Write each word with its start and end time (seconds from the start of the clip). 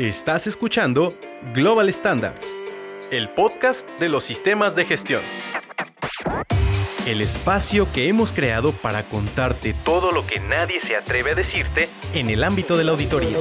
Estás 0.00 0.46
escuchando 0.46 1.14
Global 1.52 1.86
Standards, 1.90 2.56
el 3.10 3.28
podcast 3.28 3.86
de 4.00 4.08
los 4.08 4.24
sistemas 4.24 4.74
de 4.74 4.86
gestión. 4.86 5.20
El 7.06 7.20
espacio 7.20 7.86
que 7.92 8.08
hemos 8.08 8.32
creado 8.32 8.72
para 8.72 9.02
contarte 9.02 9.74
todo 9.84 10.10
lo 10.10 10.26
que 10.26 10.40
nadie 10.40 10.80
se 10.80 10.96
atreve 10.96 11.32
a 11.32 11.34
decirte 11.34 11.90
en 12.14 12.30
el 12.30 12.44
ámbito 12.44 12.78
de 12.78 12.84
la 12.84 12.92
auditoría. 12.92 13.36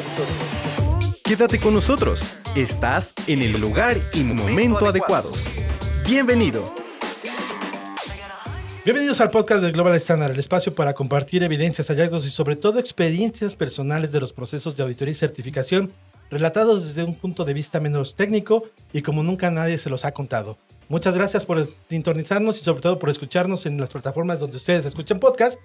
Quédate 1.23 1.61
con 1.61 1.73
nosotros. 1.73 2.19
Estás 2.57 3.13
en 3.27 3.41
el 3.41 3.53
lugar 3.61 3.95
y 4.13 4.23
momento 4.23 4.85
adecuados. 4.85 5.41
Bienvenido. 6.09 6.75
Bienvenidos 8.83 9.21
al 9.21 9.31
podcast 9.31 9.63
de 9.63 9.71
Global 9.71 9.95
Standard, 9.95 10.33
el 10.33 10.39
espacio 10.39 10.75
para 10.75 10.93
compartir 10.93 11.41
evidencias, 11.41 11.87
hallazgos 11.87 12.25
y 12.25 12.29
sobre 12.29 12.57
todo 12.57 12.79
experiencias 12.79 13.55
personales 13.55 14.11
de 14.11 14.19
los 14.19 14.33
procesos 14.33 14.75
de 14.75 14.83
auditoría 14.83 15.13
y 15.13 15.15
certificación, 15.15 15.93
relatados 16.29 16.87
desde 16.87 17.03
un 17.03 17.15
punto 17.15 17.45
de 17.45 17.53
vista 17.53 17.79
menos 17.79 18.15
técnico 18.15 18.65
y 18.93 19.01
como 19.01 19.23
nunca 19.23 19.51
nadie 19.51 19.77
se 19.77 19.89
los 19.89 20.05
ha 20.05 20.13
contado. 20.13 20.57
Muchas 20.87 21.15
gracias 21.15 21.45
por 21.45 21.67
sintonizarnos 21.89 22.59
y 22.59 22.63
sobre 22.63 22.81
todo 22.81 22.99
por 22.99 23.09
escucharnos 23.09 23.65
en 23.65 23.79
las 23.79 23.89
plataformas 23.89 24.39
donde 24.39 24.57
ustedes 24.57 24.85
escuchan 24.85 25.19
podcast. 25.19 25.59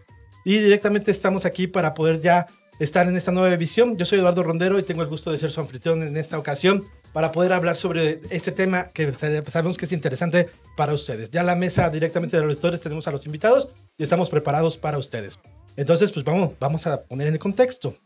Y 0.45 0.59
directamente 0.59 1.11
estamos 1.11 1.47
aquí 1.47 1.67
para 1.67 1.95
poder 1.95 2.21
ya 2.21 2.47
estar 2.79 3.09
en 3.09 3.17
esta 3.17 3.33
nueva 3.33 3.55
edición. 3.55 3.97
Yo 3.97 4.05
soy 4.05 4.19
Eduardo 4.19 4.43
Rondero 4.43 4.79
y 4.79 4.83
tengo 4.83 5.03
el 5.03 5.09
gusto 5.09 5.33
de 5.33 5.39
ser 5.39 5.51
su 5.51 5.61
anfitrión 5.61 6.03
en 6.03 6.17
esta 6.17 6.39
ocasión 6.39 6.85
para 7.15 7.33
poder 7.33 7.53
hablar 7.53 7.77
sobre 7.77 8.21
este 8.31 8.53
tema 8.53 8.89
que 8.89 9.13
sabemos 9.15 9.79
que 9.79 9.87
es 9.87 9.93
interesante 9.93 10.51
para 10.77 10.93
ustedes. 10.93 11.31
Ya 11.31 11.43
la 11.43 11.55
mesa 11.55 11.89
directamente 11.89 12.37
de 12.37 12.43
los 12.43 12.53
lectores 12.53 12.81
tenemos 12.81 13.09
a 13.09 13.13
los 13.13 13.25
invitados 13.25 13.71
y 13.97 14.03
estamos 14.03 14.29
preparados 14.29 14.77
para 14.77 14.99
ustedes. 14.99 15.39
Entonces, 15.77 16.13
pues 16.13 16.25
vamos, 16.25 16.53
vamos 16.61 16.87
a 16.87 17.03
poner 17.03 17.29
en 17.29 17.35
el 17.35 17.41
contexto. 17.41 17.97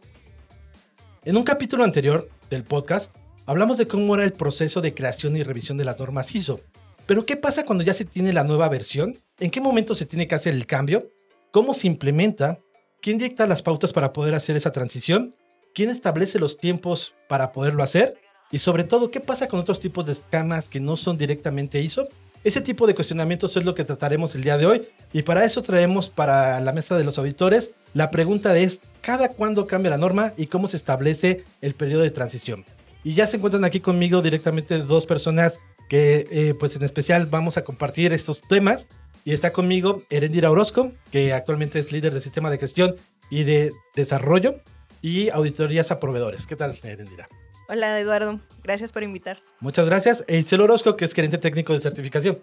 En 1.24 1.36
un 1.36 1.42
capítulo 1.42 1.84
anterior 1.84 2.28
del 2.48 2.62
podcast, 2.62 3.14
hablamos 3.44 3.76
de 3.76 3.88
cómo 3.88 4.14
era 4.14 4.24
el 4.24 4.32
proceso 4.32 4.80
de 4.80 4.94
creación 4.94 5.36
y 5.36 5.42
revisión 5.42 5.76
de 5.76 5.84
las 5.84 5.98
normas 5.98 6.34
ISO. 6.34 6.60
Pero 7.06 7.26
¿qué 7.26 7.36
pasa 7.36 7.64
cuando 7.64 7.82
ya 7.82 7.92
se 7.92 8.04
tiene 8.04 8.32
la 8.32 8.44
nueva 8.44 8.68
versión? 8.68 9.16
¿En 9.40 9.50
qué 9.50 9.60
momento 9.60 9.94
se 9.94 10.06
tiene 10.06 10.28
que 10.28 10.36
hacer 10.36 10.54
el 10.54 10.66
cambio? 10.66 11.10
¿Cómo 11.50 11.74
se 11.74 11.88
implementa? 11.88 12.60
¿Quién 13.02 13.18
dicta 13.18 13.46
las 13.46 13.62
pautas 13.62 13.92
para 13.92 14.12
poder 14.12 14.34
hacer 14.34 14.56
esa 14.56 14.72
transición? 14.72 15.34
¿Quién 15.74 15.90
establece 15.90 16.38
los 16.38 16.56
tiempos 16.56 17.14
para 17.28 17.52
poderlo 17.52 17.82
hacer? 17.82 18.16
Y 18.52 18.60
sobre 18.60 18.84
todo, 18.84 19.10
¿qué 19.10 19.20
pasa 19.20 19.48
con 19.48 19.60
otros 19.60 19.80
tipos 19.80 20.06
de 20.06 20.12
escamas 20.12 20.68
que 20.68 20.80
no 20.80 20.96
son 20.96 21.18
directamente 21.18 21.80
ISO? 21.80 22.08
Ese 22.44 22.60
tipo 22.60 22.86
de 22.86 22.94
cuestionamientos 22.94 23.56
es 23.56 23.64
lo 23.64 23.74
que 23.74 23.84
trataremos 23.84 24.34
el 24.36 24.44
día 24.44 24.56
de 24.56 24.66
hoy 24.66 24.88
y 25.12 25.22
para 25.22 25.44
eso 25.44 25.62
traemos 25.62 26.08
para 26.08 26.60
la 26.60 26.72
mesa 26.72 26.96
de 26.96 27.04
los 27.04 27.18
auditores 27.18 27.72
la 27.94 28.10
pregunta 28.10 28.56
es 28.56 28.80
¿cada 29.08 29.30
cuándo 29.30 29.66
cambia 29.66 29.88
la 29.88 29.96
norma 29.96 30.34
y 30.36 30.48
cómo 30.48 30.68
se 30.68 30.76
establece 30.76 31.42
el 31.62 31.72
periodo 31.72 32.02
de 32.02 32.10
transición? 32.10 32.66
Y 33.02 33.14
ya 33.14 33.26
se 33.26 33.38
encuentran 33.38 33.64
aquí 33.64 33.80
conmigo 33.80 34.20
directamente 34.20 34.76
dos 34.80 35.06
personas 35.06 35.60
que 35.88 36.26
eh, 36.30 36.52
pues 36.52 36.76
en 36.76 36.82
especial 36.82 37.24
vamos 37.24 37.56
a 37.56 37.64
compartir 37.64 38.12
estos 38.12 38.42
temas 38.42 38.86
y 39.24 39.32
está 39.32 39.50
conmigo 39.50 40.02
Erendira 40.10 40.50
Orozco 40.50 40.92
que 41.10 41.32
actualmente 41.32 41.78
es 41.78 41.90
líder 41.90 42.12
del 42.12 42.20
sistema 42.20 42.50
de 42.50 42.58
gestión 42.58 42.96
y 43.30 43.44
de 43.44 43.72
desarrollo 43.96 44.56
y 45.00 45.30
auditorías 45.30 45.90
a 45.90 46.00
proveedores. 46.00 46.46
¿Qué 46.46 46.56
tal 46.56 46.78
Erendira? 46.82 47.30
Hola 47.70 47.98
Eduardo, 47.98 48.40
gracias 48.62 48.92
por 48.92 49.02
invitar. 49.04 49.38
Muchas 49.60 49.86
gracias. 49.86 50.22
E 50.28 50.36
Itzel 50.36 50.60
Orozco, 50.60 50.98
que 50.98 51.06
es 51.06 51.14
gerente 51.14 51.38
técnico 51.38 51.72
de 51.72 51.80
certificación. 51.80 52.40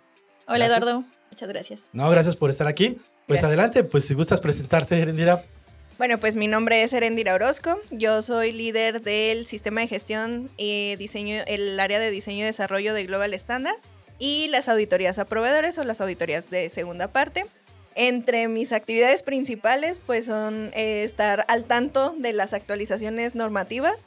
Hola 0.48 0.66
Eduardo, 0.66 1.04
muchas 1.30 1.48
gracias. 1.48 1.82
No, 1.94 2.10
gracias 2.10 2.36
por 2.36 2.50
estar 2.50 2.66
aquí. 2.66 2.98
Pues 3.28 3.44
adelante, 3.44 3.84
pues 3.84 4.06
si 4.06 4.16
gustas 4.16 4.42
presentarte, 4.42 5.00
Erendira. 5.00 5.44
Bueno, 5.98 6.18
pues 6.18 6.36
mi 6.36 6.48
nombre 6.48 6.84
es 6.84 6.92
Erendira 6.92 7.34
Orozco. 7.34 7.80
Yo 7.90 8.22
soy 8.22 8.52
líder 8.52 9.02
del 9.02 9.46
sistema 9.46 9.80
de 9.80 9.88
gestión 9.88 10.50
y 10.58 10.98
diseño, 10.98 11.42
el 11.48 11.80
área 11.80 12.00
de 12.00 12.12
diseño 12.12 12.40
y 12.40 12.44
desarrollo 12.44 12.94
de 12.94 13.06
Global 13.06 13.34
Standard 13.34 13.78
y 14.20 14.50
las 14.50 14.68
auditorías 14.68 15.20
a 15.20 15.26
proveedores 15.26 15.78
o 15.78 15.86
las 15.86 16.02
auditorías 16.02 16.50
de 16.50 16.70
segunda 16.70 17.08
parte. 17.08 17.46
Entre 17.96 18.50
mis 18.50 18.74
actividades 18.74 19.24
principales, 19.24 20.00
pues 20.06 20.26
son 20.26 20.70
eh, 20.74 21.04
estar 21.06 21.46
al 21.48 21.64
tanto 21.64 22.14
de 22.18 22.34
las 22.34 22.52
actualizaciones 22.52 23.34
normativas 23.34 24.06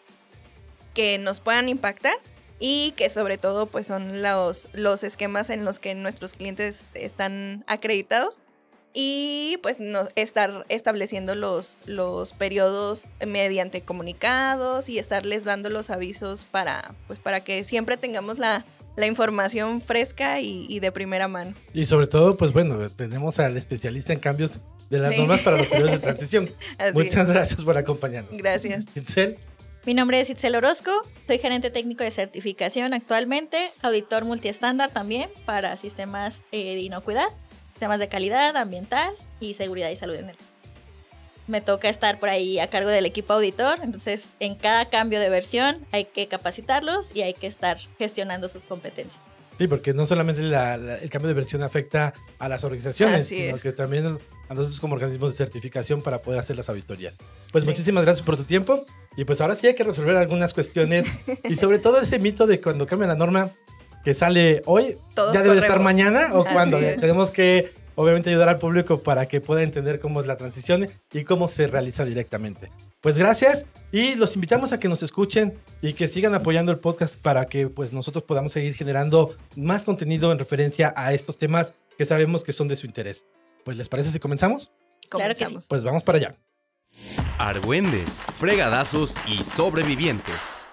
que 0.92 1.16
nos 1.16 1.40
puedan 1.40 1.70
impactar 1.70 2.16
y 2.60 2.92
que 2.98 3.08
sobre 3.08 3.38
todo 3.38 3.64
pues 3.64 3.86
son 3.86 4.20
los, 4.20 4.68
los 4.74 5.04
esquemas 5.04 5.48
en 5.48 5.64
los 5.64 5.78
que 5.78 5.94
nuestros 5.94 6.34
clientes 6.34 6.84
están 6.92 7.64
acreditados 7.66 8.42
y 8.94 9.58
pues 9.62 9.80
no, 9.80 10.08
estar 10.16 10.64
estableciendo 10.68 11.34
los, 11.34 11.78
los 11.86 12.32
periodos 12.32 13.04
mediante 13.26 13.82
comunicados 13.82 14.88
y 14.88 14.98
estarles 14.98 15.44
dando 15.44 15.68
los 15.68 15.90
avisos 15.90 16.44
para, 16.44 16.94
pues, 17.06 17.18
para 17.18 17.40
que 17.40 17.64
siempre 17.64 17.96
tengamos 17.96 18.38
la, 18.38 18.64
la 18.98 19.06
información 19.06 19.80
fresca 19.80 20.40
y, 20.40 20.80
de 20.80 20.90
primera 20.90 21.28
mano. 21.28 21.54
Y 21.72 21.84
sobre 21.84 22.08
todo, 22.08 22.36
pues 22.36 22.52
bueno, 22.52 22.90
tenemos 22.90 23.38
al 23.38 23.56
especialista 23.56 24.12
en 24.12 24.18
cambios 24.18 24.58
de 24.90 24.98
las 24.98 25.16
normas 25.16 25.40
para 25.42 25.58
los 25.58 25.66
periodos 25.68 25.92
de 25.92 25.98
transición. 25.98 26.50
Muchas 26.94 27.28
gracias 27.28 27.62
por 27.62 27.78
acompañarnos. 27.78 28.36
Gracias. 28.36 28.86
Mi 29.86 29.94
nombre 29.94 30.20
es 30.20 30.28
Itzel 30.28 30.56
Orozco, 30.56 30.90
soy 31.26 31.38
gerente 31.38 31.70
técnico 31.70 32.02
de 32.02 32.10
certificación 32.10 32.92
actualmente, 32.92 33.70
auditor 33.80 34.24
multiestándar 34.24 34.90
también 34.90 35.30
para 35.46 35.76
sistemas 35.76 36.42
eh, 36.50 36.74
de 36.74 36.80
inocuidad, 36.80 37.28
sistemas 37.78 38.00
de 38.00 38.08
calidad 38.08 38.56
ambiental 38.56 39.12
y 39.38 39.54
seguridad 39.54 39.88
y 39.88 39.94
salud 39.94 40.16
en 40.16 40.30
el. 40.30 40.36
Me 41.46 41.60
toca 41.60 41.88
estar 41.88 42.18
por 42.18 42.28
ahí 42.28 42.58
a 42.58 42.66
cargo 42.66 42.90
del 42.90 43.06
equipo 43.06 43.34
auditor, 43.34 43.78
entonces 43.84 44.24
en 44.40 44.56
cada 44.56 44.86
cambio 44.86 45.20
de 45.20 45.30
versión 45.30 45.78
hay 45.92 46.06
que 46.06 46.26
capacitarlos 46.26 47.14
y 47.14 47.22
hay 47.22 47.34
que 47.34 47.46
estar 47.46 47.78
gestionando 47.96 48.48
sus 48.48 48.64
competencias. 48.64 49.22
Sí, 49.58 49.68
porque 49.68 49.94
no 49.94 50.06
solamente 50.06 50.40
el 50.40 51.08
cambio 51.08 51.28
de 51.28 51.34
versión 51.34 51.62
afecta 51.62 52.14
a 52.40 52.48
las 52.48 52.64
organizaciones, 52.64 53.28
sino 53.28 53.56
que 53.58 53.70
también 53.70 54.18
a 54.48 54.54
nosotros 54.54 54.80
como 54.80 54.94
organismos 54.94 55.30
de 55.30 55.36
certificación 55.36 56.02
para 56.02 56.18
poder 56.18 56.40
hacer 56.40 56.56
las 56.56 56.68
auditorías. 56.68 57.16
Pues 57.52 57.64
muchísimas 57.64 58.04
gracias 58.04 58.26
por 58.26 58.36
su 58.36 58.42
tiempo 58.42 58.80
y 59.16 59.24
pues 59.24 59.40
ahora 59.40 59.54
sí 59.54 59.68
hay 59.68 59.76
que 59.76 59.84
resolver 59.84 60.16
algunas 60.16 60.52
cuestiones 60.52 61.06
y 61.44 61.54
sobre 61.54 61.78
todo 61.78 62.00
ese 62.00 62.18
mito 62.18 62.48
de 62.48 62.60
cuando 62.60 62.86
cambia 62.86 63.06
la 63.06 63.14
norma 63.14 63.52
que 64.04 64.14
sale 64.14 64.62
hoy, 64.66 64.96
ya 65.16 65.42
debe 65.42 65.58
estar 65.58 65.80
mañana 65.80 66.30
o 66.34 66.44
cuando 66.44 66.78
tenemos 66.78 67.30
que 67.30 67.72
obviamente 67.94 68.30
ayudar 68.30 68.48
al 68.48 68.58
público 68.58 69.02
para 69.02 69.26
que 69.26 69.40
pueda 69.40 69.62
entender 69.62 69.98
cómo 69.98 70.20
es 70.20 70.26
la 70.26 70.36
transición 70.36 70.88
y 71.12 71.24
cómo 71.24 71.48
se 71.48 71.66
realiza 71.66 72.04
directamente. 72.04 72.70
Pues 73.00 73.18
gracias 73.18 73.64
y 73.90 74.14
los 74.14 74.34
invitamos 74.34 74.72
a 74.72 74.78
que 74.78 74.88
nos 74.88 75.02
escuchen 75.02 75.54
y 75.82 75.94
que 75.94 76.08
sigan 76.08 76.34
apoyando 76.34 76.70
el 76.70 76.78
podcast 76.78 77.16
para 77.16 77.46
que 77.46 77.68
pues 77.68 77.92
nosotros 77.92 78.24
podamos 78.24 78.52
seguir 78.52 78.74
generando 78.74 79.34
más 79.56 79.82
contenido 79.82 80.30
en 80.30 80.38
referencia 80.38 80.92
a 80.96 81.12
estos 81.12 81.38
temas 81.38 81.74
que 81.96 82.04
sabemos 82.04 82.44
que 82.44 82.52
son 82.52 82.68
de 82.68 82.76
su 82.76 82.86
interés. 82.86 83.24
Pues 83.64 83.76
les 83.76 83.88
parece 83.88 84.12
si 84.12 84.18
comenzamos? 84.20 84.70
Claro 85.08 85.34
que 85.34 85.46
sí. 85.46 85.56
Pues 85.68 85.82
vamos 85.82 86.02
para 86.02 86.18
allá. 86.18 86.34
Argüendes, 87.38 88.24
fregadazos 88.36 89.14
y 89.26 89.42
sobrevivientes. 89.42 90.68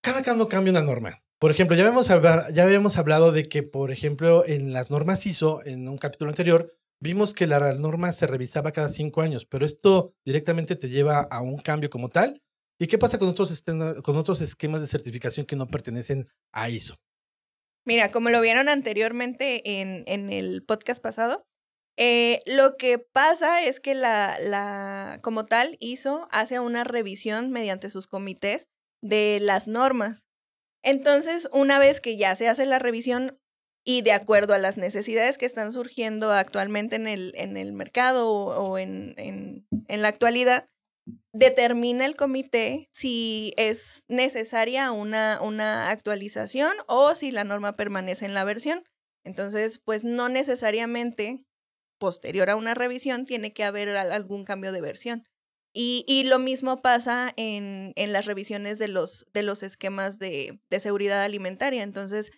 Cada 0.00 0.22
cuando 0.22 0.48
cambia 0.48 0.70
una 0.70 0.82
norma. 0.82 1.20
Por 1.40 1.50
ejemplo, 1.50 1.76
ya 1.76 1.84
habíamos, 1.84 2.08
ya 2.08 2.62
habíamos 2.62 2.98
hablado 2.98 3.30
de 3.30 3.48
que, 3.48 3.62
por 3.62 3.92
ejemplo, 3.92 4.44
en 4.44 4.72
las 4.72 4.90
normas 4.90 5.24
ISO, 5.24 5.64
en 5.64 5.88
un 5.88 5.96
capítulo 5.96 6.30
anterior, 6.30 6.74
vimos 7.00 7.32
que 7.32 7.46
la 7.46 7.74
norma 7.74 8.10
se 8.12 8.26
revisaba 8.26 8.72
cada 8.72 8.88
cinco 8.88 9.22
años, 9.22 9.46
pero 9.46 9.64
esto 9.64 10.14
directamente 10.24 10.74
te 10.74 10.88
lleva 10.88 11.20
a 11.20 11.40
un 11.40 11.58
cambio 11.58 11.90
como 11.90 12.08
tal. 12.08 12.42
¿Y 12.80 12.86
qué 12.86 12.98
pasa 12.98 13.18
con 13.18 13.28
otros, 13.28 13.62
con 14.02 14.16
otros 14.16 14.40
esquemas 14.40 14.80
de 14.80 14.88
certificación 14.88 15.46
que 15.46 15.56
no 15.56 15.66
pertenecen 15.66 16.28
a 16.52 16.68
ISO? 16.68 16.96
Mira, 17.84 18.10
como 18.10 18.30
lo 18.30 18.40
vieron 18.40 18.68
anteriormente 18.68 19.80
en, 19.80 20.04
en 20.06 20.30
el 20.30 20.64
podcast 20.64 21.02
pasado, 21.02 21.46
eh, 21.96 22.42
lo 22.46 22.76
que 22.76 23.00
pasa 23.00 23.62
es 23.64 23.80
que 23.80 23.94
la, 23.94 24.38
la, 24.38 25.18
como 25.22 25.46
tal, 25.46 25.76
ISO 25.80 26.28
hace 26.30 26.60
una 26.60 26.84
revisión 26.84 27.50
mediante 27.50 27.90
sus 27.90 28.06
comités 28.06 28.68
de 29.02 29.38
las 29.40 29.66
normas. 29.66 30.27
Entonces, 30.88 31.50
una 31.52 31.78
vez 31.78 32.00
que 32.00 32.16
ya 32.16 32.34
se 32.34 32.48
hace 32.48 32.64
la 32.64 32.78
revisión 32.78 33.38
y 33.84 34.00
de 34.00 34.12
acuerdo 34.12 34.54
a 34.54 34.58
las 34.58 34.78
necesidades 34.78 35.36
que 35.36 35.44
están 35.44 35.70
surgiendo 35.70 36.32
actualmente 36.32 36.96
en 36.96 37.06
el, 37.06 37.34
en 37.36 37.58
el 37.58 37.74
mercado 37.74 38.26
o, 38.30 38.78
en, 38.78 39.12
en, 39.18 39.66
en, 39.86 40.00
la 40.00 40.08
actualidad, 40.08 40.70
determina 41.34 42.06
el 42.06 42.16
comité 42.16 42.88
si 42.90 43.52
es 43.58 44.06
necesaria 44.08 44.90
una, 44.90 45.42
una 45.42 45.90
actualización 45.90 46.72
o 46.86 47.14
si 47.14 47.32
la 47.32 47.44
norma 47.44 47.74
permanece 47.74 48.24
en 48.24 48.32
la 48.32 48.44
versión. 48.44 48.82
Entonces, 49.26 49.82
pues 49.84 50.04
no 50.04 50.30
necesariamente 50.30 51.44
posterior 51.98 52.48
a 52.48 52.56
una 52.56 52.72
revisión 52.72 53.26
tiene 53.26 53.52
que 53.52 53.64
haber 53.64 53.90
algún 53.90 54.46
cambio 54.46 54.72
de 54.72 54.80
versión. 54.80 55.26
Y, 55.80 56.24
lo 56.24 56.40
mismo 56.40 56.82
pasa 56.82 57.32
en, 57.36 57.92
en, 57.94 58.12
las 58.12 58.26
revisiones 58.26 58.80
de 58.80 58.88
los, 58.88 59.28
de 59.32 59.44
los 59.44 59.62
esquemas 59.62 60.18
de, 60.18 60.60
de 60.70 60.80
seguridad 60.80 61.22
alimentaria. 61.22 61.84
Entonces, 61.84 62.32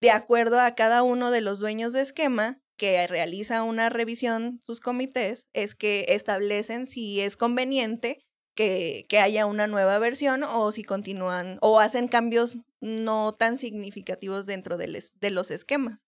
de 0.00 0.12
acuerdo 0.12 0.60
a 0.60 0.76
cada 0.76 1.02
uno 1.02 1.32
de 1.32 1.40
los 1.40 1.58
dueños 1.58 1.92
de 1.92 2.02
esquema 2.02 2.60
que 2.76 3.04
realiza 3.08 3.64
una 3.64 3.88
revisión, 3.88 4.60
sus 4.64 4.78
comités, 4.78 5.48
es 5.52 5.74
que 5.74 6.06
establecen 6.10 6.86
si 6.86 7.20
es 7.20 7.36
conveniente 7.36 8.20
que, 8.54 9.06
que 9.08 9.18
haya 9.18 9.46
una 9.46 9.66
nueva 9.66 9.98
versión 9.98 10.44
o 10.44 10.70
si 10.70 10.84
continúan 10.84 11.58
o 11.60 11.80
hacen 11.80 12.06
cambios 12.06 12.58
no 12.80 13.32
tan 13.32 13.58
significativos 13.58 14.46
dentro 14.46 14.76
de, 14.76 14.86
les- 14.86 15.18
de 15.18 15.30
los 15.30 15.50
esquemas. 15.50 15.98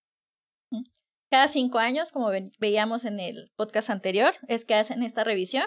Cada 1.32 1.48
cinco 1.48 1.78
años, 1.78 2.12
como 2.12 2.30
veíamos 2.60 3.04
en 3.04 3.18
el 3.18 3.50
podcast 3.56 3.90
anterior, 3.90 4.34
es 4.46 4.64
que 4.64 4.74
hacen 4.76 5.02
esta 5.02 5.24
revisión. 5.24 5.66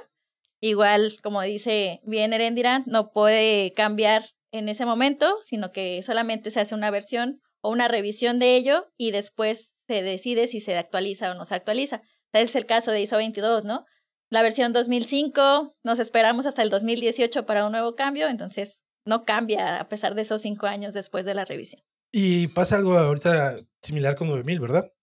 Igual, 0.64 1.18
como 1.22 1.42
dice 1.42 2.00
bien 2.06 2.32
Erendira, 2.32 2.84
no 2.86 3.12
puede 3.12 3.74
cambiar 3.74 4.24
en 4.54 4.70
ese 4.70 4.86
momento, 4.86 5.36
sino 5.46 5.74
que 5.74 6.02
solamente 6.04 6.52
se 6.52 6.62
hace 6.62 6.74
una 6.74 6.90
versión 6.90 7.42
o 7.62 7.70
una 7.70 7.90
revisión 7.90 8.40
de 8.40 8.56
ello 8.56 8.90
y 8.96 9.12
después 9.12 9.74
se 9.90 10.02
decide 10.04 10.48
si 10.48 10.62
se 10.62 10.78
actualiza 10.78 11.32
o 11.32 11.34
no 11.34 11.44
se 11.44 11.56
actualiza. 11.56 12.02
Es 12.32 12.56
el 12.56 12.66
caso 12.66 12.92
de 12.92 13.02
ISO 13.02 13.18
22, 13.18 13.66
¿no? 13.66 13.84
La 14.30 14.42
versión 14.42 14.72
2005, 14.72 15.76
nos 15.84 16.00
esperamos 16.00 16.46
hasta 16.46 16.64
el 16.64 16.70
2018 16.70 17.46
para 17.46 17.66
un 17.66 17.74
nuevo 17.74 17.96
cambio, 17.96 18.30
entonces 18.30 18.86
no 19.06 19.26
cambia 19.26 19.82
a 19.82 19.90
pesar 19.90 20.16
de 20.16 20.22
esos 20.22 20.44
cinco 20.44 20.68
años 20.68 20.94
después 20.94 21.26
de 21.26 21.36
la 21.36 21.44
revisión. 21.44 21.84
Y 22.10 22.48
pasa 22.48 22.78
algo 22.78 22.98
ahorita 22.98 23.58
similar 23.82 24.16
con 24.16 24.30
9000, 24.30 24.62
¿verdad? 24.62 24.94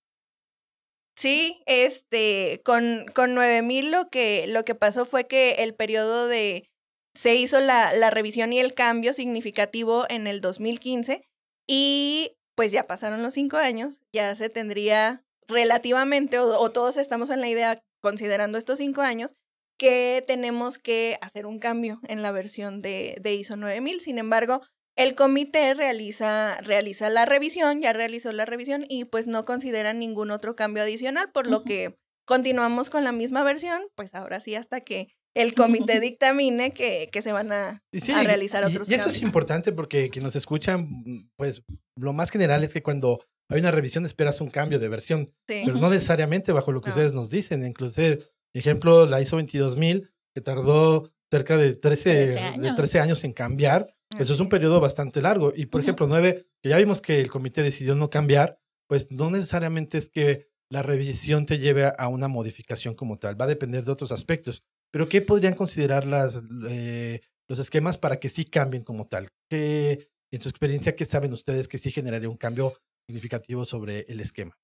Sí, 1.17 1.63
este, 1.67 2.63
con, 2.65 3.07
con 3.15 3.35
9000 3.35 3.91
lo 3.91 4.09
que, 4.09 4.47
lo 4.47 4.65
que 4.65 4.75
pasó 4.75 5.05
fue 5.05 5.27
que 5.27 5.53
el 5.59 5.75
periodo 5.75 6.29
de, 6.29 6.71
se 7.15 7.35
hizo 7.35 7.61
la, 7.61 7.93
la 7.95 8.11
revisión 8.11 8.53
y 8.53 8.61
el 8.61 8.75
cambio 8.75 9.13
significativo 9.13 10.07
en 10.09 10.27
el 10.27 10.41
2015 10.41 11.23
y 11.67 12.33
pues 12.57 12.73
ya 12.73 12.85
pasaron 12.85 13.23
los 13.23 13.35
cinco 13.35 13.57
años, 13.57 14.01
ya 14.13 14.35
se 14.35 14.49
tendría 14.49 15.23
relativamente, 15.49 16.39
o, 16.39 16.59
o 16.59 16.71
todos 16.73 16.97
estamos 16.97 17.31
en 17.31 17.41
la 17.41 17.49
idea, 17.49 17.83
considerando 18.03 18.59
estos 18.59 18.79
cinco 18.79 19.03
años, 19.03 19.35
que 19.79 20.23
tenemos 20.27 20.79
que 20.79 21.17
hacer 21.23 21.47
un 21.47 21.59
cambio 21.59 22.01
en 22.07 22.23
la 22.23 22.33
versión 22.33 22.81
de, 22.81 23.17
de 23.23 23.35
ISO 23.35 23.57
9000. 23.57 24.01
Sin 24.01 24.19
embargo, 24.19 24.61
el 25.03 25.15
comité 25.15 25.75
realiza, 25.75 26.61
realiza 26.61 27.11
la 27.11 27.25
revisión, 27.25 27.81
ya 27.81 27.93
realizó 27.93 28.33
la 28.33 28.45
revisión 28.45 28.85
y 28.89 29.05
pues 29.05 29.27
no 29.27 29.45
consideran 29.45 29.99
ningún 29.99 30.31
otro 30.31 30.57
cambio 30.57 30.83
adicional, 30.83 31.31
por 31.33 31.47
lo 31.47 31.65
que 31.65 31.97
continuamos 32.27 32.91
con 32.91 33.05
la 33.05 33.13
misma 33.13 33.43
versión, 33.43 33.83
pues 33.97 34.15
ahora 34.15 34.41
sí 34.41 34.55
hasta 34.55 34.81
que 34.83 35.09
el 35.35 35.55
comité 35.55 36.01
dictamine 36.01 36.73
que, 36.73 37.09
que 37.13 37.23
se 37.23 37.33
van 37.33 37.53
a, 37.53 37.83
Y 37.93 38.01
sí, 38.01 38.13
a 38.13 38.23
realizar 38.23 38.63
y- 38.65 38.67
otros 38.73 38.91
y 38.91 38.95
esto 38.95 39.09
es 39.11 39.23
importante 39.23 39.73
porque 39.73 40.11
quienes 40.11 40.27
nos 40.27 40.37
escuchan, 40.37 40.89
pues 41.37 41.63
lo 41.97 42.13
más 42.13 42.31
general 42.31 42.63
es 42.65 42.73
que 42.73 42.83
cuando 42.83 43.25
hay 43.49 43.61
una 43.61 43.71
revisión 43.71 44.05
esperas 44.07 44.41
un 44.41 44.51
cambio 44.51 44.79
de 44.79 44.89
versión, 44.89 45.27
Sí. 45.49 45.63
pero 45.65 45.79
no 45.79 45.91
necesariamente 45.91 46.53
bajo 46.53 46.73
lo 46.73 46.81
que 46.81 46.91
No. 46.91 46.95
ustedes 46.95 47.13
nos 47.13 47.31
dicen. 47.31 47.65
Inclusive, 47.67 48.19
ejemplo, 48.55 49.07
la 49.07 49.21
ISO 49.21 49.37
22000, 49.37 50.11
que 50.35 50.41
tardó 50.41 51.11
cerca 51.31 51.57
de 51.57 51.75
13, 51.75 52.13
13 52.13 52.33
de 52.35 52.39
años. 52.41 52.77
13 52.77 53.01
años 53.01 53.25
en 53.25 53.33
cambiar. 53.33 53.95
Eso 54.19 54.35
es 54.35 54.41
un 54.41 54.49
periodo 54.49 54.81
bastante 54.81 55.23
largo. 55.23 55.53
Y, 55.55 55.67
por 55.67 55.81
ejemplo, 55.81 56.07
9, 56.09 56.47
que 56.63 56.69
ya 56.69 56.77
vimos 56.79 57.01
que 57.01 57.21
el 57.21 57.31
comité 57.31 57.63
decidió 57.63 57.95
no 57.95 58.11
cambiar, 58.11 58.59
pues 58.89 59.13
no 59.13 59.31
necesariamente 59.31 59.99
es 59.99 60.09
que 60.09 60.49
la 60.69 60.83
revisión 60.83 61.47
te 61.47 61.59
lleve 61.59 61.85
a- 61.85 61.91
a 61.91 62.09
una 62.09 62.27
modificación 62.29 62.95
como 62.95 63.19
tal. 63.19 63.41
Va 63.41 63.45
a 63.45 63.49
depender 63.49 63.85
de 63.85 63.93
otros 63.93 64.11
aspectos. 64.11 64.63
Pero, 64.93 65.09
¿qué 65.09 65.21
podrían 65.23 65.55
considerar 65.55 66.05
las, 66.07 66.43
eh, 66.69 67.21
los 67.49 67.61
esquemas 67.61 67.99
para 67.99 68.19
que 68.19 68.29
sí 68.29 68.45
cambien 68.45 68.83
como 68.83 69.07
tal? 69.07 69.29
¿Qué, 69.49 70.09
en 70.33 70.43
su 70.43 70.49
experiencia, 70.49 70.97
qué 70.97 71.05
saben 71.05 71.33
ustedes 71.33 71.69
que 71.69 71.79
sí 71.79 71.93
generaría 71.93 72.29
un 72.29 72.37
cambio 72.37 72.75
significativo 73.09 73.65
sobre 73.65 74.01
el 74.09 74.19
esquema? 74.21 74.59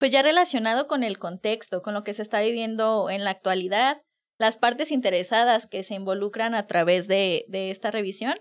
Pues 0.00 0.10
ya 0.12 0.22
relacionado 0.22 0.86
con 0.88 1.02
el 1.04 1.18
contexto, 1.18 1.82
con 1.82 1.94
lo 1.94 2.02
que 2.04 2.14
se 2.14 2.22
está 2.22 2.40
viviendo 2.40 3.10
en 3.10 3.22
la 3.24 3.30
actualidad, 3.30 4.00
las 4.38 4.56
partes 4.56 4.90
interesadas 4.92 5.66
que 5.66 5.82
se 5.82 5.94
involucran 5.94 6.54
a 6.54 6.66
través 6.66 7.08
de, 7.08 7.44
de 7.48 7.70
esta 7.70 7.90
revisión, 7.90 8.34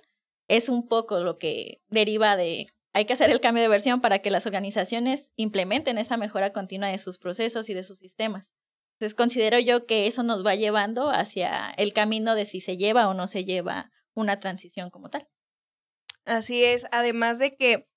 es 0.47 0.69
un 0.69 0.87
poco 0.87 1.19
lo 1.19 1.37
que 1.37 1.81
deriva 1.89 2.37
de, 2.37 2.67
hay 2.93 3.05
que 3.05 3.13
hacer 3.13 3.29
el 3.29 3.41
cambio 3.41 3.61
de 3.61 3.69
versión 3.69 4.01
para 4.01 4.19
que 4.19 4.31
las 4.31 4.45
organizaciones 4.45 5.31
implementen 5.35 5.97
esta 5.97 6.17
mejora 6.17 6.53
continua 6.53 6.89
de 6.89 6.97
sus 6.97 7.17
procesos 7.17 7.69
y 7.69 7.73
de 7.73 7.83
sus 7.83 7.99
sistemas. 7.99 8.51
Entonces 8.93 9.13
considero 9.13 9.59
yo 9.59 9.85
que 9.85 10.07
eso 10.07 10.23
nos 10.23 10.45
va 10.45 10.55
llevando 10.55 11.09
hacia 11.09 11.69
el 11.77 11.93
camino 11.93 12.33
de 12.33 12.45
si 12.45 12.61
se 12.61 12.77
lleva 12.77 13.07
o 13.07 13.13
no 13.13 13.27
se 13.27 13.45
lleva 13.45 13.91
una 14.15 14.39
transición 14.39 14.89
como 14.89 15.09
tal. 15.09 15.27
Así 16.25 16.63
es, 16.63 16.87
además 16.91 17.37
de 17.37 17.55
que, 17.55 17.87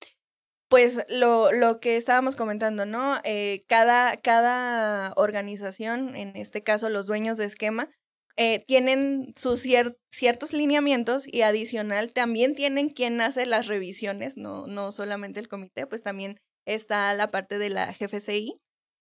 pues 0.70 1.02
lo, 1.08 1.52
lo 1.52 1.80
que 1.80 1.96
estábamos 1.98 2.36
comentando, 2.36 2.86
¿no? 2.86 3.18
Eh, 3.24 3.64
cada, 3.68 4.16
cada 4.18 5.12
organización, 5.16 6.14
en 6.16 6.36
este 6.36 6.62
caso 6.62 6.88
los 6.90 7.06
dueños 7.06 7.36
de 7.38 7.46
esquema, 7.46 7.90
eh, 8.36 8.64
tienen 8.66 9.34
sus 9.36 9.64
cier- 9.66 9.96
ciertos 10.12 10.52
lineamientos 10.52 11.26
y 11.26 11.42
adicional 11.42 12.12
también 12.12 12.54
tienen 12.54 12.88
quien 12.88 13.20
hace 13.20 13.46
las 13.46 13.66
revisiones, 13.66 14.36
no, 14.36 14.68
no 14.68 14.92
solamente 14.92 15.40
el 15.40 15.48
comité, 15.48 15.86
pues 15.88 16.02
también 16.04 16.38
está 16.66 17.12
la 17.14 17.32
parte 17.32 17.58
de 17.58 17.70
la 17.70 17.92
GFCI. 17.92 18.54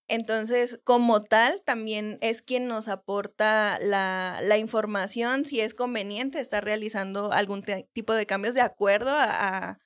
Entonces, 0.10 0.80
como 0.84 1.24
tal, 1.24 1.62
también 1.64 2.18
es 2.22 2.42
quien 2.42 2.68
nos 2.68 2.88
aporta 2.88 3.78
la, 3.80 4.40
la 4.42 4.58
información 4.58 5.46
si 5.46 5.62
es 5.62 5.76
conveniente 5.76 6.40
estar 6.40 6.66
realizando 6.66 7.32
algún 7.32 7.64
tipo 7.94 8.14
de 8.14 8.26
cambios 8.26 8.56
de 8.56 8.62
acuerdo 8.62 9.12
a, 9.12 9.68
a, 9.70 9.78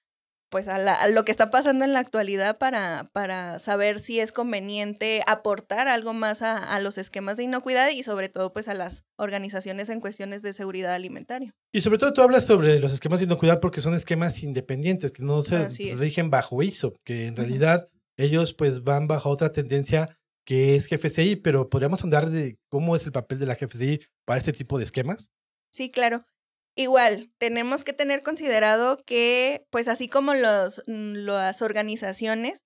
pues 0.53 0.67
a, 0.67 0.77
la- 0.77 0.93
a 0.93 1.07
lo 1.07 1.25
que 1.25 1.31
está 1.31 1.49
pasando 1.49 1.83
en 1.83 1.93
la 1.93 1.99
actualidad 1.99 2.59
para, 2.59 3.09
para 3.11 3.57
saber 3.57 3.99
si 3.99 4.19
es 4.19 4.31
conveniente 4.31 5.23
aportar 5.25 5.87
algo 5.87 6.13
más 6.13 6.43
a, 6.43 6.57
a 6.57 6.79
los 6.79 6.99
esquemas 6.99 7.37
de 7.37 7.43
inocuidad 7.45 7.89
y 7.89 8.03
sobre 8.03 8.29
todo 8.29 8.53
pues 8.53 8.67
a 8.67 8.75
las 8.75 9.03
organizaciones 9.17 9.89
en 9.89 9.99
cuestiones 9.99 10.43
de 10.43 10.53
seguridad 10.53 10.93
alimentaria. 10.93 11.55
Y 11.71 11.81
sobre 11.81 11.97
todo 11.97 12.13
tú 12.13 12.21
hablas 12.21 12.45
sobre 12.45 12.79
los 12.79 12.93
esquemas 12.93 13.19
de 13.19 13.25
inocuidad 13.25 13.59
porque 13.59 13.81
son 13.81 13.95
esquemas 13.95 14.43
independientes, 14.43 15.11
que 15.11 15.23
no 15.23 15.41
se 15.41 15.67
rigen 15.95 16.29
bajo 16.29 16.61
ISO, 16.61 16.93
que 17.03 17.25
en 17.25 17.35
realidad 17.35 17.89
ellos 18.15 18.53
pues 18.53 18.83
van 18.83 19.07
bajo 19.07 19.31
otra 19.31 19.51
tendencia 19.51 20.15
que 20.45 20.75
es 20.75 20.87
GFCI, 20.87 21.37
pero 21.37 21.67
podríamos 21.67 22.03
andar 22.03 22.29
de 22.29 22.59
cómo 22.69 22.95
es 22.95 23.07
el 23.07 23.11
papel 23.11 23.39
de 23.39 23.47
la 23.47 23.55
GFCI 23.55 24.01
para 24.23 24.37
este 24.37 24.53
tipo 24.53 24.77
de 24.77 24.83
esquemas. 24.83 25.31
Sí, 25.71 25.89
claro. 25.89 26.25
Igual, 26.75 27.31
tenemos 27.37 27.83
que 27.83 27.93
tener 27.93 28.23
considerado 28.23 28.97
que, 29.05 29.65
pues 29.69 29.87
así 29.87 30.09
como 30.09 30.33
los, 30.33 30.81
mm, 30.87 31.13
las 31.25 31.61
organizaciones, 31.61 32.63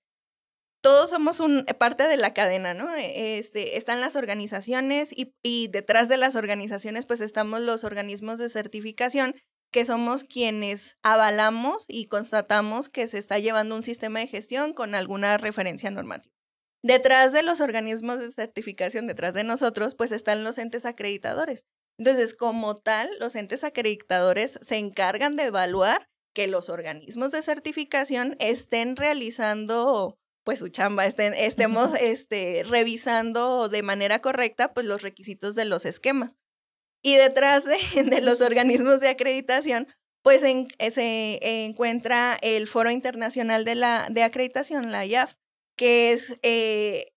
todos 0.81 1.09
somos 1.11 1.39
un, 1.41 1.65
parte 1.79 2.07
de 2.07 2.17
la 2.17 2.33
cadena, 2.33 2.73
¿no? 2.73 2.93
E- 2.95 3.39
Este, 3.39 3.77
están 3.77 4.01
las 4.01 4.15
organizaciones 4.15 5.11
y, 5.13 5.33
y 5.43 5.69
detrás 5.69 6.09
de 6.09 6.17
las 6.17 6.35
organizaciones, 6.35 7.05
pues 7.05 7.21
estamos 7.21 7.61
los 7.61 7.83
organismos 7.83 8.39
de 8.39 8.49
certificación, 8.49 9.35
que 9.71 9.85
somos 9.85 10.23
quienes 10.23 10.97
avalamos 11.03 11.85
y 11.89 12.07
constatamos 12.07 12.89
que 12.89 13.07
se 13.07 13.17
está 13.19 13.39
llevando 13.39 13.75
un 13.75 13.83
sistema 13.83 14.19
de 14.19 14.27
gestión 14.27 14.73
con 14.73 14.95
alguna 14.95 15.37
referencia 15.37 15.91
normativa. 15.91 16.33
Detrás 16.83 17.33
de 17.33 17.43
los 17.43 17.61
organismos 17.61 18.19
de 18.19 18.31
certificación, 18.31 19.07
detrás 19.07 19.33
de 19.33 19.43
nosotros, 19.43 19.95
pues 19.95 20.11
están 20.13 20.43
los 20.43 20.57
entes 20.57 20.85
acreditadores. 20.85 21.65
Entonces, 21.97 22.35
como 22.35 22.77
tal, 22.77 23.09
los 23.19 23.35
entes 23.35 23.63
acreditadores 23.63 24.59
se 24.61 24.77
encargan 24.77 25.35
de 25.35 25.45
evaluar 25.45 26.07
que 26.35 26.47
los 26.47 26.69
organismos 26.69 27.31
de 27.31 27.41
certificación 27.41 28.35
estén 28.39 28.95
realizando 28.95 30.17
pues 30.43 30.59
su 30.59 30.69
chamba, 30.69 31.05
estén, 31.05 31.33
estemos 31.33 31.93
este, 31.99 32.63
revisando 32.63 33.67
de 33.67 33.81
manera 33.83 34.21
correcta 34.21 34.73
pues 34.73 34.85
los 34.85 35.01
requisitos 35.01 35.55
de 35.55 35.65
los 35.65 35.83
esquemas. 35.85 36.37
Y 37.03 37.15
detrás 37.15 37.65
de, 37.65 37.77
de 38.03 38.21
los 38.21 38.39
organismos 38.41 38.99
de 39.01 39.09
acreditación, 39.09 39.87
pues 40.23 40.43
en- 40.43 40.67
se 40.91 41.39
encuentra 41.65 42.37
el 42.41 42.67
Foro 42.67 42.91
Internacional 42.91 43.65
de, 43.65 43.75
la, 43.75 44.07
de 44.09 44.23
Acreditación, 44.23 44.91
la 44.91 45.05
IAF, 45.05 45.33
que 45.77 46.11
es 46.13 46.37
eh, 46.43 47.11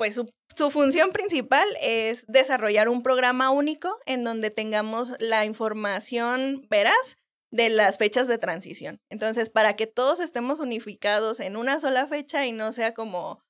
pues 0.00 0.14
su, 0.14 0.32
su 0.56 0.70
función 0.70 1.12
principal 1.12 1.68
es 1.82 2.24
desarrollar 2.26 2.88
un 2.88 3.02
programa 3.02 3.50
único 3.50 3.98
en 4.06 4.24
donde 4.24 4.50
tengamos 4.50 5.12
la 5.18 5.44
información 5.44 6.66
veraz 6.70 7.18
de 7.50 7.68
las 7.68 7.98
fechas 7.98 8.26
de 8.26 8.38
transición. 8.38 8.98
Entonces, 9.10 9.50
para 9.50 9.76
que 9.76 9.86
todos 9.86 10.20
estemos 10.20 10.58
unificados 10.58 11.38
en 11.38 11.54
una 11.54 11.78
sola 11.80 12.06
fecha 12.06 12.46
y 12.46 12.52
no 12.52 12.72
sea 12.72 12.94
como, 12.94 13.42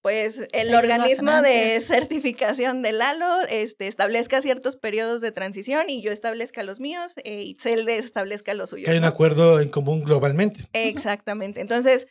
pues, 0.00 0.46
el 0.52 0.68
Ellos 0.68 0.78
organismo 0.78 1.42
de 1.42 1.80
certificación 1.80 2.82
de 2.82 2.92
Lalo 2.92 3.40
este, 3.48 3.88
establezca 3.88 4.40
ciertos 4.40 4.76
periodos 4.76 5.20
de 5.20 5.32
transición 5.32 5.90
y 5.90 6.02
yo 6.02 6.12
establezca 6.12 6.62
los 6.62 6.78
míos 6.78 7.14
e 7.24 7.42
Itzel 7.42 7.88
establezca 7.88 8.54
los 8.54 8.70
suyos. 8.70 8.84
Que 8.84 8.92
hay 8.92 8.98
un 8.98 9.04
acuerdo 9.06 9.58
en 9.58 9.70
común 9.70 10.04
globalmente. 10.04 10.68
Exactamente. 10.72 11.60
Entonces, 11.60 12.06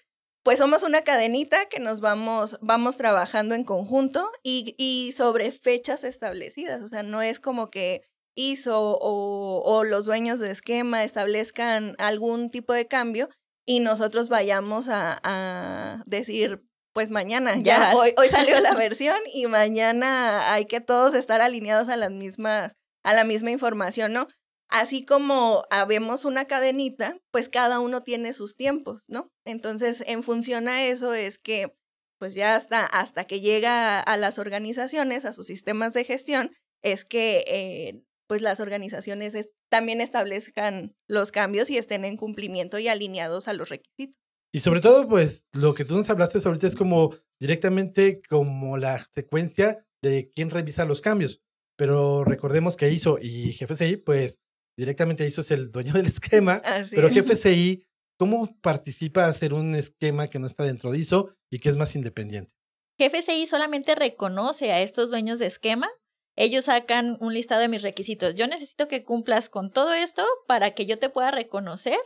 pues 0.45 0.59
somos 0.59 0.83
una 0.83 1.01
cadenita 1.01 1.65
que 1.65 1.79
nos 1.79 2.01
vamos, 2.01 2.59
vamos 2.61 2.97
trabajando 2.97 3.55
en 3.55 3.63
conjunto 3.63 4.29
y, 4.43 4.75
y 4.77 5.11
sobre 5.13 5.51
fechas 5.51 6.03
establecidas. 6.03 6.83
O 6.83 6.87
sea, 6.87 7.01
no 7.01 7.23
es 7.23 7.39
como 7.39 7.71
que 7.71 8.03
ISO 8.35 8.79
o, 9.01 9.63
o 9.65 9.83
los 9.83 10.05
dueños 10.05 10.39
de 10.39 10.51
esquema 10.51 11.03
establezcan 11.03 11.95
algún 11.97 12.51
tipo 12.51 12.73
de 12.73 12.85
cambio 12.85 13.27
y 13.65 13.79
nosotros 13.79 14.29
vayamos 14.29 14.87
a, 14.87 15.19
a 15.23 16.03
decir, 16.05 16.61
pues 16.93 17.09
mañana, 17.09 17.55
Ya 17.57 17.93
hoy, 17.95 18.13
hoy 18.15 18.29
salió 18.29 18.59
la 18.59 18.75
versión 18.75 19.17
y 19.33 19.47
mañana 19.47 20.53
hay 20.53 20.67
que 20.67 20.79
todos 20.79 21.15
estar 21.15 21.41
alineados 21.41 21.89
a 21.89 21.97
las 21.97 22.11
mismas, 22.11 22.73
a 23.03 23.13
la 23.15 23.23
misma 23.23 23.49
información, 23.49 24.13
¿no? 24.13 24.27
Así 24.69 25.05
como 25.05 25.63
habemos 25.69 26.25
una 26.25 26.45
cadenita, 26.45 27.17
pues 27.31 27.49
cada 27.49 27.79
uno 27.79 28.01
tiene 28.01 28.33
sus 28.33 28.55
tiempos, 28.55 29.05
¿no? 29.07 29.31
Entonces, 29.45 30.03
en 30.07 30.23
función 30.23 30.67
a 30.67 30.85
eso 30.85 31.13
es 31.13 31.37
que, 31.37 31.75
pues 32.19 32.33
ya 32.33 32.55
hasta, 32.55 32.85
hasta 32.85 33.25
que 33.25 33.41
llega 33.41 33.99
a 33.99 34.17
las 34.17 34.39
organizaciones, 34.39 35.25
a 35.25 35.33
sus 35.33 35.47
sistemas 35.47 35.93
de 35.93 36.03
gestión, 36.03 36.51
es 36.81 37.05
que 37.05 37.43
eh, 37.47 38.03
pues 38.27 38.41
las 38.41 38.59
organizaciones 38.59 39.49
también 39.69 40.01
establezcan 40.01 40.95
los 41.07 41.31
cambios 41.31 41.69
y 41.69 41.77
estén 41.77 42.05
en 42.05 42.17
cumplimiento 42.17 42.79
y 42.79 42.87
alineados 42.87 43.47
a 43.47 43.53
los 43.53 43.69
requisitos. 43.69 44.19
Y 44.53 44.61
sobre 44.61 44.81
todo, 44.81 45.07
pues 45.07 45.45
lo 45.53 45.73
que 45.73 45.83
tú 45.83 45.95
nos 45.95 46.09
hablaste 46.09 46.39
ahorita 46.43 46.67
es 46.67 46.75
como 46.75 47.13
directamente 47.39 48.21
como 48.29 48.77
la 48.77 48.99
secuencia 49.13 49.85
de 50.01 50.31
quién 50.33 50.49
revisa 50.49 50.85
los 50.85 51.01
cambios. 51.01 51.41
Pero 51.77 52.23
recordemos 52.23 52.77
que 52.77 52.89
ISO 52.89 53.17
y 53.21 53.53
GFCI, 53.53 53.97
pues 53.97 54.41
directamente 54.77 55.27
ISO 55.27 55.41
es 55.41 55.51
el 55.51 55.71
dueño 55.71 55.93
del 55.93 56.07
esquema, 56.07 56.61
pero 56.91 57.09
GFCI, 57.09 57.85
¿cómo 58.17 58.57
participa 58.61 59.25
a 59.25 59.29
hacer 59.29 59.53
un 59.53 59.75
esquema 59.75 60.27
que 60.27 60.39
no 60.39 60.47
está 60.47 60.63
dentro 60.63 60.91
de 60.91 60.99
ISO 60.99 61.35
y 61.51 61.59
que 61.59 61.69
es 61.69 61.75
más 61.75 61.95
independiente? 61.95 62.51
GFCI 62.97 63.47
solamente 63.47 63.93
reconoce 63.95 64.71
a 64.71 64.81
estos 64.81 65.09
dueños 65.09 65.39
de 65.39 65.47
esquema 65.47 65.89
ellos 66.37 66.65
sacan 66.65 67.17
un 67.21 67.33
listado 67.33 67.61
de 67.61 67.69
mis 67.69 67.81
requisitos. 67.81 68.35
Yo 68.35 68.47
necesito 68.47 68.87
que 68.87 69.03
cumplas 69.03 69.49
con 69.49 69.71
todo 69.71 69.93
esto 69.93 70.23
para 70.47 70.71
que 70.71 70.85
yo 70.85 70.97
te 70.97 71.09
pueda 71.09 71.31
reconocer 71.31 71.97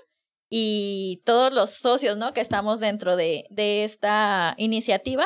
y 0.49 1.21
todos 1.25 1.51
los 1.51 1.71
socios, 1.71 2.17
¿no? 2.17 2.33
Que 2.33 2.41
estamos 2.41 2.79
dentro 2.79 3.15
de, 3.15 3.45
de 3.49 3.83
esta 3.83 4.53
iniciativa 4.57 5.25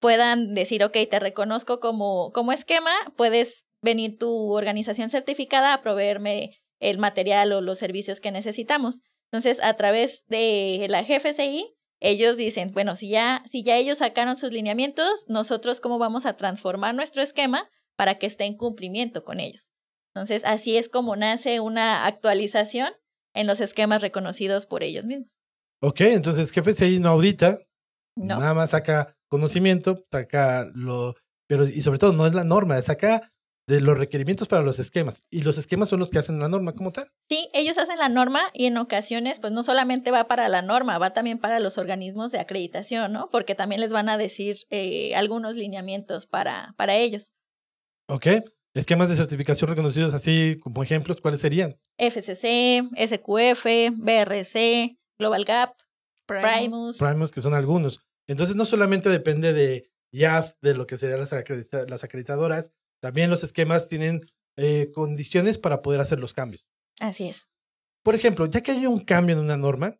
puedan 0.00 0.54
decir, 0.54 0.84
ok, 0.84 0.96
te 1.10 1.18
reconozco 1.18 1.80
como, 1.80 2.30
como 2.32 2.52
esquema, 2.52 2.92
puedes 3.16 3.66
venir 3.82 4.16
tu 4.16 4.52
organización 4.52 5.10
certificada 5.10 5.74
a 5.74 5.82
proveerme 5.82 6.56
el 6.80 6.98
material 6.98 7.52
o 7.52 7.60
los 7.60 7.78
servicios 7.78 8.20
que 8.20 8.30
necesitamos. 8.30 9.02
Entonces, 9.30 9.62
a 9.62 9.74
través 9.74 10.24
de 10.28 10.86
la 10.88 11.02
GFCI, 11.02 11.74
ellos 12.00 12.36
dicen, 12.36 12.72
bueno, 12.72 12.96
si 12.96 13.08
ya, 13.08 13.42
si 13.50 13.62
ya 13.62 13.76
ellos 13.76 13.98
sacaron 13.98 14.36
sus 14.36 14.52
lineamientos, 14.52 15.24
nosotros 15.28 15.80
cómo 15.80 15.98
vamos 15.98 16.26
a 16.26 16.36
transformar 16.36 16.94
nuestro 16.94 17.22
esquema 17.22 17.68
para 17.96 18.18
que 18.18 18.26
esté 18.26 18.44
en 18.44 18.56
cumplimiento 18.56 19.24
con 19.24 19.40
ellos. 19.40 19.70
Entonces, 20.14 20.42
así 20.44 20.76
es 20.76 20.88
como 20.88 21.16
nace 21.16 21.60
una 21.60 22.06
actualización 22.06 22.90
en 23.34 23.46
los 23.46 23.60
esquemas 23.60 24.02
reconocidos 24.02 24.66
por 24.66 24.82
ellos 24.82 25.04
mismos. 25.04 25.40
Ok, 25.80 26.00
entonces 26.00 26.52
GFCI 26.52 26.98
no 26.98 27.10
audita, 27.10 27.58
no. 28.16 28.38
nada 28.38 28.54
más 28.54 28.70
saca 28.70 29.16
conocimiento, 29.28 30.02
saca 30.10 30.68
lo, 30.74 31.14
pero 31.46 31.64
y 31.66 31.82
sobre 31.82 31.98
todo 31.98 32.12
no 32.12 32.26
es 32.26 32.34
la 32.34 32.44
norma, 32.44 32.80
saca 32.82 33.32
de 33.68 33.82
los 33.82 33.98
requerimientos 33.98 34.48
para 34.48 34.62
los 34.62 34.78
esquemas. 34.78 35.20
Y 35.30 35.42
los 35.42 35.58
esquemas 35.58 35.90
son 35.90 36.00
los 36.00 36.10
que 36.10 36.18
hacen 36.18 36.38
la 36.38 36.48
norma 36.48 36.72
como 36.72 36.90
tal. 36.90 37.12
Sí, 37.28 37.50
ellos 37.52 37.76
hacen 37.76 37.98
la 37.98 38.08
norma 38.08 38.40
y 38.54 38.64
en 38.64 38.78
ocasiones, 38.78 39.40
pues 39.40 39.52
no 39.52 39.62
solamente 39.62 40.10
va 40.10 40.26
para 40.26 40.48
la 40.48 40.62
norma, 40.62 40.96
va 40.96 41.12
también 41.12 41.38
para 41.38 41.60
los 41.60 41.76
organismos 41.76 42.32
de 42.32 42.40
acreditación, 42.40 43.12
¿no? 43.12 43.28
Porque 43.30 43.54
también 43.54 43.82
les 43.82 43.90
van 43.90 44.08
a 44.08 44.16
decir 44.16 44.56
eh, 44.70 45.14
algunos 45.14 45.54
lineamientos 45.54 46.26
para, 46.26 46.74
para 46.78 46.96
ellos. 46.96 47.32
Ok. 48.08 48.26
Esquemas 48.72 49.10
de 49.10 49.16
certificación 49.16 49.68
reconocidos 49.68 50.14
así 50.14 50.56
como 50.62 50.82
ejemplos, 50.82 51.20
¿cuáles 51.20 51.42
serían? 51.42 51.74
FCC, 51.98 52.84
SQF, 52.96 53.66
BRC, 53.96 54.96
Global 55.18 55.44
Gap, 55.44 55.74
Primus. 56.24 56.96
Primus, 56.96 57.30
que 57.30 57.42
son 57.42 57.52
algunos. 57.52 58.00
Entonces 58.26 58.56
no 58.56 58.64
solamente 58.64 59.10
depende 59.10 59.52
de 59.52 59.90
IAF, 60.10 60.54
de 60.62 60.72
lo 60.72 60.86
que 60.86 60.96
serían 60.96 61.20
las, 61.20 61.32
las 61.32 62.04
acreditadoras, 62.04 62.72
también 63.00 63.30
los 63.30 63.44
esquemas 63.44 63.88
tienen 63.88 64.20
eh, 64.56 64.90
condiciones 64.92 65.58
para 65.58 65.82
poder 65.82 66.00
hacer 66.00 66.20
los 66.20 66.34
cambios. 66.34 66.66
Así 67.00 67.28
es. 67.28 67.48
Por 68.02 68.14
ejemplo, 68.14 68.46
ya 68.46 68.60
que 68.60 68.72
hay 68.72 68.86
un 68.86 69.00
cambio 69.00 69.36
en 69.36 69.42
una 69.42 69.56
norma, 69.56 69.98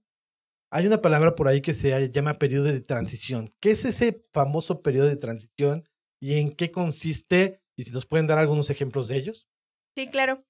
hay 0.71 0.87
una 0.87 1.01
palabra 1.01 1.35
por 1.35 1.49
ahí 1.49 1.61
que 1.61 1.75
se 1.75 2.11
llama 2.11 2.39
periodo 2.39 2.65
de 2.65 2.81
transición. 2.81 3.55
¿Qué 3.61 3.71
es 3.71 3.85
ese 3.85 4.23
famoso 4.33 4.83
periodo 4.83 5.09
de 5.09 5.17
transición 5.17 5.85
y 6.21 6.41
en 6.41 6.55
qué 6.55 6.71
consiste 6.71 7.63
y 7.79 7.85
si 7.85 7.93
nos 7.93 8.07
pueden 8.07 8.27
dar 8.27 8.39
algunos 8.39 8.71
ejemplos 8.71 9.09
de 9.09 9.17
ellos. 9.17 9.49
Sí, 9.97 10.09
claro. 10.09 10.45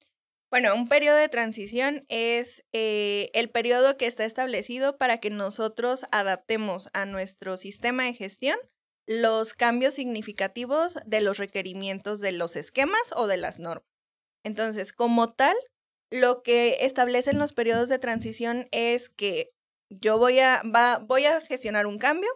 Bueno, 0.51 0.75
un 0.75 0.89
periodo 0.89 1.17
de 1.17 1.29
transición 1.29 2.07
es 2.09 2.65
eh, 2.73 3.31
el 3.35 3.51
periodo 3.51 3.99
que 3.99 4.07
está 4.07 4.25
establecido 4.25 4.97
para 4.97 5.19
que 5.19 5.29
nosotros 5.29 6.07
adaptemos 6.11 6.89
a 6.95 7.05
nuestro 7.05 7.59
sistema 7.59 8.05
de 8.05 8.15
gestión 8.15 8.59
los 9.09 9.55
cambios 9.55 9.95
significativos 9.95 10.99
de 11.07 11.23
los 11.23 11.39
requerimientos 11.39 12.21
de 12.21 12.33
los 12.33 12.57
esquemas 12.57 13.15
o 13.17 13.27
de 13.27 13.39
las 13.39 13.59
normas. 13.59 13.89
Entonces, 14.45 14.93
como 14.93 15.33
tal, 15.33 15.57
lo 16.11 16.43
que 16.43 16.85
establecen 16.85 17.39
los 17.39 17.53
periodos 17.53 17.89
de 17.89 17.99
transición 17.99 18.69
es 18.71 19.09
que 19.09 19.51
yo 19.91 20.19
voy 20.19 20.41
a, 20.41 20.63
voy 21.07 21.25
a 21.25 21.41
gestionar 21.41 21.87
un 21.87 21.99
cambio 21.99 22.29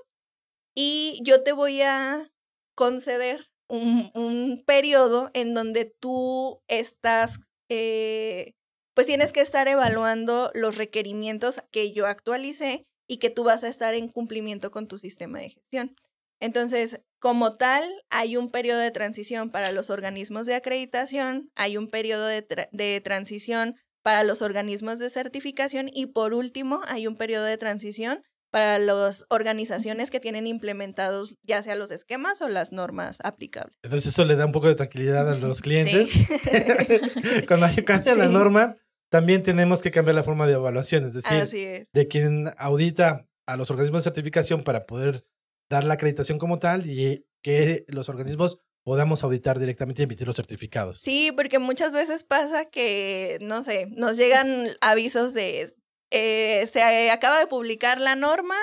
y 0.75 1.21
yo 1.23 1.45
te 1.45 1.53
voy 1.53 1.83
a 1.83 2.33
conceder 2.75 3.51
un, 3.69 4.63
periodo 4.67 5.31
en 5.35 5.55
donde 5.55 5.85
tú 5.85 6.63
estás, 6.69 7.41
eh, 7.71 8.55
pues 8.95 9.07
tienes 9.07 9.33
que 9.33 9.41
estar 9.41 9.69
evaluando 9.69 10.51
los 10.55 10.77
requerimientos 10.77 11.63
que 11.71 11.93
yo 11.93 12.07
actualicé 12.07 12.87
y 13.09 13.19
que 13.19 13.31
tú 13.31 13.45
vas 13.45 13.63
a 13.65 13.69
estar 13.69 13.95
en 13.95 14.09
cumplimiento 14.09 14.71
con 14.71 14.89
tu 14.89 14.97
sistema 14.97 15.41
de 15.41 15.51
gestión. 15.51 15.97
Entonces, 16.43 17.01
como 17.21 17.57
tal, 17.57 17.85
hay 18.11 18.37
un 18.37 18.51
periodo 18.51 18.81
de 18.81 18.91
transición 18.91 19.51
para 19.51 19.71
los 19.71 19.91
organismos 19.91 20.45
de 20.45 20.57
acreditación, 20.57 21.51
hay 21.55 21.77
un 21.77 21.89
periodo 21.89 22.27
de, 22.27 22.45
de, 22.73 23.01
transición 23.01 23.77
para 24.03 24.25
los 24.25 24.43
organismos 24.43 24.99
de 24.99 25.09
certificación 25.09 25.89
y 25.89 26.07
por 26.07 26.35
último, 26.35 26.81
hay 26.89 27.07
un 27.07 27.15
periodo 27.15 27.45
de 27.45 27.59
transición 27.59 28.25
para 28.51 28.81
las 28.81 29.25
organizaciones 29.31 30.11
que 30.11 30.19
tienen 30.19 30.49
implementados 30.49 31.39
ya 31.47 31.63
sea 31.63 31.77
los 31.77 31.93
esquemas 31.93 32.43
o 32.43 32.49
las 32.49 32.73
normas 32.73 33.19
aplicables. 33.23 33.79
Entonces 33.85 34.13
eso 34.13 34.25
le 34.25 34.35
da 34.35 34.45
un 34.45 34.53
poco 34.53 34.67
de 34.67 34.75
tranquilidad 34.75 35.31
a 35.31 35.37
los 35.37 35.63
clientes. 35.63 36.11
Cuando 37.47 37.69
cambia 37.87 38.17
la 38.17 38.27
norma, 38.27 38.77
también 39.11 39.45
tenemos 39.45 39.81
que 39.81 39.93
cambiar 39.93 40.17
la 40.17 40.25
forma 40.25 40.49
de 40.49 40.55
evaluación, 40.55 41.07
es 41.07 41.15
decir, 41.15 41.87
de 41.93 42.09
quien 42.09 42.53
audita 42.59 43.29
a 43.47 43.57
los 43.57 43.71
organismos 43.71 44.03
de 44.03 44.11
certificación 44.11 44.65
para 44.65 44.87
poder 44.87 45.25
dar 45.73 45.85
la 45.85 45.95
acreditación 45.95 46.39
como 46.39 46.59
tal 46.59 46.87
y 46.87 47.25
que 47.43 47.85
los 47.89 48.09
organismos 48.11 48.59
podamos 48.85 49.25
auditar 49.25 49.59
directamente 49.59 50.03
y 50.03 50.05
emitir 50.05 50.27
los 50.27 50.37
certificados. 50.37 50.99
Sí, 51.01 51.33
porque 51.35 51.59
muchas 51.59 51.95
veces 51.95 52.25
pasa 52.25 52.67
que, 52.67 53.39
no 53.41 53.63
sé, 53.63 53.87
nos 53.97 54.19
llegan 54.19 54.67
avisos 54.81 55.33
de 55.35 55.73
eh, 56.11 56.67
se 56.67 57.11
acaba 57.11 57.39
de 57.39 57.47
publicar 57.47 58.01
la 58.01 58.17
norma, 58.17 58.57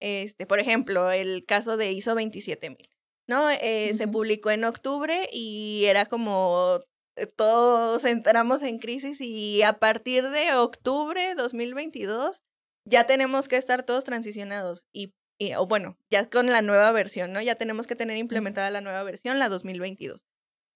este, 0.00 0.46
por 0.46 0.58
ejemplo, 0.58 1.12
el 1.12 1.44
caso 1.46 1.76
de 1.76 1.92
ISO 1.92 2.16
27000, 2.16 2.88
¿no? 3.28 3.48
Eh, 3.50 3.94
se 3.94 4.08
publicó 4.08 4.50
en 4.50 4.64
octubre 4.64 5.28
y 5.32 5.84
era 5.84 6.06
como 6.06 6.80
eh, 7.14 7.26
todos 7.26 8.04
entramos 8.04 8.62
en 8.62 8.78
crisis 8.78 9.20
y 9.20 9.62
a 9.62 9.74
partir 9.74 10.28
de 10.30 10.54
octubre 10.54 11.34
2022 11.36 12.42
ya 12.84 13.06
tenemos 13.06 13.46
que 13.46 13.58
estar 13.58 13.84
todos 13.84 14.02
transicionados 14.02 14.86
y, 14.92 15.14
o 15.56 15.66
bueno, 15.66 15.96
ya 16.10 16.28
con 16.28 16.46
la 16.46 16.62
nueva 16.62 16.92
versión, 16.92 17.32
¿no? 17.32 17.40
Ya 17.40 17.54
tenemos 17.54 17.86
que 17.86 17.96
tener 17.96 18.16
implementada 18.16 18.70
la 18.70 18.80
nueva 18.80 19.02
versión, 19.02 19.38
la 19.38 19.48
2022. 19.48 20.26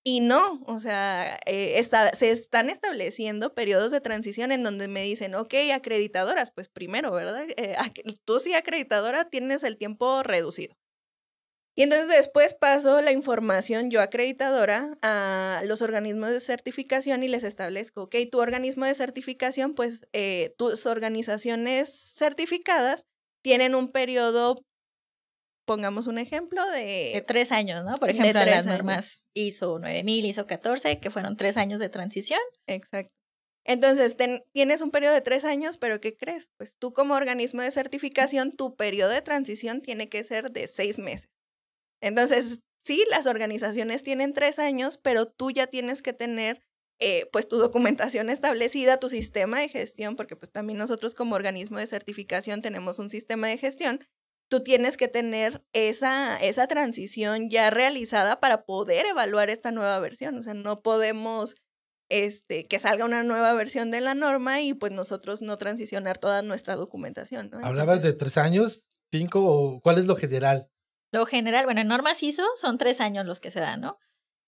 Y 0.04 0.20
no, 0.20 0.62
o 0.66 0.80
sea, 0.80 1.38
eh, 1.46 1.80
se 2.14 2.30
están 2.30 2.70
estableciendo 2.70 3.54
periodos 3.54 3.92
de 3.92 4.00
transición 4.00 4.50
en 4.50 4.64
donde 4.64 4.88
me 4.88 5.02
dicen, 5.02 5.36
ok, 5.36 5.54
acreditadoras, 5.72 6.50
pues 6.50 6.68
primero, 6.68 7.12
¿verdad? 7.12 7.46
Eh, 7.56 7.76
tú 8.24 8.40
sí 8.40 8.52
acreditadora 8.54 9.30
tienes 9.30 9.62
el 9.62 9.76
tiempo 9.76 10.24
reducido. 10.24 10.76
Y 11.74 11.84
entonces 11.84 12.08
después 12.08 12.52
paso 12.52 13.00
la 13.00 13.12
información 13.12 13.90
yo 13.90 14.02
acreditadora 14.02 14.98
a 15.00 15.62
los 15.64 15.80
organismos 15.80 16.30
de 16.30 16.40
certificación 16.40 17.22
y 17.22 17.28
les 17.28 17.44
establezco, 17.44 18.02
ok, 18.02 18.16
tu 18.30 18.40
organismo 18.40 18.84
de 18.84 18.94
certificación, 18.94 19.74
pues 19.74 20.06
eh, 20.12 20.54
tus 20.58 20.84
organizaciones 20.84 21.90
certificadas 22.18 23.06
tienen 23.42 23.74
un 23.74 23.90
periodo 23.90 24.56
pongamos 25.64 26.06
un 26.06 26.18
ejemplo 26.18 26.68
de... 26.70 27.12
de 27.14 27.24
tres 27.26 27.52
años, 27.52 27.84
¿no? 27.84 27.96
Por 27.98 28.10
ejemplo, 28.10 28.44
las 28.44 28.66
normas 28.66 29.26
ISO 29.34 29.78
9000, 29.78 30.26
ISO 30.26 30.46
14, 30.46 30.98
que 30.98 31.10
fueron 31.10 31.36
tres 31.36 31.56
años 31.56 31.78
de 31.78 31.88
transición. 31.88 32.40
Exacto. 32.66 33.12
Entonces, 33.64 34.16
tienes 34.52 34.80
un 34.80 34.90
periodo 34.90 35.14
de 35.14 35.20
tres 35.20 35.44
años, 35.44 35.76
pero 35.76 36.00
¿qué 36.00 36.16
crees? 36.16 36.50
Pues 36.56 36.76
tú 36.78 36.92
como 36.92 37.14
organismo 37.14 37.62
de 37.62 37.70
certificación, 37.70 38.52
tu 38.52 38.74
periodo 38.74 39.10
de 39.10 39.22
transición 39.22 39.80
tiene 39.80 40.08
que 40.08 40.24
ser 40.24 40.50
de 40.50 40.66
seis 40.66 40.98
meses. 40.98 41.30
Entonces, 42.00 42.58
sí, 42.84 43.04
las 43.08 43.26
organizaciones 43.26 44.02
tienen 44.02 44.34
tres 44.34 44.58
años, 44.58 44.98
pero 44.98 45.26
tú 45.26 45.52
ya 45.52 45.68
tienes 45.68 46.02
que 46.02 46.12
tener 46.12 46.60
eh, 47.02 47.28
pues 47.32 47.48
tu 47.48 47.56
documentación 47.58 48.30
establecida, 48.30 48.98
tu 48.98 49.08
sistema 49.08 49.60
de 49.60 49.68
gestión, 49.68 50.16
porque 50.16 50.36
pues 50.36 50.50
también 50.52 50.78
nosotros 50.78 51.14
como 51.14 51.34
organismo 51.34 51.78
de 51.78 51.86
certificación 51.86 52.62
tenemos 52.62 52.98
un 52.98 53.10
sistema 53.10 53.48
de 53.48 53.58
gestión 53.58 54.00
tú 54.52 54.62
tienes 54.62 54.98
que 54.98 55.08
tener 55.08 55.64
esa, 55.72 56.36
esa 56.36 56.66
transición 56.66 57.48
ya 57.48 57.70
realizada 57.70 58.38
para 58.38 58.66
poder 58.66 59.06
evaluar 59.06 59.48
esta 59.48 59.72
nueva 59.72 59.98
versión. 59.98 60.36
O 60.36 60.42
sea, 60.42 60.52
no 60.52 60.82
podemos 60.82 61.54
este, 62.10 62.64
que 62.64 62.78
salga 62.78 63.06
una 63.06 63.22
nueva 63.22 63.54
versión 63.54 63.90
de 63.90 64.02
la 64.02 64.14
norma 64.14 64.60
y 64.60 64.74
pues 64.74 64.92
nosotros 64.92 65.40
no 65.40 65.56
transicionar 65.56 66.18
toda 66.18 66.42
nuestra 66.42 66.76
documentación. 66.76 67.48
¿no? 67.48 67.60
¿Hablabas 67.64 67.96
Entonces, 67.96 68.12
de 68.12 68.18
tres 68.18 68.36
años, 68.36 68.86
cinco 69.10 69.42
o 69.42 69.80
cuál 69.80 69.96
es 69.96 70.04
lo 70.04 70.16
general? 70.16 70.68
Lo 71.12 71.24
general, 71.24 71.64
bueno, 71.64 71.80
en 71.80 71.88
normas 71.88 72.22
ISO 72.22 72.44
son 72.56 72.76
tres 72.76 73.00
años 73.00 73.24
los 73.24 73.40
que 73.40 73.50
se 73.50 73.60
dan, 73.60 73.80
¿no? 73.80 73.98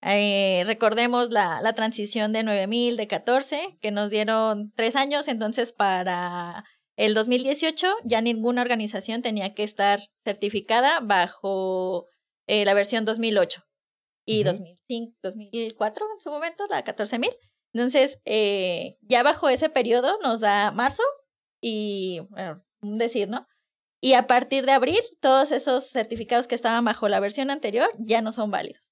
Eh, 0.05 0.63
recordemos 0.65 1.31
la, 1.31 1.61
la 1.61 1.73
transición 1.73 2.31
de 2.31 2.43
9000, 2.43 2.95
de 2.95 3.07
14, 3.07 3.77
que 3.81 3.91
nos 3.91 4.11
dieron 4.11 4.71
tres 4.75 4.95
años, 4.95 5.27
entonces 5.27 5.73
para 5.73 6.63
el 6.95 7.13
2018 7.13 7.87
ya 8.03 8.21
ninguna 8.21 8.61
organización 8.61 9.21
tenía 9.21 9.53
que 9.53 9.63
estar 9.63 9.99
certificada 10.23 10.99
bajo 11.01 12.05
eh, 12.47 12.65
la 12.65 12.73
versión 12.73 13.03
2008 13.03 13.63
y 14.25 14.41
Ujú. 14.41 14.51
2005, 14.51 15.17
2004 15.23 16.05
en 16.13 16.21
su 16.21 16.29
momento, 16.29 16.67
la 16.67 16.83
14000. 16.83 17.31
Entonces, 17.73 18.19
eh, 18.25 18.97
ya 19.01 19.23
bajo 19.23 19.49
ese 19.49 19.69
periodo 19.69 20.17
nos 20.21 20.39
da 20.39 20.71
marzo 20.71 21.03
y, 21.61 22.21
bueno, 22.29 22.63
decir, 22.81 23.27
¿no? 23.27 23.47
Y 24.01 24.13
a 24.13 24.27
partir 24.27 24.65
de 24.65 24.71
abril, 24.71 24.99
todos 25.19 25.51
esos 25.51 25.89
certificados 25.89 26.47
que 26.47 26.55
estaban 26.55 26.85
bajo 26.85 27.09
la 27.09 27.19
versión 27.19 27.49
anterior 27.49 27.89
ya 27.97 28.21
no 28.21 28.31
son 28.31 28.51
válidos. 28.51 28.84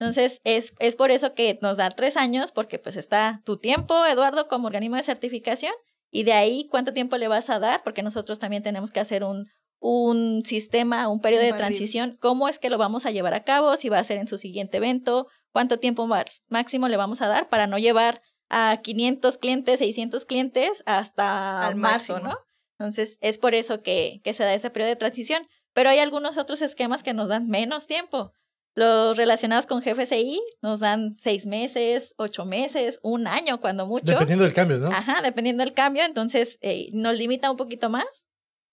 Entonces, 0.00 0.40
es, 0.44 0.74
es 0.78 0.94
por 0.96 1.10
eso 1.10 1.34
que 1.34 1.58
nos 1.60 1.76
da 1.76 1.90
tres 1.90 2.16
años, 2.16 2.52
porque 2.52 2.78
pues 2.78 2.96
está 2.96 3.42
tu 3.44 3.56
tiempo, 3.56 4.06
Eduardo, 4.06 4.46
como 4.48 4.66
organismo 4.68 4.96
de 4.96 5.02
certificación, 5.02 5.72
y 6.10 6.22
de 6.22 6.32
ahí 6.32 6.68
cuánto 6.70 6.92
tiempo 6.92 7.16
le 7.16 7.28
vas 7.28 7.50
a 7.50 7.58
dar, 7.58 7.82
porque 7.82 8.02
nosotros 8.02 8.38
también 8.38 8.62
tenemos 8.62 8.90
que 8.90 9.00
hacer 9.00 9.24
un, 9.24 9.46
un 9.80 10.42
sistema, 10.46 11.08
un 11.08 11.20
periodo 11.20 11.42
de 11.42 11.52
transición, 11.58 12.16
cómo 12.20 12.48
es 12.48 12.58
que 12.58 12.70
lo 12.70 12.78
vamos 12.78 13.06
a 13.06 13.10
llevar 13.10 13.34
a 13.34 13.44
cabo, 13.44 13.76
si 13.76 13.88
va 13.88 13.98
a 13.98 14.04
ser 14.04 14.18
en 14.18 14.28
su 14.28 14.38
siguiente 14.38 14.76
evento, 14.78 15.26
cuánto 15.52 15.78
tiempo 15.78 16.06
más- 16.06 16.42
máximo 16.48 16.88
le 16.88 16.96
vamos 16.96 17.20
a 17.20 17.28
dar 17.28 17.48
para 17.48 17.66
no 17.66 17.78
llevar 17.78 18.20
a 18.48 18.78
500 18.82 19.36
clientes, 19.38 19.78
600 19.78 20.24
clientes 20.24 20.82
hasta 20.86 21.66
Al 21.66 21.76
marzo, 21.76 22.14
máximo. 22.14 22.32
¿no? 22.32 22.38
Entonces, 22.78 23.18
es 23.20 23.38
por 23.38 23.54
eso 23.54 23.82
que, 23.82 24.20
que 24.24 24.32
se 24.32 24.44
da 24.44 24.54
ese 24.54 24.70
periodo 24.70 24.90
de 24.90 24.96
transición. 24.96 25.46
Pero 25.74 25.90
hay 25.90 25.98
algunos 25.98 26.38
otros 26.38 26.62
esquemas 26.62 27.02
que 27.02 27.12
nos 27.12 27.28
dan 27.28 27.48
menos 27.48 27.86
tiempo. 27.86 28.32
Los 28.78 29.16
relacionados 29.16 29.66
con 29.66 29.80
GFCI 29.80 30.40
nos 30.62 30.78
dan 30.78 31.16
seis 31.20 31.46
meses, 31.46 32.14
ocho 32.16 32.44
meses, 32.44 33.00
un 33.02 33.26
año, 33.26 33.60
cuando 33.60 33.86
mucho. 33.86 34.12
Dependiendo 34.12 34.44
del 34.44 34.54
cambio, 34.54 34.78
¿no? 34.78 34.86
Ajá, 34.86 35.20
dependiendo 35.20 35.64
del 35.64 35.74
cambio, 35.74 36.04
entonces 36.04 36.58
eh, 36.60 36.88
nos 36.92 37.18
limita 37.18 37.50
un 37.50 37.56
poquito 37.56 37.90
más. 37.90 38.06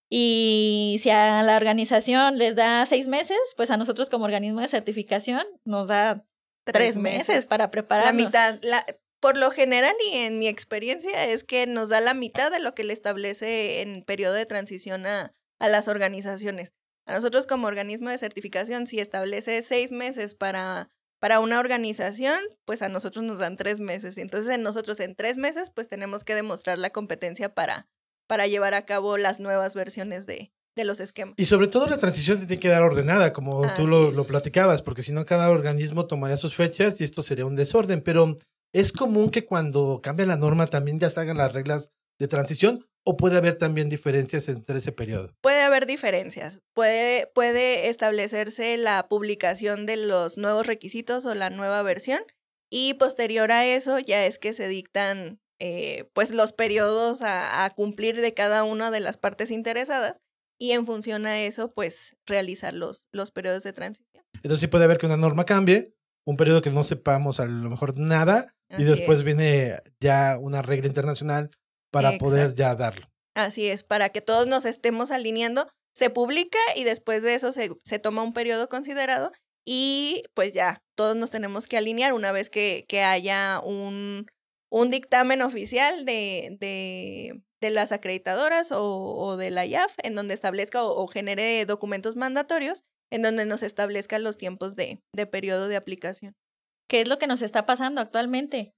Y 0.07 1.00
si 1.01 1.09
a 1.09 1.41
la 1.41 1.57
organización 1.57 2.38
les 2.38 2.55
da 2.55 2.85
seis 2.85 3.07
meses, 3.07 3.39
pues 3.57 3.71
a 3.71 3.77
nosotros 3.77 4.12
como 4.12 4.25
organismo 4.25 4.62
de 4.62 4.67
certificación 4.67 5.41
nos 5.63 5.88
da 5.88 6.24
tres, 6.63 6.97
meses. 6.97 7.47
para 7.47 7.63
La 7.63 7.71
prepararnos. 7.71 8.25
mitad, 8.25 8.59
la, 8.62 8.85
por 9.19 9.38
lo 9.38 9.50
general 9.50 9.95
y 10.12 10.17
en 10.17 10.38
mi 10.38 10.47
experiencia 10.47 11.25
es 11.25 11.43
que 11.43 11.65
nos 11.65 11.89
da 11.89 12.00
la 12.00 12.13
mitad 12.13 12.51
de 12.51 12.59
lo 12.59 12.75
que 12.75 12.83
le 12.83 12.93
establece 12.93 13.81
en 13.81 14.03
periodo 14.03 14.35
de 14.35 14.45
transición 14.45 15.07
a, 15.07 15.33
a 15.57 15.67
las 15.67 15.88
organizaciones. 15.88 16.75
A 17.05 17.13
nosotros 17.13 17.45
como 17.45 17.67
organismo 17.67 18.09
de 18.09 18.17
certificación, 18.17 18.88
si 18.88 19.00
establece 19.00 19.62
seis 19.62 19.91
meses 19.91 20.33
para, 20.33 20.89
para 21.19 21.39
una 21.39 21.59
organización, 21.59 22.39
pues 22.65 22.81
a 22.81 22.89
nosotros 22.89 23.24
nos 23.24 23.39
dan 23.39 23.57
tres 23.57 23.79
meses. 23.79 24.17
Y 24.17 24.21
entonces 24.21 24.53
en 24.53 24.63
nosotros 24.63 25.00
en 25.00 25.15
tres 25.15 25.38
meses, 25.38 25.69
pues 25.69 25.88
tenemos 25.88 26.24
que 26.24 26.33
demostrar 26.33 26.79
la 26.79 26.89
competencia 26.89 27.53
para, 27.53 27.88
para 28.27 28.47
llevar 28.47 28.74
a 28.74 28.85
cabo 28.85 29.17
las 29.17 29.39
nuevas 29.39 29.75
versiones 29.75 30.25
de, 30.25 30.51
de 30.75 30.83
los 30.83 31.00
esquemas. 31.00 31.35
Y 31.38 31.45
sobre 31.45 31.67
todo 31.67 31.88
la 31.88 32.00
transición 32.00 32.39
te 32.39 32.47
tiene 32.47 32.59
que 32.59 32.69
dar 32.69 32.81
ordenada, 32.81 33.33
como 33.33 33.62
tú 33.75 33.85
lo, 33.85 34.09
lo 34.09 34.24
platicabas, 34.25 34.81
porque 34.81 35.03
si 35.03 35.12
no 35.12 35.25
cada 35.25 35.51
organismo 35.51 36.07
tomaría 36.07 36.38
sus 36.38 36.55
fechas 36.55 37.00
y 37.00 37.03
esto 37.03 37.21
sería 37.21 37.45
un 37.45 37.55
desorden. 37.55 38.01
Pero 38.01 38.35
es 38.74 38.91
común 38.91 39.29
que 39.29 39.45
cuando 39.45 40.00
cambia 40.01 40.25
la 40.25 40.38
norma 40.38 40.65
también 40.65 41.00
ya 41.00 41.12
se 41.12 41.19
hagan 41.19 41.38
las 41.38 41.53
reglas 41.53 41.91
de 42.17 42.27
transición 42.27 42.85
o 43.05 43.17
puede 43.17 43.38
haber 43.38 43.55
también 43.55 43.88
diferencias 43.88 44.50
entre 44.50 44.79
ese 44.79 44.91
periodo. 44.91 45.33
Puede 45.41 45.62
haber 45.62 45.85
diferencias. 45.85 46.62
Puede, 46.74 47.27
puede 47.27 47.88
establecerse 47.88 48.75
la 48.77 49.08
publicación 49.08 49.86
de 49.86 49.95
los 49.95 50.38
nuevos 50.38 50.65
requisitos 50.65 51.25
o 51.25 51.36
la 51.36 51.51
nueva 51.51 51.84
versión 51.84 52.21
y 52.69 52.95
posterior 52.95 53.51
a 53.51 53.65
eso 53.65 53.99
ya 53.99 54.25
es 54.25 54.39
que 54.39 54.53
se 54.53 54.67
dictan 54.67 55.39
eh, 55.60 56.10
pues 56.13 56.32
los 56.32 56.51
periodos 56.51 57.21
a, 57.21 57.63
a 57.63 57.69
cumplir 57.69 58.19
de 58.19 58.34
cada 58.34 58.63
una 58.63 58.89
de 58.89 58.99
las 58.99 59.17
partes 59.17 59.51
interesadas 59.51 60.19
y 60.60 60.71
en 60.71 60.86
función 60.86 61.27
a 61.27 61.41
eso 61.41 61.73
pues 61.73 62.17
realizar 62.25 62.73
los, 62.73 63.08
los 63.12 63.30
periodos 63.30 63.63
de 63.63 63.73
transición. 63.73 64.23
Entonces 64.34 64.62
sí 64.62 64.67
puede 64.67 64.86
haber 64.86 64.97
que 64.97 65.06
una 65.06 65.17
norma 65.17 65.45
cambie, 65.45 65.93
un 66.25 66.38
periodo 66.38 66.63
que 66.63 66.71
no 66.71 66.84
sepamos 66.84 67.39
a 67.39 67.45
lo 67.45 67.69
mejor 67.69 67.99
nada 67.99 68.56
y 68.77 68.84
después 68.84 69.19
es. 69.19 69.25
viene 69.25 69.80
ya 69.99 70.39
una 70.41 70.63
regla 70.63 70.88
internacional 70.88 71.51
para 71.95 72.17
poder 72.17 72.53
ya 72.53 72.75
darlo. 72.75 73.08
Así 73.36 73.67
es, 73.67 73.84
para 73.84 74.10
que 74.10 74.21
todos 74.21 74.47
nos 74.47 74.65
estemos 74.65 75.12
alineando, 75.12 75.67
se 75.93 76.10
publica 76.10 76.60
y 76.75 76.84
después 76.84 77.23
de 77.23 77.36
eso 77.36 77.51
se, 77.51 77.71
se 77.84 77.99
toma 77.99 78.21
un 78.21 78.34
periodo 78.34 78.69
considerado 78.69 79.31
y 79.65 80.21
pues 80.34 80.51
ya, 80.51 80.84
todos 80.95 81.15
nos 81.15 81.31
tenemos 81.31 81.67
que 81.67 81.77
alinear 81.77 82.13
una 82.13 82.31
vez 82.31 82.49
que, 82.49 82.86
que 82.88 83.01
haya 83.01 83.60
un, 83.63 84.27
un 84.71 84.91
dictamen 84.91 85.41
oficial 85.41 86.05
de, 86.05 86.58
de, 86.60 87.41
de 87.62 87.69
las 87.69 87.91
acreditadoras 87.91 88.71
o, 88.71 89.15
o 89.17 89.38
de 89.38 89.51
la 89.51 89.65
IAF 89.65 89.95
en 90.03 90.15
donde 90.15 90.34
establezca 90.34 90.84
o, 90.84 91.03
o 91.03 91.08
genere 91.08 91.65
documentos 91.65 92.15
mandatorios 92.15 92.84
en 93.12 93.21
donde 93.21 93.45
nos 93.45 93.63
establezca 93.63 94.19
los 94.19 94.38
tiempos 94.38 94.75
de, 94.75 94.99
de 95.13 95.25
periodo 95.25 95.67
de 95.67 95.77
aplicación. 95.77 96.36
¿Qué 96.88 97.01
es 97.01 97.08
lo 97.08 97.17
que 97.17 97.27
nos 97.27 97.41
está 97.41 97.65
pasando 97.65 98.01
actualmente? 98.01 98.73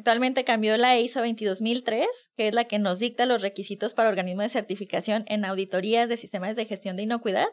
Actualmente 0.00 0.44
cambió 0.44 0.78
la 0.78 0.98
ISO 0.98 1.20
22003, 1.20 2.06
que 2.34 2.48
es 2.48 2.54
la 2.54 2.64
que 2.64 2.78
nos 2.78 2.98
dicta 2.98 3.26
los 3.26 3.42
requisitos 3.42 3.92
para 3.92 4.08
organismos 4.08 4.44
de 4.44 4.48
certificación 4.48 5.24
en 5.28 5.44
auditorías 5.44 6.08
de 6.08 6.16
sistemas 6.16 6.56
de 6.56 6.64
gestión 6.64 6.96
de 6.96 7.02
inocuidad. 7.02 7.46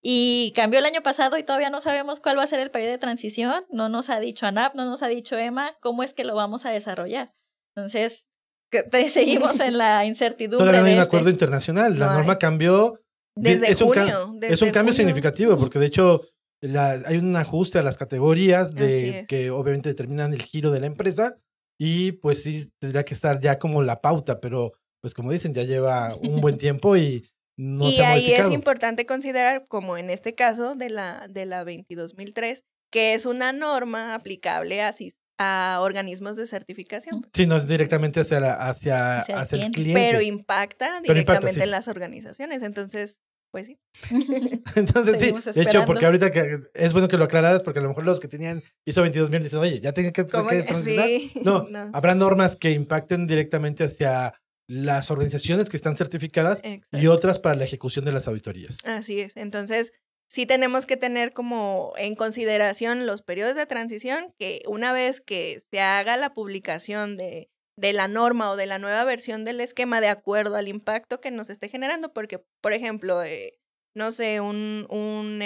Y 0.00 0.52
cambió 0.54 0.78
el 0.78 0.84
año 0.84 1.00
pasado 1.02 1.36
y 1.38 1.42
todavía 1.42 1.70
no 1.70 1.80
sabemos 1.80 2.20
cuál 2.20 2.38
va 2.38 2.44
a 2.44 2.46
ser 2.46 2.60
el 2.60 2.70
periodo 2.70 2.92
de 2.92 2.98
transición. 2.98 3.64
No 3.72 3.88
nos 3.88 4.10
ha 4.10 4.20
dicho 4.20 4.46
ANAP, 4.46 4.76
no 4.76 4.84
nos 4.84 5.02
ha 5.02 5.08
dicho 5.08 5.36
EMA 5.36 5.72
cómo 5.80 6.04
es 6.04 6.14
que 6.14 6.22
lo 6.22 6.36
vamos 6.36 6.66
a 6.66 6.70
desarrollar. 6.70 7.30
Entonces, 7.74 8.28
te- 8.70 9.10
seguimos 9.10 9.58
en 9.58 9.76
la 9.76 10.04
incertidumbre. 10.06 10.58
Todavía 10.60 10.80
no 10.82 10.86
hay 10.86 10.92
un 10.92 10.98
este. 11.00 11.08
acuerdo 11.08 11.30
internacional. 11.30 11.98
La 11.98 12.06
No 12.06 12.12
norma 12.14 12.34
hay. 12.34 12.38
cambió. 12.38 13.00
de- 13.34 13.50
Desde 13.58 13.72
es 13.72 13.80
un 13.82 13.88
junio. 13.88 14.34
es 14.40 14.50
desde 14.50 14.66
un 14.66 14.70
cambio 14.70 14.92
junio. 14.92 14.96
significativo 15.08 15.58
porque 15.58 15.80
de 15.80 15.86
hecho 15.86 16.22
la- 16.60 16.92
hay 17.06 17.16
un 17.16 17.34
ajuste 17.34 17.80
a 17.80 17.82
las 17.82 17.96
categorías 17.96 18.72
de 18.74 19.20
es. 19.20 19.26
que 19.26 19.50
obviamente 19.50 19.88
determinan 19.88 20.32
el 20.32 20.42
giro 20.42 20.70
de 20.70 20.78
la 20.78 20.86
empresa 20.86 21.32
y 21.78 22.12
pues 22.12 22.42
sí 22.42 22.70
tendría 22.80 23.04
que 23.04 23.14
estar 23.14 23.40
ya 23.40 23.58
como 23.58 23.82
la 23.82 24.00
pauta, 24.00 24.40
pero 24.40 24.72
pues 25.00 25.14
como 25.14 25.30
dicen 25.32 25.54
ya 25.54 25.62
lleva 25.62 26.14
un 26.16 26.40
buen 26.40 26.58
tiempo 26.58 26.96
y 26.96 27.28
no 27.56 27.88
y 27.88 27.92
se 27.92 28.04
ha 28.04 28.12
ahí 28.12 28.32
es 28.32 28.50
importante 28.50 29.06
considerar, 29.06 29.66
como 29.68 29.96
en 29.96 30.10
este 30.10 30.34
caso 30.34 30.74
de 30.76 30.90
la, 30.90 31.26
de 31.28 31.46
la 31.46 31.64
22003, 31.64 32.62
que 32.92 33.14
es 33.14 33.26
una 33.26 33.52
norma 33.52 34.14
aplicable 34.14 34.80
a, 34.82 34.92
a 35.40 35.80
organismos 35.82 36.36
de 36.36 36.46
certificación, 36.46 37.26
Sí, 37.34 37.46
no 37.46 37.56
es 37.56 37.66
directamente 37.68 38.20
hacia, 38.20 38.40
la- 38.40 38.54
hacia, 38.68 39.18
Hacia 39.18 39.34
el 39.34 39.40
hacia 39.40 39.66
el 39.66 39.72
cliente. 39.72 40.00
pero 40.00 40.20
impacta 40.20 40.86
Pero 41.02 41.18
impacta, 41.18 41.40
directamente 41.40 41.54
sí. 41.54 41.62
en 41.62 41.70
las 41.70 41.88
organizaciones. 41.88 42.62
Entonces, 42.62 43.18
pues 43.50 43.66
sí. 43.66 43.78
Entonces 44.76 45.20
sí, 45.20 45.52
de 45.52 45.62
hecho, 45.62 45.84
porque 45.86 46.06
ahorita 46.06 46.30
que 46.30 46.58
es 46.74 46.92
bueno 46.92 47.08
que 47.08 47.16
lo 47.16 47.24
aclararas 47.24 47.62
porque 47.62 47.78
a 47.80 47.82
lo 47.82 47.88
mejor 47.88 48.04
los 48.04 48.20
que 48.20 48.28
tenían 48.28 48.62
ISO 48.84 49.00
22000 49.02 49.42
dicen, 49.42 49.58
oye, 49.58 49.80
ya 49.80 49.92
tienen 49.92 50.12
que, 50.12 50.26
¿Cómo 50.26 50.48
que 50.48 50.58
que- 50.58 50.62
transicionar. 50.64 51.06
sí, 51.08 51.32
No, 51.44 51.64
no. 51.68 51.90
habrá 51.92 52.14
normas 52.14 52.56
que 52.56 52.70
impacten 52.70 53.26
directamente 53.26 53.84
hacia 53.84 54.34
las 54.68 55.10
organizaciones 55.10 55.70
que 55.70 55.76
están 55.78 55.96
certificadas 55.96 56.60
y 56.92 57.06
otras 57.06 57.38
para 57.38 57.54
la 57.54 57.64
ejecución 57.64 58.04
de 58.04 58.12
las 58.12 58.28
auditorías. 58.28 58.76
Así 58.84 59.20
es. 59.20 59.34
Entonces, 59.36 59.92
sí 60.28 60.44
tenemos 60.44 60.84
que 60.84 60.98
tener 60.98 61.32
como 61.32 61.94
en 61.96 62.14
consideración 62.14 63.06
los 63.06 63.22
periodos 63.22 63.56
de 63.56 63.64
transición, 63.64 64.34
que 64.38 64.62
una 64.66 64.92
vez 64.92 65.22
que 65.22 65.62
se 65.70 65.80
haga 65.80 66.18
la 66.18 66.34
publicación 66.34 67.16
de, 67.16 67.48
de 67.78 67.92
la 67.92 68.08
norma 68.08 68.50
o 68.50 68.56
de 68.56 68.66
la 68.66 68.78
nueva 68.78 69.04
versión 69.04 69.44
del 69.44 69.60
esquema 69.60 70.00
de 70.00 70.08
acuerdo 70.08 70.56
al 70.56 70.66
impacto 70.68 71.20
que 71.20 71.30
nos 71.30 71.48
esté 71.48 71.68
generando, 71.68 72.12
porque, 72.12 72.40
por 72.60 72.72
ejemplo, 72.72 73.22
eh, 73.22 73.58
no 73.94 74.10
sé, 74.10 74.40
un, 74.40 74.86
un 74.90 75.40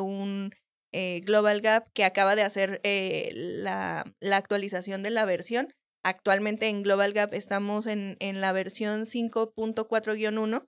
un 0.00 0.50
eh, 0.92 1.20
Global 1.24 1.60
Gap 1.60 1.84
que 1.94 2.04
acaba 2.04 2.34
de 2.34 2.42
hacer 2.42 2.80
eh, 2.82 3.30
la, 3.34 4.04
la 4.20 4.36
actualización 4.36 5.02
de 5.04 5.10
la 5.10 5.24
versión. 5.24 5.68
Actualmente 6.02 6.66
en 6.68 6.82
Global 6.82 7.12
Gap 7.12 7.34
estamos 7.34 7.86
en, 7.86 8.16
en 8.20 8.40
la 8.40 8.52
versión 8.52 9.04
5.4-1 9.06 10.64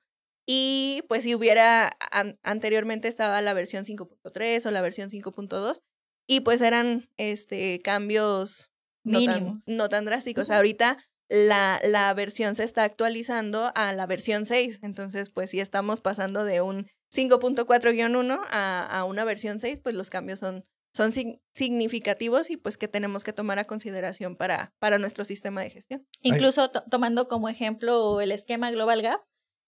y 0.47 1.03
pues 1.09 1.25
si 1.25 1.35
hubiera, 1.35 1.93
an- 2.11 2.35
anteriormente 2.43 3.09
estaba 3.09 3.41
la 3.43 3.55
versión 3.55 3.85
5.3 3.85 4.67
o 4.67 4.71
la 4.71 4.83
versión 4.83 5.11
5.2 5.11 5.81
y 6.29 6.41
pues 6.41 6.61
eran 6.61 7.09
este 7.17 7.81
cambios 7.83 8.72
no 9.05 9.25
tan, 9.25 9.45
Mínimos. 9.45 9.65
no 9.67 9.89
tan 9.89 10.05
drásticos. 10.05 10.51
Ahorita 10.51 10.97
la, 11.29 11.81
la 11.85 12.13
versión 12.15 12.57
se 12.57 12.65
está 12.65 12.85
actualizando 12.85 13.73
a 13.75 13.93
la 13.93 14.07
versión 14.07 14.45
6, 14.45 14.81
entonces 14.83 15.31
pues 15.31 15.51
si 15.51 15.61
estamos 15.61 16.01
pasando 16.01 16.45
de 16.45 16.61
un 16.61 16.89
5.4-1 17.15 18.41
a, 18.51 18.87
a 18.87 19.05
una 19.05 19.25
versión 19.25 19.59
6, 19.59 19.81
pues 19.83 19.95
los 19.95 20.11
cambios 20.11 20.39
son, 20.39 20.65
son 20.95 21.13
significativos 21.55 22.51
y 22.51 22.57
pues 22.57 22.77
que 22.77 22.89
tenemos 22.89 23.25
que 23.25 23.33
tomar 23.33 23.59
a 23.59 23.65
consideración 23.65 24.37
para, 24.37 24.75
para 24.79 24.99
nuestro 24.99 25.25
sistema 25.25 25.63
de 25.63 25.71
gestión. 25.71 26.07
Incluso 26.21 26.71
tomando 26.71 27.29
como 27.29 27.49
ejemplo 27.49 28.21
el 28.21 28.33
esquema 28.33 28.71
Global 28.71 29.03
Gap, 29.03 29.21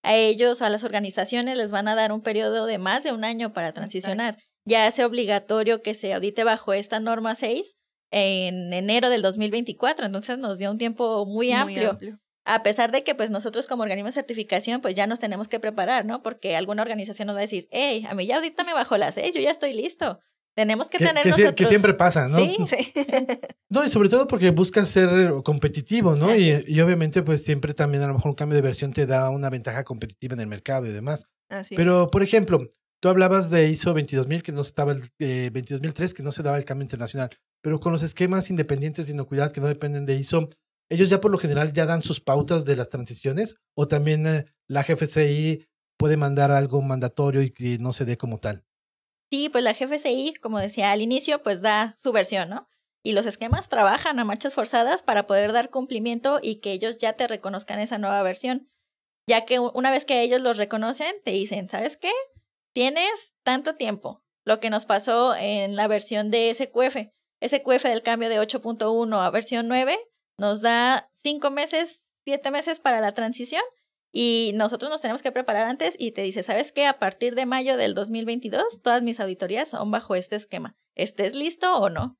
a 0.02 0.14
ellos, 0.16 0.60
a 0.60 0.68
las 0.68 0.84
organizaciones, 0.84 1.56
les 1.56 1.70
van 1.70 1.88
a 1.88 1.94
dar 1.94 2.12
un 2.12 2.20
periodo 2.20 2.66
de 2.66 2.76
más 2.76 3.04
de 3.04 3.12
un 3.12 3.24
año 3.24 3.54
para 3.54 3.72
transicionar. 3.72 4.36
Ya 4.66 4.86
hace 4.86 5.02
obligatorio 5.02 5.80
que 5.80 5.94
se 5.94 6.12
audite 6.12 6.44
bajo 6.44 6.74
esta 6.74 7.00
norma 7.00 7.34
6 7.34 7.76
en 8.16 8.72
enero 8.72 9.10
del 9.10 9.22
2024, 9.22 10.06
entonces 10.06 10.38
nos 10.38 10.58
dio 10.58 10.70
un 10.70 10.78
tiempo 10.78 11.26
muy, 11.26 11.50
amplio. 11.50 11.98
A 12.44 12.62
pesar 12.62 12.92
de 12.92 13.02
que 13.02 13.14
pues 13.16 13.30
nosotros 13.30 13.66
como 13.66 13.82
organismo 13.82 14.06
de 14.06 14.12
certificación 14.12 14.80
pues 14.80 14.94
ya 14.94 15.08
nos 15.08 15.18
tenemos 15.18 15.48
que 15.48 15.58
preparar, 15.58 16.04
¿no? 16.04 16.22
Porque 16.22 16.54
alguna 16.54 16.82
organización 16.82 17.26
nos 17.26 17.34
va 17.34 17.40
a 17.40 17.42
decir, 17.42 17.66
hey, 17.72 18.06
a 18.08 18.14
mí 18.14 18.24
ya 18.24 18.36
audítame 18.36 18.72
bajo 18.72 18.96
las 18.96 19.16
6, 19.16 19.34
yo 19.34 19.40
ya 19.40 19.50
estoy 19.50 19.72
listo. 19.72 20.20
Tenemos 20.54 20.88
que, 20.88 20.98
tener 20.98 21.26
nosotros... 21.26 21.54
que 21.54 21.66
siempre 21.66 21.94
pasa, 21.94 22.28
¿no? 22.28 22.38
Sí, 22.38 22.56
sí. 22.68 22.92
no, 23.70 23.84
y 23.84 23.90
sobre 23.90 24.08
todo 24.08 24.28
porque 24.28 24.52
buscas 24.52 24.88
ser 24.88 25.32
competitivo, 25.42 26.14
¿no? 26.14 26.32
Y, 26.32 26.62
y, 26.68 26.80
obviamente, 26.80 27.24
pues 27.24 27.42
siempre 27.42 27.74
también 27.74 28.04
a 28.04 28.06
lo 28.06 28.14
mejor 28.14 28.28
un 28.28 28.36
cambio 28.36 28.54
de 28.54 28.62
versión 28.62 28.92
te 28.92 29.04
da 29.04 29.30
una 29.30 29.50
ventaja 29.50 29.82
competitiva 29.82 30.34
en 30.34 30.40
el 30.40 30.46
mercado 30.46 30.86
y 30.86 30.92
demás. 30.92 31.26
Así 31.48 31.74
Pero, 31.74 32.08
por 32.12 32.22
ejemplo, 32.22 32.70
tú 33.00 33.08
hablabas 33.08 33.50
de 33.50 33.68
ISO 33.68 33.94
22000, 33.94 34.44
que 34.44 34.52
no 34.52 34.60
estaba 34.60 34.92
el 34.92 35.02
eh, 35.18 35.50
22003, 35.52 36.14
que 36.14 36.22
no 36.22 36.30
se 36.30 36.44
daba 36.44 36.56
el 36.56 36.64
cambio 36.64 36.84
internacional. 36.84 37.30
Pero 37.64 37.80
con 37.80 37.92
los 37.92 38.02
esquemas 38.02 38.50
independientes 38.50 39.06
de 39.06 39.14
inocuidad 39.14 39.50
que 39.50 39.62
no 39.62 39.68
dependen 39.68 40.04
de 40.04 40.16
ISO, 40.16 40.50
ellos 40.90 41.08
ya 41.08 41.22
por 41.22 41.30
lo 41.30 41.38
general 41.38 41.72
ya 41.72 41.86
dan 41.86 42.02
sus 42.02 42.20
pautas 42.20 42.66
de 42.66 42.76
las 42.76 42.90
transiciones 42.90 43.56
o 43.74 43.88
también 43.88 44.26
eh, 44.26 44.44
la 44.68 44.82
GFCI 44.82 45.66
puede 45.96 46.18
mandar 46.18 46.50
algo 46.50 46.82
mandatorio 46.82 47.40
y 47.40 47.50
que 47.50 47.78
no 47.78 47.94
se 47.94 48.04
dé 48.04 48.18
como 48.18 48.38
tal. 48.38 48.66
Sí, 49.32 49.48
pues 49.48 49.64
la 49.64 49.72
GFCI, 49.72 50.34
como 50.42 50.58
decía 50.58 50.92
al 50.92 51.00
inicio, 51.00 51.42
pues 51.42 51.62
da 51.62 51.94
su 51.96 52.12
versión, 52.12 52.50
¿no? 52.50 52.68
Y 53.02 53.12
los 53.12 53.24
esquemas 53.24 53.70
trabajan 53.70 54.18
a 54.18 54.26
marchas 54.26 54.52
forzadas 54.52 55.02
para 55.02 55.26
poder 55.26 55.52
dar 55.52 55.70
cumplimiento 55.70 56.40
y 56.42 56.56
que 56.56 56.72
ellos 56.72 56.98
ya 56.98 57.14
te 57.14 57.26
reconozcan 57.26 57.80
esa 57.80 57.96
nueva 57.96 58.22
versión. 58.22 58.68
Ya 59.26 59.46
que 59.46 59.58
una 59.58 59.90
vez 59.90 60.04
que 60.04 60.20
ellos 60.20 60.42
los 60.42 60.58
reconocen, 60.58 61.14
te 61.24 61.30
dicen, 61.30 61.68
¿sabes 61.68 61.96
qué? 61.96 62.12
Tienes 62.74 63.32
tanto 63.42 63.74
tiempo. 63.76 64.22
Lo 64.44 64.60
que 64.60 64.68
nos 64.68 64.84
pasó 64.84 65.34
en 65.34 65.76
la 65.76 65.88
versión 65.88 66.30
de 66.30 66.52
SQF. 66.54 67.08
SQF 67.46 67.84
del 67.84 68.02
cambio 68.02 68.28
de 68.28 68.40
8.1 68.40 69.20
a 69.20 69.30
versión 69.30 69.68
9 69.68 69.96
nos 70.38 70.62
da 70.62 71.10
cinco 71.22 71.50
meses, 71.50 72.02
siete 72.24 72.50
meses 72.50 72.80
para 72.80 73.00
la 73.00 73.12
transición 73.12 73.62
y 74.12 74.52
nosotros 74.54 74.90
nos 74.90 75.00
tenemos 75.00 75.22
que 75.22 75.32
preparar 75.32 75.66
antes 75.66 75.96
y 75.98 76.12
te 76.12 76.22
dice, 76.22 76.44
¿sabes 76.44 76.70
qué? 76.70 76.86
A 76.86 77.00
partir 77.00 77.34
de 77.34 77.46
mayo 77.46 77.76
del 77.76 77.94
2022, 77.94 78.80
todas 78.80 79.02
mis 79.02 79.18
auditorías 79.18 79.68
son 79.68 79.90
bajo 79.90 80.14
este 80.14 80.36
esquema. 80.36 80.76
¿Estés 80.94 81.34
listo 81.34 81.76
o 81.76 81.90
no? 81.90 82.16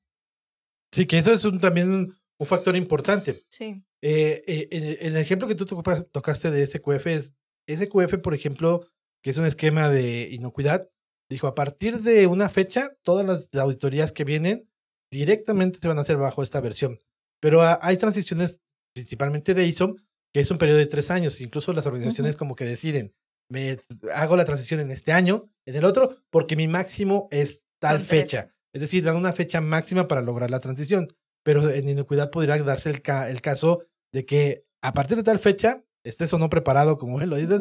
Sí, 0.91 1.05
que 1.05 1.17
eso 1.17 1.31
es 1.31 1.45
un, 1.45 1.59
también 1.59 2.17
un, 2.37 2.47
factor 2.47 2.75
importante. 2.75 3.45
Sí. 3.49 3.81
Eh, 4.01 4.43
eh, 4.45 4.97
el, 5.01 5.15
ejemplo 5.15 5.47
que 5.47 5.55
tú 5.55 5.65
tocaste 5.65 6.51
de 6.51 6.67
SQF 6.67 7.07
es, 7.07 7.33
SQF, 7.67 8.17
por 8.21 8.33
ejemplo, 8.33 8.85
que 9.23 9.29
es 9.29 9.37
un 9.37 9.45
esquema 9.45 9.89
de 9.89 10.29
inocuidad, 10.31 10.89
dijo, 11.29 11.47
a 11.47 11.55
partir 11.55 12.01
de 12.01 12.27
una 12.27 12.49
fecha, 12.49 12.91
todas 13.03 13.25
las 13.25 13.49
auditorías 13.55 14.11
que 14.11 14.25
vienen 14.25 14.69
directamente 15.11 15.79
se 15.79 15.87
van 15.87 15.97
a 15.97 16.01
hacer 16.01 16.17
bajo 16.17 16.43
esta 16.43 16.61
versión. 16.61 16.99
Pero 17.41 17.61
hay 17.81 17.97
transiciones, 17.97 18.61
principalmente 18.93 19.53
de 19.53 19.65
ISO, 19.65 19.95
que 20.33 20.39
es 20.39 20.51
un 20.51 20.57
periodo 20.57 20.79
de 20.79 20.87
tres 20.87 21.11
años. 21.11 21.41
Incluso 21.41 21.73
las 21.73 21.85
organizaciones 21.85 22.35
como 22.35 22.55
que 22.55 22.65
deciden, 22.65 23.13
me 23.49 23.77
hago 24.13 24.35
la 24.35 24.45
transición 24.45 24.79
en 24.79 24.91
este 24.91 25.11
año, 25.11 25.49
en 25.65 25.75
el 25.75 25.85
otro, 25.85 26.17
porque 26.29 26.55
mi 26.55 26.67
máximo 26.67 27.27
es 27.31 27.63
tal 27.79 27.99
fecha. 27.99 28.49
Es 28.73 28.81
decir, 28.81 29.03
dan 29.03 29.15
una 29.15 29.33
fecha 29.33 29.61
máxima 29.61 30.07
para 30.07 30.21
lograr 30.21 30.51
la 30.51 30.59
transición. 30.59 31.07
Pero 31.43 31.69
en 31.69 31.87
inocuidad 31.87 32.31
podría 32.31 32.57
darse 32.63 32.89
el, 32.89 33.01
el 33.29 33.41
caso 33.41 33.85
de 34.11 34.25
que 34.25 34.65
a 34.81 34.93
partir 34.93 35.17
de 35.17 35.23
tal 35.23 35.39
fecha, 35.39 35.83
estés 36.03 36.31
o 36.33 36.37
no 36.37 36.49
preparado, 36.49 36.97
como 36.97 37.21
él 37.21 37.29
lo 37.31 37.37
dices, 37.37 37.59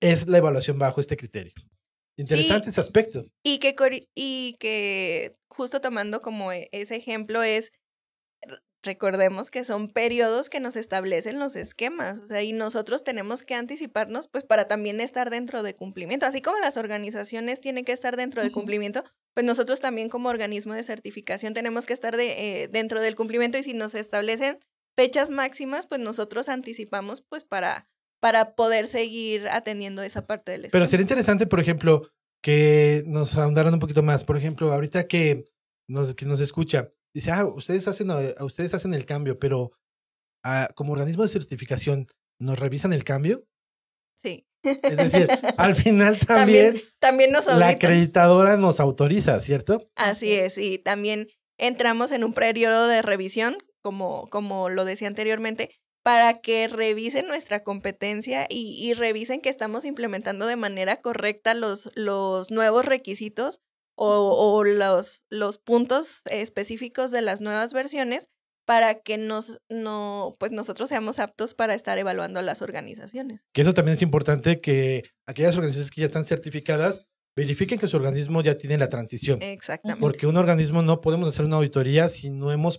es 0.00 0.26
la 0.28 0.38
evaluación 0.38 0.78
bajo 0.78 1.00
este 1.00 1.16
criterio. 1.16 1.52
Interesante 2.18 2.70
ese 2.70 2.80
aspecto. 2.80 3.24
Y 3.44 3.58
que, 3.60 3.74
y 4.14 4.56
que 4.58 5.36
justo 5.48 5.80
tomando 5.80 6.20
como 6.20 6.52
e, 6.52 6.68
ese 6.72 6.96
ejemplo 6.96 7.42
es 7.42 7.72
recordemos 8.82 9.50
que 9.50 9.64
son 9.64 9.88
periodos 9.88 10.50
que 10.50 10.60
nos 10.60 10.76
establecen 10.76 11.38
los 11.38 11.56
esquemas, 11.56 12.20
o 12.20 12.28
sea, 12.28 12.42
y 12.42 12.52
nosotros 12.52 13.02
tenemos 13.02 13.42
que 13.42 13.54
anticiparnos 13.54 14.28
pues 14.28 14.44
para 14.44 14.68
también 14.68 15.00
estar 15.00 15.30
dentro 15.30 15.62
de 15.62 15.74
cumplimiento, 15.74 16.26
así 16.26 16.40
como 16.42 16.58
las 16.58 16.76
organizaciones 16.76 17.60
tienen 17.60 17.84
que 17.84 17.92
estar 17.92 18.16
dentro 18.16 18.42
de 18.42 18.52
cumplimiento, 18.52 19.04
pues 19.34 19.44
nosotros 19.44 19.80
también 19.80 20.08
como 20.08 20.28
organismo 20.28 20.74
de 20.74 20.84
certificación 20.84 21.54
tenemos 21.54 21.86
que 21.86 21.92
estar 21.92 22.16
de, 22.16 22.62
eh, 22.62 22.68
dentro 22.68 23.00
del 23.00 23.16
cumplimiento 23.16 23.58
y 23.58 23.62
si 23.62 23.74
nos 23.74 23.94
establecen 23.94 24.58
fechas 24.96 25.30
máximas, 25.30 25.86
pues 25.86 26.00
nosotros 26.00 26.48
anticipamos 26.48 27.20
pues 27.28 27.44
para, 27.44 27.88
para 28.20 28.54
poder 28.54 28.86
seguir 28.86 29.48
atendiendo 29.48 30.02
esa 30.02 30.26
parte 30.26 30.52
del 30.52 30.64
esquema. 30.64 30.72
Pero 30.72 30.90
sería 30.90 31.02
interesante, 31.02 31.46
por 31.46 31.60
ejemplo, 31.60 32.10
que 32.42 33.02
nos 33.06 33.36
ahondaran 33.36 33.74
un 33.74 33.80
poquito 33.80 34.02
más, 34.02 34.24
por 34.24 34.36
ejemplo, 34.36 34.72
ahorita 34.72 35.06
que 35.06 35.44
nos, 35.88 36.14
que 36.14 36.26
nos 36.26 36.40
escucha, 36.40 36.92
dice, 37.14 37.30
ah, 37.30 37.46
ustedes 37.46 37.88
hacen, 37.88 38.10
eh, 38.10 38.34
ustedes 38.40 38.74
hacen 38.74 38.94
el 38.94 39.06
cambio, 39.06 39.38
pero 39.38 39.70
ah, 40.44 40.68
como 40.74 40.92
organismo 40.92 41.22
de 41.22 41.28
certificación, 41.28 42.06
¿nos 42.38 42.58
revisan 42.58 42.92
el 42.92 43.04
cambio? 43.04 43.44
Sí. 44.22 44.46
Es 44.62 44.96
decir, 44.96 45.28
al 45.56 45.74
final 45.74 46.18
también, 46.18 46.82
también, 46.98 47.30
nos 47.30 47.46
la 47.46 47.68
acreditadora 47.68 48.56
nos 48.56 48.80
autoriza, 48.80 49.40
¿cierto? 49.40 49.84
Así 49.94 50.32
es, 50.32 50.58
y 50.58 50.78
también 50.78 51.28
entramos 51.58 52.12
en 52.12 52.24
un 52.24 52.32
periodo 52.32 52.86
de 52.88 53.02
revisión, 53.02 53.58
como, 53.82 54.28
como 54.30 54.68
lo 54.68 54.84
decía 54.84 55.08
anteriormente, 55.08 55.80
para 56.08 56.40
que 56.40 56.68
revisen 56.68 57.26
nuestra 57.26 57.62
competencia 57.62 58.46
y, 58.48 58.78
y, 58.82 58.94
revisen 58.94 59.42
que 59.42 59.50
estamos 59.50 59.84
implementando 59.84 60.46
de 60.46 60.56
manera 60.56 60.96
correcta 60.96 61.52
los, 61.52 61.90
los 61.96 62.50
nuevos 62.50 62.86
requisitos 62.86 63.60
o, 63.94 64.64
los, 64.64 65.26
los 65.28 65.58
puntos 65.58 66.22
específicos 66.30 67.10
de 67.10 67.20
las 67.20 67.42
nuevas 67.42 67.74
versiones 67.74 68.30
para 68.64 69.02
que 69.02 69.18
nos, 69.18 69.60
no, 69.68 70.34
pues 70.40 70.50
nosotros 70.50 70.88
seamos 70.88 71.18
aptos 71.18 71.52
para 71.52 71.74
estar 71.74 71.98
evaluando 71.98 72.40
a 72.40 72.42
las 72.42 72.62
organizaciones. 72.62 73.44
Que 73.52 73.60
eso 73.60 73.74
también 73.74 73.96
es 73.96 74.02
importante 74.02 74.62
que 74.62 75.02
aquellas 75.26 75.56
organizaciones 75.56 75.90
que 75.90 76.00
ya 76.00 76.06
están 76.06 76.24
certificadas 76.24 77.06
verifiquen 77.36 77.78
que 77.78 77.86
su 77.86 77.98
organismo 77.98 78.40
ya 78.40 78.56
tiene 78.56 78.78
la 78.78 78.88
transición. 78.88 79.42
Exactamente. 79.42 80.00
Porque 80.00 80.26
un 80.26 80.38
organismo 80.38 80.80
no 80.80 81.02
podemos 81.02 81.28
hacer 81.28 81.44
una 81.44 81.56
auditoría 81.56 82.08
si 82.08 82.30
no 82.30 82.50
hemos 82.50 82.78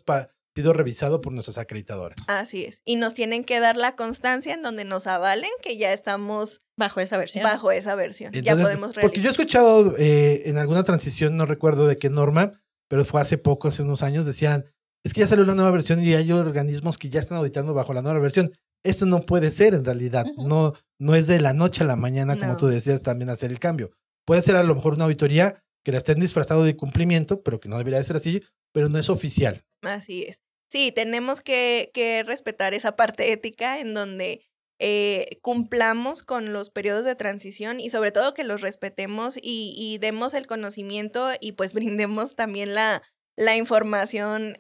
sido 0.56 0.74
revisado 0.74 1.22
por 1.22 1.34
nuestras 1.34 1.58
acreditadoras. 1.58 2.18
Así 2.28 2.66
es. 2.66 2.82
Y 2.86 2.96
nos 2.96 3.14
tienen 3.14 3.44
que 3.44 3.60
dar 3.60 3.78
la 3.78 3.96
constancia 3.96 4.54
en 4.54 4.62
donde 4.62 4.84
nos 4.84 5.08
avalen 5.08 5.52
que 5.62 5.78
ya 5.78 5.94
estamos 5.94 6.62
bajo 6.78 7.00
esa 7.00 7.18
versión. 7.18 7.44
Bajo 7.44 7.72
esa 7.72 7.96
versión. 7.96 8.34
ya 8.34 8.56
podemos 8.56 8.96
realizar. 8.96 9.04
Porque 9.04 9.22
yo 9.22 9.30
he 9.30 9.32
escuchado 9.32 9.96
eh, 9.98 10.44
en 10.46 10.58
alguna 10.58 10.84
transición, 10.84 11.38
no 11.38 11.46
recuerdo 11.46 11.88
de 11.88 11.98
qué 11.98 12.10
norma, 12.10 12.62
pero 12.90 13.06
fue 13.06 13.22
hace 13.22 13.38
poco, 13.38 13.68
hace 13.68 13.84
unos 13.84 14.02
años, 14.02 14.26
decían, 14.26 14.66
es 15.04 15.14
que 15.14 15.22
ya 15.22 15.28
salió 15.28 15.46
la 15.46 15.56
nueva 15.56 15.72
versión 15.72 16.04
y 16.04 16.14
hay 16.14 16.32
organismos 16.32 16.98
que 16.98 17.10
ya 17.10 17.20
están 17.20 17.38
auditando 17.38 17.74
bajo 17.74 17.94
la 17.94 18.02
nueva 18.02 18.20
versión. 18.20 18.52
Esto 18.84 19.06
no 19.06 19.22
puede 19.22 19.52
ser 19.52 19.74
en 19.74 19.86
realidad. 19.86 20.26
No, 20.38 20.74
no 21.00 21.16
es 21.16 21.28
de 21.28 21.40
la 21.40 21.54
noche 21.54 21.84
a 21.84 21.88
la 21.88 21.96
mañana, 21.96 22.38
como 22.38 22.58
tú 22.58 22.68
decías, 22.68 23.02
también 23.02 23.30
hacer 23.30 23.52
el 23.52 23.60
cambio. 23.60 23.92
Puede 24.26 24.42
ser 24.42 24.56
a 24.56 24.64
lo 24.64 24.76
mejor 24.76 24.94
una 24.94 25.06
auditoría 25.06 25.64
que 25.84 25.92
la 25.92 25.98
estén 25.98 26.20
disfrazado 26.20 26.64
de 26.64 26.76
cumplimiento, 26.76 27.42
pero 27.42 27.60
que 27.60 27.70
no 27.70 27.78
debería 27.78 28.00
de 28.00 28.06
ser 28.06 28.16
así, 28.16 28.44
pero 28.74 28.90
no 28.90 29.00
es 29.00 29.10
oficial. 29.10 29.64
Así 29.82 30.24
es. 30.24 30.42
Sí, 30.70 30.92
tenemos 30.92 31.42
que, 31.42 31.90
que 31.94 32.24
respetar 32.24 32.74
esa 32.74 32.96
parte 32.96 33.32
ética 33.32 33.80
en 33.80 33.94
donde 33.94 34.46
eh, 34.82 35.40
cumplamos 35.42 36.24
con 36.24 36.54
los 36.54 36.70
periodos 36.70 37.04
de 37.04 37.16
transición 37.16 37.82
y 37.82 37.90
sobre 37.90 38.12
todo 38.12 38.34
que 38.34 38.46
los 38.46 38.62
respetemos 38.62 39.38
y, 39.38 39.74
y 39.76 39.98
demos 39.98 40.34
el 40.34 40.48
conocimiento 40.48 41.32
y 41.40 41.52
pues 41.54 41.74
brindemos 41.74 42.36
también 42.36 42.74
la, 42.74 43.02
la 43.36 43.58
información, 43.58 44.56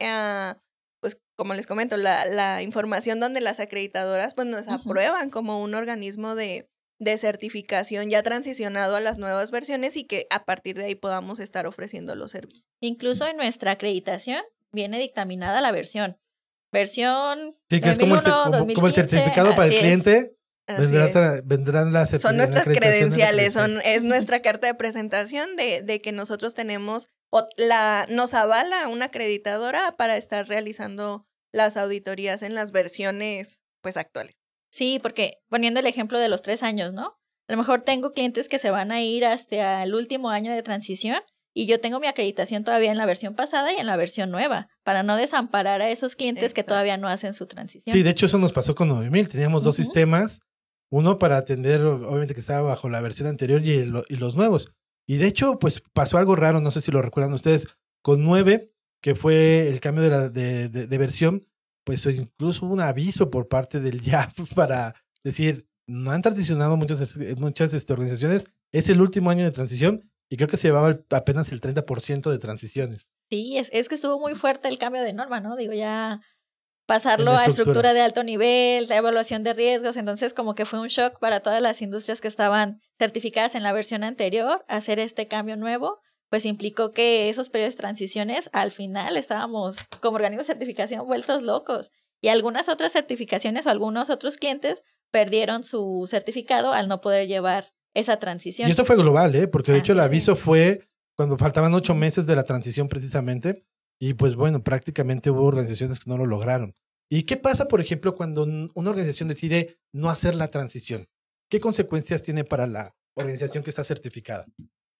pues 0.99 1.17
como 1.37 1.53
les 1.53 1.67
comento, 1.67 1.95
la, 1.95 2.25
la, 2.25 2.63
información 2.63 3.19
donde 3.19 3.39
las 3.39 3.59
acreditadoras 3.59 4.33
pues 4.33 4.47
nos 4.47 4.67
aprueban 4.67 5.29
como 5.29 5.61
un 5.61 5.73
organismo 5.73 6.35
de, 6.35 6.69
de 6.99 7.17
certificación 7.17 8.09
ya 8.09 8.21
transicionado 8.21 8.97
a 8.97 9.01
las 9.01 9.19
nuevas 9.19 9.51
versiones 9.51 9.95
y 9.95 10.03
que 10.03 10.27
a 10.31 10.43
partir 10.43 10.75
de 10.75 10.85
ahí 10.85 10.95
podamos 10.95 11.39
estar 11.39 11.65
ofreciendo 11.65 12.15
los 12.15 12.31
servicios. 12.31 12.65
Incluso 12.81 13.25
en 13.25 13.37
nuestra 13.37 13.71
acreditación 13.71 14.43
viene 14.71 14.99
dictaminada 14.99 15.61
la 15.61 15.71
versión. 15.71 16.17
Versión. 16.71 17.51
Sí, 17.69 17.81
que 17.81 17.89
es 17.89 17.99
como, 17.99 18.15
el, 18.15 18.93
certificado 18.93 19.55
para 19.55 19.67
el 19.67 19.77
cliente. 19.77 20.31
vendrán 21.45 21.93
las 21.93 22.11
Son 22.21 22.37
nuestras 22.37 22.67
credenciales, 22.67 23.53
son, 23.53 23.81
es 23.83 24.03
nuestra 24.03 24.41
carta 24.41 24.67
de 24.67 24.75
presentación 24.75 25.55
de, 25.55 25.81
de 25.81 26.01
que 26.01 26.11
nosotros 26.11 26.53
tenemos, 26.53 27.09
o 27.31 27.47
la, 27.57 28.05
nos 28.09 28.33
avala 28.33 28.87
una 28.87 29.05
acreditadora 29.05 29.95
para 29.97 30.17
estar 30.17 30.47
realizando 30.47 31.25
las 31.51 31.77
auditorías 31.77 32.43
en 32.43 32.53
las 32.53 32.71
versiones 32.71 33.63
pues 33.81 33.97
actuales. 33.97 34.35
Sí, 34.71 34.99
porque 35.01 35.39
poniendo 35.49 35.79
el 35.79 35.87
ejemplo 35.87 36.19
de 36.19 36.29
los 36.29 36.43
tres 36.43 36.61
años, 36.61 36.93
¿no? 36.93 37.17
A 37.47 37.53
lo 37.53 37.57
mejor 37.57 37.81
tengo 37.81 38.11
clientes 38.11 38.47
que 38.47 38.59
se 38.59 38.69
van 38.69 38.91
a 38.91 39.01
ir 39.01 39.25
hasta 39.25 39.81
el 39.81 39.95
último 39.95 40.29
año 40.29 40.53
de 40.53 40.61
transición 40.61 41.19
y 41.53 41.65
yo 41.65 41.79
tengo 41.79 41.99
mi 41.99 42.07
acreditación 42.07 42.63
todavía 42.63 42.91
en 42.91 42.97
la 42.97 43.05
versión 43.05 43.35
pasada 43.35 43.73
y 43.73 43.77
en 43.77 43.87
la 43.87 43.97
versión 43.97 44.31
nueva, 44.31 44.67
para 44.83 45.03
no 45.03 45.15
desamparar 45.15 45.81
a 45.81 45.89
esos 45.89 46.15
clientes 46.15 46.53
que 46.53 46.63
todavía 46.63 46.97
no 46.97 47.07
hacen 47.07 47.33
su 47.33 47.47
transición. 47.47 47.93
Sí, 47.93 48.03
de 48.03 48.09
hecho 48.11 48.27
eso 48.27 48.37
nos 48.37 48.53
pasó 48.53 48.75
con 48.75 48.87
9000. 48.87 49.27
Teníamos 49.27 49.63
dos 49.63 49.75
sistemas, 49.75 50.41
uno 50.89 51.19
para 51.19 51.37
atender, 51.37 51.81
obviamente 51.81 52.33
que 52.33 52.39
estaba 52.39 52.61
bajo 52.61 52.89
la 52.89 53.01
versión 53.01 53.27
anterior 53.27 53.63
y, 53.63 53.71
y, 53.71 54.15
los 54.15 54.35
nuevos. 54.35 54.71
Y 55.07 55.17
de 55.17 55.27
hecho, 55.27 55.57
pues 55.59 55.81
pasó 55.93 56.17
algo 56.17 56.35
raro, 56.35 56.61
no 56.61 56.71
sé 56.71 56.81
si 56.81 56.91
lo 56.91 57.01
recuerdan 57.01 57.33
ustedes, 57.33 57.67
con 58.03 58.23
9, 58.23 58.71
que 59.01 59.15
fue 59.15 59.67
el 59.69 59.79
cambio 59.79 60.03
de, 60.03 60.09
la, 60.09 60.29
de, 60.29 60.69
de, 60.69 60.97
versión, 60.97 61.41
pues 61.83 62.05
incluso 62.05 62.65
hubo 62.65 62.73
un 62.73 62.81
aviso 62.81 63.29
por 63.29 63.47
parte 63.47 63.79
del 63.79 64.01
YAP 64.01 64.31
para 64.55 64.95
decir, 65.23 65.67
no 65.87 66.11
han 66.11 66.21
transicionado 66.21 66.77
muchas, 66.77 67.17
muchas 67.37 67.73
este, 67.73 67.93
organizaciones, 67.93 68.45
es 68.71 68.89
el 68.89 69.01
último 69.01 69.31
año 69.31 69.43
de 69.43 69.51
transición 69.51 70.09
y 70.29 70.37
creo 70.37 70.47
que 70.47 70.57
se 70.57 70.67
llevaba 70.67 70.99
apenas 71.09 71.51
el 71.51 71.59
30% 71.59 72.29
de 72.29 72.37
transiciones. 72.37 73.15
Sí, 73.29 73.57
es, 73.57 73.69
es 73.73 73.89
que 73.89 73.95
estuvo 73.95 74.19
muy 74.19 74.35
fuerte 74.35 74.67
el 74.67 74.77
cambio 74.77 75.01
de 75.01 75.13
norma, 75.13 75.39
¿no? 75.39 75.55
Digo, 75.55 75.73
ya 75.73 76.21
pasarlo 76.85 77.33
a 77.33 77.45
estructura 77.45 77.93
de 77.93 78.01
alto 78.01 78.23
nivel, 78.23 78.87
la 78.87 78.97
evaluación 78.97 79.43
de 79.43 79.53
riesgos, 79.53 79.95
entonces 79.95 80.33
como 80.33 80.55
que 80.55 80.65
fue 80.65 80.79
un 80.79 80.87
shock 80.87 81.19
para 81.19 81.39
todas 81.39 81.61
las 81.61 81.83
industrias 81.83 82.19
que 82.19 82.27
estaban 82.27 82.81
certificadas 82.97 83.53
en 83.53 83.61
la 83.61 83.73
versión 83.73 84.03
anterior, 84.03 84.65
hacer 84.67 84.99
este 84.99 85.27
cambio 85.27 85.55
nuevo, 85.55 85.99
pues 86.29 86.45
implicó 86.45 86.91
que 86.91 87.29
esos 87.29 87.51
periodos 87.51 87.75
de 87.75 87.81
transiciones 87.81 88.49
al 88.53 88.71
final 88.71 89.17
estábamos 89.17 89.77
como 90.01 90.15
organismo 90.15 90.41
de 90.41 90.47
certificación 90.47 91.05
vueltos 91.05 91.43
locos 91.43 91.91
y 92.21 92.29
algunas 92.29 92.69
otras 92.69 92.91
certificaciones 92.91 93.67
o 93.67 93.69
algunos 93.69 94.09
otros 94.09 94.37
clientes 94.37 94.83
perdieron 95.11 95.63
su 95.63 96.07
certificado 96.09 96.73
al 96.73 96.87
no 96.87 97.01
poder 97.01 97.27
llevar 97.27 97.71
esa 97.93 98.19
transición. 98.19 98.67
Y 98.67 98.71
esto 98.71 98.85
fue 98.85 98.95
global, 98.95 99.35
¿eh? 99.35 99.47
Porque 99.47 99.71
de 99.71 99.77
ah, 99.77 99.81
hecho 99.81 99.93
el 99.93 99.99
aviso 99.99 100.35
fue 100.35 100.87
cuando 101.15 101.37
faltaban 101.37 101.73
ocho 101.73 101.95
meses 101.95 102.25
de 102.25 102.35
la 102.35 102.43
transición 102.43 102.87
precisamente. 102.87 103.65
Y 103.99 104.13
pues 104.13 104.35
bueno, 104.35 104.63
prácticamente 104.63 105.29
hubo 105.29 105.43
organizaciones 105.43 105.99
que 105.99 106.09
no 106.09 106.17
lo 106.17 106.25
lograron. 106.25 106.75
¿Y 107.11 107.23
qué 107.23 107.37
pasa, 107.37 107.67
por 107.67 107.81
ejemplo, 107.81 108.15
cuando 108.15 108.43
una 108.43 108.89
organización 108.89 109.27
decide 109.27 109.79
no 109.91 110.09
hacer 110.09 110.35
la 110.35 110.51
transición? 110.51 111.07
¿Qué 111.49 111.59
consecuencias 111.59 112.23
tiene 112.23 112.43
para 112.43 112.67
la 112.67 112.95
organización 113.15 113.63
que 113.63 113.71
está 113.71 113.83
certificada? 113.83 114.45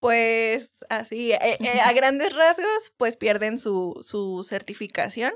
Pues 0.01 0.71
así, 0.89 1.31
eh, 1.31 1.57
eh, 1.59 1.79
a 1.81 1.93
grandes 1.93 2.33
rasgos, 2.33 2.93
pues 2.97 3.15
pierden 3.15 3.59
su, 3.59 3.99
su 4.01 4.43
certificación. 4.43 5.33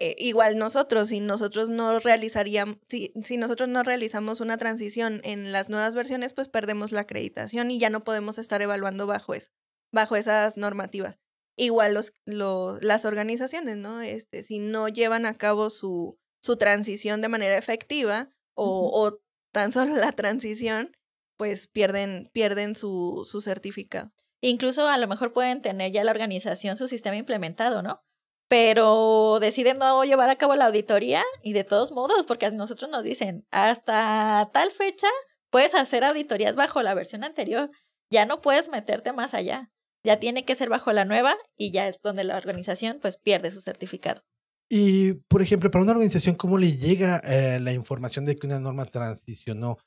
Eh, 0.00 0.14
igual 0.18 0.58
nosotros, 0.58 1.08
si 1.08 1.18
nosotros 1.18 1.70
no 1.70 1.98
realizaríamos, 1.98 2.78
si, 2.88 3.12
si 3.24 3.36
nosotros 3.36 3.68
no 3.68 3.82
realizamos 3.82 4.40
una 4.40 4.56
transición 4.56 5.20
en 5.24 5.50
las 5.50 5.70
nuevas 5.70 5.96
versiones, 5.96 6.34
pues 6.34 6.48
perdemos 6.48 6.92
la 6.92 7.00
acreditación 7.00 7.70
y 7.72 7.80
ya 7.80 7.90
no 7.90 8.04
podemos 8.04 8.38
estar 8.38 8.62
evaluando 8.62 9.06
bajo 9.06 9.34
eso, 9.34 9.50
bajo 9.92 10.14
esas 10.14 10.56
normativas. 10.56 11.18
Igual 11.56 11.94
los, 11.94 12.12
las 12.26 13.04
organizaciones, 13.04 13.76
¿no? 13.76 14.00
Este, 14.00 14.44
si 14.44 14.60
no 14.60 14.86
llevan 14.88 15.26
a 15.26 15.34
cabo 15.34 15.70
su, 15.70 16.16
su 16.40 16.56
transición 16.56 17.20
de 17.20 17.28
manera 17.28 17.58
efectiva 17.58 18.30
o, 18.54 18.90
o 18.92 19.20
tan 19.52 19.72
solo 19.72 19.96
la 19.96 20.12
transición, 20.12 20.96
pues 21.36 21.66
pierden, 21.66 22.30
pierden 22.32 22.76
su, 22.76 23.26
su 23.28 23.40
certificado. 23.40 24.12
Incluso 24.40 24.86
a 24.88 24.98
lo 24.98 25.08
mejor 25.08 25.32
pueden 25.32 25.60
tener 25.60 25.90
ya 25.90 26.04
la 26.04 26.12
organización 26.12 26.76
su 26.76 26.86
sistema 26.86 27.16
implementado, 27.16 27.82
¿no? 27.82 28.04
Pero 28.48 29.38
deciden 29.40 29.78
no 29.78 30.02
llevar 30.04 30.30
a 30.30 30.36
cabo 30.36 30.54
la 30.56 30.66
auditoría 30.66 31.22
y 31.42 31.52
de 31.52 31.64
todos 31.64 31.92
modos, 31.92 32.26
porque 32.26 32.46
a 32.46 32.50
nosotros 32.50 32.90
nos 32.90 33.04
dicen, 33.04 33.46
hasta 33.50 34.50
tal 34.52 34.70
fecha 34.70 35.08
puedes 35.50 35.74
hacer 35.74 36.04
auditorías 36.04 36.56
bajo 36.56 36.82
la 36.82 36.94
versión 36.94 37.24
anterior, 37.24 37.70
ya 38.10 38.26
no 38.26 38.40
puedes 38.40 38.70
meterte 38.70 39.12
más 39.12 39.34
allá, 39.34 39.70
ya 40.04 40.18
tiene 40.18 40.44
que 40.44 40.56
ser 40.56 40.70
bajo 40.70 40.92
la 40.92 41.04
nueva 41.04 41.36
y 41.56 41.72
ya 41.72 41.88
es 41.88 41.98
donde 42.02 42.24
la 42.24 42.36
organización 42.36 42.98
pues 43.00 43.18
pierde 43.18 43.50
su 43.50 43.60
certificado. 43.60 44.22
Y, 44.70 45.14
por 45.28 45.40
ejemplo, 45.40 45.70
para 45.70 45.82
una 45.82 45.92
organización, 45.92 46.34
¿cómo 46.34 46.58
le 46.58 46.76
llega 46.76 47.18
eh, 47.24 47.58
la 47.60 47.72
información 47.72 48.26
de 48.26 48.36
que 48.36 48.46
una 48.46 48.60
norma 48.60 48.84
transicionó? 48.84 49.78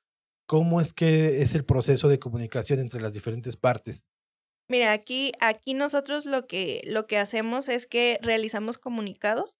¿Cómo 0.47 0.81
es 0.81 0.93
que 0.93 1.41
es 1.41 1.53
el 1.55 1.65
proceso 1.65 2.09
de 2.09 2.19
comunicación 2.19 2.79
entre 2.79 2.99
las 2.99 3.13
diferentes 3.13 3.57
partes? 3.57 4.07
Mira, 4.71 4.93
aquí, 4.93 5.33
aquí 5.41 5.73
nosotros 5.73 6.25
lo 6.25 6.47
que, 6.47 6.79
lo 6.85 7.05
que 7.05 7.17
hacemos 7.17 7.67
es 7.67 7.87
que 7.87 8.17
realizamos 8.21 8.77
comunicados. 8.77 9.57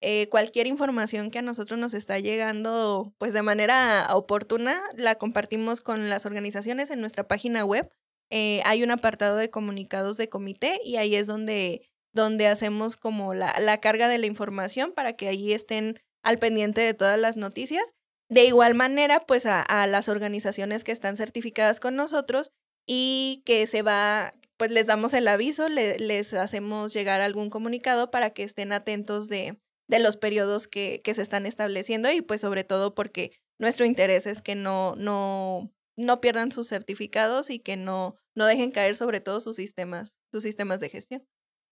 Eh, 0.00 0.30
cualquier 0.30 0.66
información 0.66 1.30
que 1.30 1.40
a 1.40 1.42
nosotros 1.42 1.78
nos 1.78 1.92
está 1.92 2.18
llegando, 2.18 3.12
pues 3.18 3.34
de 3.34 3.42
manera 3.42 4.08
oportuna, 4.16 4.82
la 4.96 5.16
compartimos 5.16 5.82
con 5.82 6.08
las 6.08 6.24
organizaciones 6.24 6.90
en 6.90 7.02
nuestra 7.02 7.28
página 7.28 7.62
web. 7.66 7.90
Eh, 8.30 8.62
hay 8.64 8.82
un 8.82 8.90
apartado 8.90 9.36
de 9.36 9.50
comunicados 9.50 10.16
de 10.16 10.30
comité 10.30 10.80
y 10.82 10.96
ahí 10.96 11.14
es 11.14 11.26
donde, 11.26 11.86
donde 12.14 12.46
hacemos 12.46 12.96
como 12.96 13.34
la, 13.34 13.54
la 13.60 13.80
carga 13.80 14.08
de 14.08 14.16
la 14.16 14.24
información 14.24 14.92
para 14.92 15.12
que 15.12 15.28
ahí 15.28 15.52
estén 15.52 16.00
al 16.22 16.38
pendiente 16.38 16.80
de 16.80 16.94
todas 16.94 17.20
las 17.20 17.36
noticias. 17.36 17.94
De 18.30 18.46
igual 18.46 18.74
manera, 18.74 19.26
pues 19.26 19.44
a, 19.44 19.60
a 19.60 19.86
las 19.86 20.08
organizaciones 20.08 20.84
que 20.84 20.92
están 20.92 21.18
certificadas 21.18 21.80
con 21.80 21.96
nosotros 21.96 22.50
y 22.86 23.42
que 23.44 23.66
se 23.66 23.82
va, 23.82 24.34
pues 24.56 24.70
les 24.70 24.86
damos 24.86 25.14
el 25.14 25.28
aviso, 25.28 25.68
les 25.68 26.32
hacemos 26.34 26.92
llegar 26.92 27.20
algún 27.20 27.50
comunicado 27.50 28.10
para 28.10 28.30
que 28.30 28.42
estén 28.42 28.72
atentos 28.72 29.28
de, 29.28 29.58
de 29.88 29.98
los 29.98 30.16
periodos 30.16 30.68
que, 30.68 31.00
que, 31.02 31.14
se 31.14 31.22
están 31.22 31.46
estableciendo 31.46 32.10
y 32.10 32.22
pues 32.22 32.40
sobre 32.40 32.64
todo 32.64 32.94
porque 32.94 33.32
nuestro 33.58 33.84
interés 33.84 34.26
es 34.26 34.42
que 34.42 34.54
no, 34.54 34.94
no, 34.96 35.72
no 35.96 36.20
pierdan 36.20 36.52
sus 36.52 36.68
certificados 36.68 37.50
y 37.50 37.58
que 37.58 37.76
no, 37.76 38.16
no 38.34 38.46
dejen 38.46 38.70
caer 38.70 38.96
sobre 38.96 39.20
todo 39.20 39.40
sus 39.40 39.56
sistemas, 39.56 40.14
sus 40.32 40.42
sistemas 40.42 40.80
de 40.80 40.90
gestión. 40.90 41.26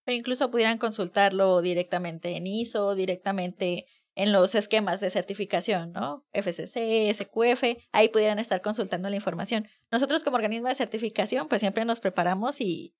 Pero 0.05 0.17
incluso 0.17 0.51
pudieran 0.51 0.77
consultarlo 0.77 1.61
directamente 1.61 2.35
en 2.35 2.47
ISO, 2.47 2.95
directamente 2.95 3.85
en 4.15 4.31
los 4.31 4.55
esquemas 4.55 4.99
de 4.99 5.09
certificación, 5.09 5.91
¿no? 5.91 6.25
FCC, 6.33 7.13
SQF, 7.13 7.63
ahí 7.91 8.09
pudieran 8.09 8.39
estar 8.39 8.61
consultando 8.61 9.09
la 9.09 9.15
información. 9.15 9.67
Nosotros 9.91 10.23
como 10.23 10.35
organismo 10.35 10.67
de 10.67 10.75
certificación, 10.75 11.47
pues 11.47 11.61
siempre 11.61 11.85
nos 11.85 11.99
preparamos 11.99 12.61
y 12.61 12.93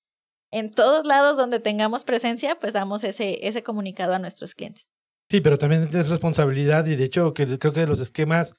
en 0.51 0.71
todos 0.71 1.05
lados 1.05 1.37
donde 1.37 1.59
tengamos 1.59 2.03
presencia, 2.03 2.59
pues 2.59 2.73
damos 2.73 3.03
ese, 3.03 3.47
ese 3.47 3.63
comunicado 3.63 4.13
a 4.13 4.19
nuestros 4.19 4.53
clientes. 4.55 4.89
Sí, 5.29 5.41
pero 5.41 5.57
también 5.57 5.83
es 5.83 6.09
responsabilidad 6.09 6.85
y 6.85 6.95
de 6.95 7.05
hecho 7.05 7.33
que 7.33 7.57
creo 7.57 7.73
que 7.73 7.87
los 7.87 7.99
esquemas 7.99 8.55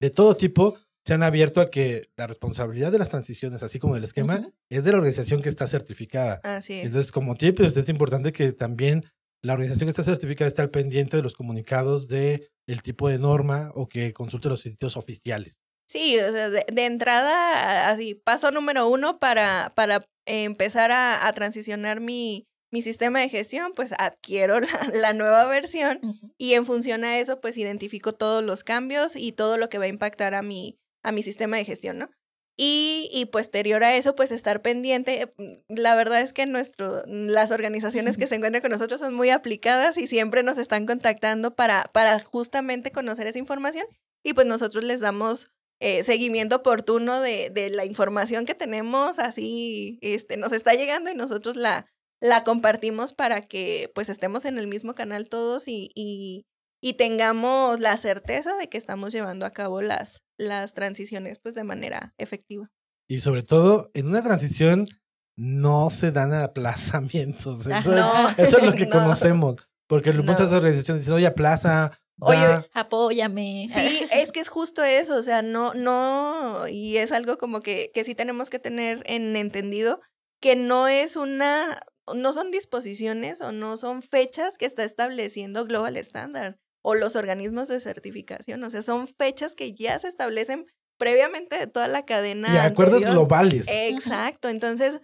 de 0.00 0.10
todo 0.10 0.36
tipo 0.36 0.76
se 1.04 1.14
han 1.14 1.22
abierto 1.22 1.60
a 1.60 1.70
que 1.70 2.10
la 2.16 2.26
responsabilidad 2.26 2.90
de 2.90 2.98
las 2.98 3.10
transiciones, 3.10 3.62
así 3.62 3.78
como 3.78 3.94
del 3.94 4.02
esquema, 4.02 4.48
es 4.68 4.82
de 4.82 4.90
la 4.90 4.98
organización 4.98 5.40
que 5.40 5.48
está 5.48 5.68
certificada. 5.68 6.40
Así 6.42 6.72
es. 6.80 6.86
Entonces, 6.86 7.12
como 7.12 7.36
tip, 7.36 7.58
pues, 7.58 7.76
es 7.76 7.88
importante 7.88 8.32
que 8.32 8.50
también 8.50 9.04
la 9.46 9.52
organización 9.52 9.86
que 9.86 9.90
está 9.90 10.02
certificada 10.02 10.48
está 10.48 10.62
al 10.62 10.70
pendiente 10.70 11.16
de 11.16 11.22
los 11.22 11.34
comunicados 11.34 12.08
de 12.08 12.50
el 12.66 12.82
tipo 12.82 13.08
de 13.08 13.18
norma 13.18 13.70
o 13.74 13.88
que 13.88 14.12
consulte 14.12 14.48
los 14.48 14.60
sitios 14.60 14.96
oficiales. 14.96 15.60
Sí, 15.88 16.18
o 16.18 16.32
sea, 16.32 16.50
de, 16.50 16.64
entrada, 16.84 17.88
así, 17.88 18.16
paso 18.16 18.50
número 18.50 18.88
uno 18.88 19.20
para, 19.20 19.72
para 19.76 20.04
empezar 20.26 20.90
a, 20.90 21.32
transicionar 21.32 22.00
mi, 22.00 22.48
mi 22.72 22.82
sistema 22.82 23.20
de 23.20 23.28
gestión, 23.28 23.70
pues 23.76 23.94
adquiero 23.96 24.58
la, 24.92 25.12
nueva 25.12 25.46
versión 25.46 26.00
y 26.36 26.54
en 26.54 26.66
función 26.66 27.04
a 27.04 27.20
eso, 27.20 27.40
pues 27.40 27.56
identifico 27.56 28.12
todos 28.12 28.42
los 28.42 28.64
cambios 28.64 29.14
y 29.14 29.30
todo 29.30 29.58
lo 29.58 29.68
que 29.68 29.78
va 29.78 29.84
a 29.84 29.88
impactar 29.88 30.34
a 30.34 30.42
mi, 30.42 30.76
a 31.04 31.12
mi 31.12 31.22
sistema 31.22 31.56
de 31.56 31.64
gestión, 31.64 31.98
¿no? 31.98 32.10
Y, 32.58 33.10
y, 33.12 33.26
posterior 33.26 33.84
a 33.84 33.96
eso, 33.96 34.14
pues 34.14 34.32
estar 34.32 34.62
pendiente. 34.62 35.30
La 35.68 35.94
verdad 35.94 36.22
es 36.22 36.32
que 36.32 36.46
nuestro, 36.46 37.02
las 37.06 37.50
organizaciones 37.50 38.16
que 38.16 38.26
se 38.26 38.36
encuentran 38.36 38.62
con 38.62 38.70
nosotros 38.70 39.00
son 39.00 39.12
muy 39.14 39.28
aplicadas 39.28 39.98
y 39.98 40.06
siempre 40.06 40.42
nos 40.42 40.56
están 40.56 40.86
contactando 40.86 41.54
para, 41.54 41.84
para 41.92 42.18
justamente 42.20 42.92
conocer 42.92 43.26
esa 43.26 43.38
información. 43.38 43.86
Y 44.24 44.32
pues 44.32 44.46
nosotros 44.46 44.84
les 44.84 45.00
damos 45.00 45.50
eh, 45.78 46.02
seguimiento 46.02 46.56
oportuno 46.56 47.20
de, 47.20 47.50
de, 47.50 47.68
la 47.68 47.84
información 47.84 48.46
que 48.46 48.54
tenemos, 48.54 49.18
así 49.18 49.98
este, 50.00 50.38
nos 50.38 50.52
está 50.52 50.72
llegando 50.72 51.10
y 51.10 51.14
nosotros 51.14 51.56
la, 51.56 51.86
la 52.20 52.44
compartimos 52.44 53.12
para 53.12 53.42
que 53.42 53.90
pues 53.94 54.08
estemos 54.08 54.46
en 54.46 54.58
el 54.58 54.68
mismo 54.68 54.94
canal 54.94 55.28
todos 55.28 55.68
y, 55.68 55.90
y, 55.94 56.46
y 56.80 56.94
tengamos 56.94 57.80
la 57.80 57.96
certeza 57.96 58.54
de 58.56 58.68
que 58.68 58.78
estamos 58.78 59.12
llevando 59.12 59.46
a 59.46 59.50
cabo 59.50 59.80
las, 59.80 60.22
las 60.38 60.74
transiciones 60.74 61.38
pues 61.38 61.54
de 61.54 61.64
manera 61.64 62.14
efectiva. 62.18 62.70
Y 63.08 63.20
sobre 63.20 63.42
todo, 63.42 63.90
en 63.94 64.08
una 64.08 64.22
transición 64.22 64.88
no 65.36 65.90
se 65.90 66.12
dan 66.12 66.32
aplazamientos. 66.32 67.66
Ah, 67.66 68.34
eso, 68.36 68.58
es, 68.58 68.64
lo 68.64 68.72
que 68.76 68.88
conocemos. 68.88 69.56
Porque 69.86 70.12
muchas 70.12 70.50
organizaciones 70.50 71.02
dicen, 71.02 71.14
oye, 71.14 71.26
aplaza. 71.26 71.92
Oye, 72.18 72.46
apóyame. 72.72 73.68
Sí, 73.74 74.06
es 74.10 74.32
que 74.32 74.40
es 74.40 74.48
justo 74.48 74.82
eso, 74.82 75.16
o 75.16 75.22
sea, 75.22 75.42
no, 75.42 75.74
no, 75.74 76.66
y 76.66 76.96
es 76.96 77.12
algo 77.12 77.36
como 77.36 77.60
que, 77.60 77.90
que 77.94 78.04
sí 78.04 78.14
tenemos 78.14 78.50
que 78.50 78.58
tener 78.58 79.02
en 79.04 79.36
entendido 79.36 80.00
que 80.40 80.56
no 80.56 80.88
es 80.88 81.16
una, 81.16 81.80
no 82.14 82.32
son 82.32 82.50
disposiciones 82.50 83.40
o 83.40 83.52
no 83.52 83.76
son 83.76 84.02
fechas 84.02 84.56
que 84.58 84.64
está 84.64 84.82
estableciendo 84.82 85.66
Global 85.66 85.96
Standard 85.98 86.56
o 86.86 86.94
los 86.94 87.16
organismos 87.16 87.66
de 87.66 87.80
certificación. 87.80 88.62
O 88.62 88.70
sea, 88.70 88.80
son 88.80 89.08
fechas 89.08 89.56
que 89.56 89.74
ya 89.74 89.98
se 89.98 90.06
establecen 90.06 90.66
previamente 91.00 91.58
de 91.58 91.66
toda 91.66 91.88
la 91.88 92.04
cadena. 92.04 92.54
Y 92.54 92.58
acuerdos 92.58 93.02
globales. 93.02 93.66
Exacto. 93.68 94.48
Entonces, 94.48 95.00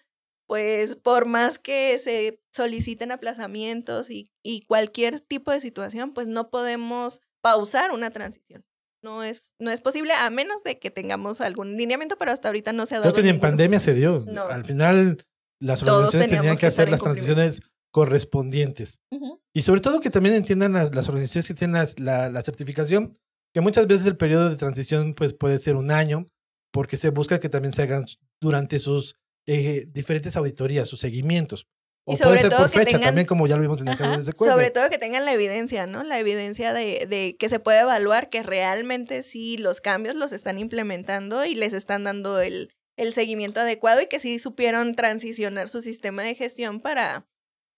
pues 0.46 0.94
por 0.94 1.26
más 1.26 1.58
que 1.58 1.98
se 1.98 2.40
soliciten 2.52 3.10
aplazamientos 3.10 4.10
y, 4.10 4.30
y 4.44 4.64
cualquier 4.66 5.18
tipo 5.18 5.50
de 5.50 5.60
situación, 5.60 6.14
pues 6.14 6.28
no 6.28 6.50
podemos 6.50 7.20
pausar 7.42 7.90
una 7.90 8.12
transición. 8.12 8.64
No 9.02 9.24
es, 9.24 9.52
no 9.58 9.72
es 9.72 9.80
posible 9.80 10.12
a 10.12 10.30
menos 10.30 10.62
de 10.62 10.78
que 10.78 10.92
tengamos 10.92 11.40
algún 11.40 11.76
lineamiento, 11.76 12.16
pero 12.16 12.30
hasta 12.30 12.46
ahorita 12.46 12.72
no 12.72 12.86
se 12.86 12.94
ha 12.94 13.00
dado. 13.00 13.12
Creo 13.12 13.24
que 13.24 13.28
ni 13.28 13.34
en 13.34 13.40
pandemia 13.40 13.80
se 13.80 13.94
dio. 13.94 14.24
No. 14.28 14.46
Al 14.46 14.64
final, 14.64 15.26
las 15.58 15.82
organizaciones 15.82 16.28
teníamos 16.28 16.42
tenían 16.42 16.54
que 16.54 16.60
que 16.60 16.66
hacer 16.66 16.90
las 16.92 17.00
transiciones 17.00 17.60
correspondientes. 17.92 18.98
Ujú. 19.10 19.40
Y 19.54 19.62
sobre 19.62 19.80
todo 19.80 20.00
que 20.00 20.10
también 20.10 20.34
entiendan 20.34 20.72
las, 20.72 20.94
las 20.94 21.08
organizaciones 21.08 21.46
que 21.48 21.54
tienen 21.54 21.74
las- 21.74 21.98
la, 21.98 22.30
la 22.30 22.42
certificación, 22.42 23.18
que 23.54 23.60
muchas 23.60 23.86
veces 23.86 24.06
el 24.06 24.16
periodo 24.16 24.48
de 24.50 24.56
transición 24.56 25.14
pues, 25.14 25.34
puede 25.34 25.58
ser 25.58 25.76
un 25.76 25.90
año, 25.90 26.26
porque 26.72 26.96
se 26.96 27.10
busca 27.10 27.38
que 27.38 27.48
también 27.48 27.74
se 27.74 27.82
hagan 27.82 28.04
durante 28.40 28.78
sus 28.78 29.16
eh, 29.46 29.84
diferentes 29.88 30.36
auditorías, 30.36 30.88
sus 30.88 31.00
seguimientos. 31.00 31.66
O 32.04 32.14
Y 32.14 32.16
puede 32.16 32.24
sobre 32.30 32.40
ser 32.40 32.50
todo 32.50 32.60
por 32.62 32.70
fecha 32.70 32.84
tengan- 32.98 33.00
también, 33.02 33.26
como 33.26 33.46
ya 33.46 33.56
lo 33.56 33.62
vimos 33.62 33.80
en 33.80 33.88
el 33.88 33.96
caso 33.96 34.22
de. 34.22 34.32
Sobre 34.36 34.70
todo 34.70 34.90
que 34.90 34.98
tengan 34.98 35.24
la 35.24 35.34
evidencia, 35.34 35.86
¿no? 35.86 36.02
La 36.02 36.18
evidencia 36.18 36.72
de, 36.72 37.06
de 37.08 37.36
que 37.38 37.48
se 37.48 37.60
puede 37.60 37.80
evaluar 37.80 38.28
que 38.28 38.42
realmente 38.42 39.22
sí 39.22 39.56
los 39.58 39.80
cambios 39.80 40.16
los 40.16 40.32
están 40.32 40.58
implementando 40.58 41.44
y 41.44 41.54
les 41.54 41.74
están 41.74 42.02
dando 42.04 42.40
el, 42.40 42.72
el 42.96 43.12
seguimiento 43.12 43.60
adecuado 43.60 44.00
y 44.00 44.06
que 44.06 44.18
sí 44.18 44.38
supieron 44.40 44.94
transicionar 44.96 45.68
su 45.68 45.80
sistema 45.80 46.22
de 46.24 46.34
gestión 46.34 46.80
para, 46.80 47.26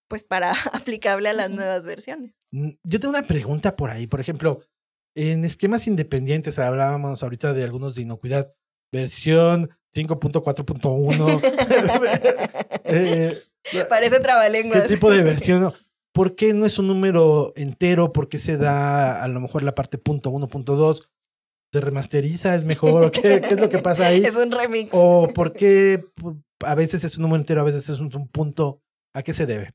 pues 0.07 0.23
para 0.23 0.53
aplicable 0.73 1.29
a 1.29 1.33
las 1.33 1.51
nuevas 1.51 1.85
versiones. 1.85 2.33
Mm, 2.51 2.69
Yo 2.83 2.99
tengo 2.99 3.17
una 3.17 3.27
pregunta 3.27 3.75
por 3.75 3.89
ahí. 3.89 4.07
Por 4.07 4.19
ejemplo, 4.19 4.61
en 5.15 5.45
esquemas 5.45 5.87
independientes 5.87 6.59
hablábamos 6.59 7.23
ahorita 7.23 7.53
de 7.53 7.63
algunos 7.63 7.95
de 7.95 8.01
inocuidad, 8.03 8.53
versión 8.91 9.69
5.4.1. 9.95 11.41
eh, 12.85 13.41
Parece 13.89 14.17
¿Qué 14.17 14.21
trabalenguas. 14.21 14.87
tipo 14.87 15.09
de 15.09 15.23
versión? 15.23 15.73
¿Por 16.13 16.35
qué 16.35 16.53
no 16.53 16.65
es 16.65 16.79
un 16.79 16.87
número 16.87 17.51
entero? 17.55 18.13
¿Por 18.13 18.29
qué 18.29 18.39
se 18.39 18.57
da 18.57 19.21
a 19.23 19.27
lo 19.27 19.39
mejor 19.41 19.63
la 19.63 19.75
parte 19.75 19.97
punto 19.97 20.29
uno, 20.29 20.47
punto 20.47 20.75
dos? 20.75 21.09
¿Se 21.73 21.81
remasteriza? 21.81 22.55
¿Es 22.55 22.63
mejor? 22.63 23.03
¿O 23.03 23.11
qué, 23.11 23.41
qué 23.41 23.55
es 23.55 23.59
lo 23.59 23.69
que 23.69 23.79
pasa 23.79 24.07
ahí? 24.07 24.23
Es 24.25 24.35
un 24.35 24.51
remix. 24.51 24.91
¿O 24.93 25.27
por 25.33 25.51
qué 25.51 26.05
a 26.63 26.75
veces 26.75 27.03
es 27.03 27.17
un 27.17 27.23
número 27.23 27.41
entero, 27.41 27.59
a 27.61 27.65
veces 27.65 27.89
es 27.89 27.99
un, 27.99 28.15
un 28.15 28.27
punto? 28.29 28.81
¿A 29.13 29.23
qué 29.23 29.33
se 29.33 29.45
debe? 29.45 29.73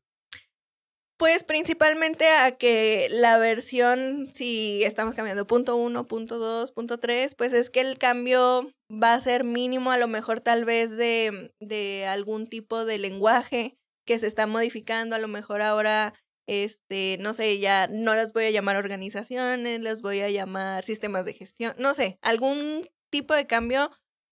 Pues 1.20 1.44
principalmente 1.44 2.30
a 2.30 2.56
que 2.56 3.08
la 3.10 3.36
versión, 3.36 4.30
si 4.32 4.82
estamos 4.84 5.14
cambiando 5.14 5.46
punto 5.46 5.76
uno, 5.76 6.08
punto 6.08 6.38
dos, 6.38 6.72
punto 6.72 6.98
tres, 6.98 7.34
pues 7.34 7.52
es 7.52 7.68
que 7.68 7.82
el 7.82 7.98
cambio 7.98 8.72
va 8.90 9.12
a 9.12 9.20
ser 9.20 9.44
mínimo, 9.44 9.92
a 9.92 9.98
lo 9.98 10.08
mejor 10.08 10.40
tal 10.40 10.64
vez 10.64 10.96
de, 10.96 11.52
de 11.60 12.06
algún 12.06 12.46
tipo 12.46 12.86
de 12.86 12.96
lenguaje 12.96 13.76
que 14.06 14.18
se 14.18 14.26
está 14.26 14.46
modificando, 14.46 15.14
a 15.14 15.18
lo 15.18 15.28
mejor 15.28 15.60
ahora, 15.60 16.14
este, 16.48 17.18
no 17.20 17.34
sé, 17.34 17.58
ya 17.58 17.86
no 17.86 18.14
las 18.14 18.32
voy 18.32 18.46
a 18.46 18.50
llamar 18.50 18.76
organizaciones, 18.76 19.82
las 19.82 20.00
voy 20.00 20.20
a 20.20 20.30
llamar 20.30 20.84
sistemas 20.84 21.26
de 21.26 21.34
gestión, 21.34 21.74
no 21.76 21.92
sé, 21.92 22.18
algún 22.22 22.88
tipo 23.10 23.34
de 23.34 23.46
cambio 23.46 23.90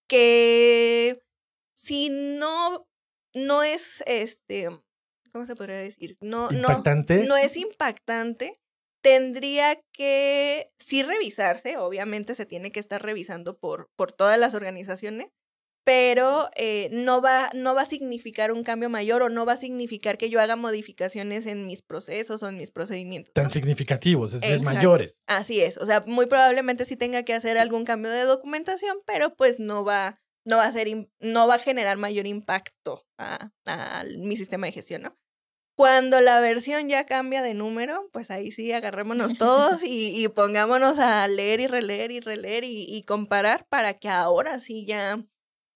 que 0.09 1.21
si 1.75 2.09
no, 2.09 2.89
no 3.35 3.63
es, 3.63 4.03
este, 4.07 4.71
¿cómo 5.39 5.47
se 5.47 5.55
podría 5.55 5.77
decir? 5.77 6.17
No, 6.21 6.49
no, 6.51 6.59
¿Impactante? 6.59 7.25
no 7.25 7.37
es 7.37 7.57
impactante. 7.57 8.55
Tendría 9.01 9.81
que 9.93 10.73
sí 10.81 11.05
revisarse, 11.05 11.77
obviamente 11.77 12.35
se 12.35 12.45
tiene 12.45 12.73
que 12.73 12.81
estar 12.81 13.01
revisando 13.01 13.57
por, 13.57 13.89
por 13.95 14.11
todas 14.11 14.37
las 14.37 14.57
organizaciones, 14.57 15.29
pero 15.85 16.51
eh, 16.57 16.89
no, 16.91 17.23
va, 17.23 17.51
no 17.55 17.77
va 17.77 17.83
a 17.83 17.85
significar 17.85 18.51
un 18.51 18.65
cambio 18.65 18.89
mayor 18.89 19.23
o 19.23 19.29
no 19.29 19.47
va 19.47 19.53
a 19.53 19.57
significar 19.57 20.19
que 20.19 20.29
yo 20.29 20.41
haga 20.41 20.57
modificaciones 20.57 21.47
en 21.47 21.65
mis 21.67 21.83
procesos 21.83 22.43
o 22.43 22.49
en 22.49 22.57
mis 22.57 22.73
procedimientos. 22.73 23.33
Tan 23.33 23.45
¿no? 23.45 23.51
significativos, 23.51 24.35
es 24.35 24.41
decir, 24.41 24.61
mayores. 24.63 25.23
Así 25.29 25.61
es, 25.61 25.77
o 25.77 25.87
sea, 25.87 26.03
muy 26.05 26.27
probablemente 26.27 26.85
sí 26.85 26.97
tenga 26.97 27.23
que 27.23 27.35
hacer 27.35 27.57
algún 27.57 27.85
cambio 27.85 28.11
de 28.11 28.25
documentación, 28.25 28.99
pero 29.07 29.37
pues 29.37 29.61
no 29.61 29.85
va, 29.85 30.21
no 30.45 30.57
va 30.57 30.65
a 30.65 30.73
ser, 30.73 30.89
no 31.21 31.47
va 31.47 31.55
a 31.55 31.61
generar 31.61 31.97
mayor 31.99 32.27
impacto 32.27 33.07
a, 33.17 33.53
a 33.67 34.05
mi 34.19 34.37
sistema 34.37 34.67
de 34.67 34.73
gestión, 34.73 35.03
¿no? 35.03 35.17
Cuando 35.79 36.21
la 36.21 36.41
versión 36.41 36.89
ya 36.89 37.07
cambia 37.07 37.41
de 37.41 37.55
número, 37.55 38.11
pues 38.13 38.33
ahí 38.33 38.51
sí 38.51 38.73
agarrémonos 38.73 39.39
todos 39.39 39.81
y, 39.85 40.27
pongámonos 40.27 40.99
a 40.99 41.29
leer 41.29 41.61
y 41.61 41.69
releer 41.69 42.11
y 42.11 42.19
releer 42.19 42.65
y, 42.65 42.83
y 42.83 43.05
comparar 43.05 43.65
para 43.69 43.95
que 43.95 44.09
ahora 44.09 44.59
sí 44.59 44.85
ya 44.87 45.25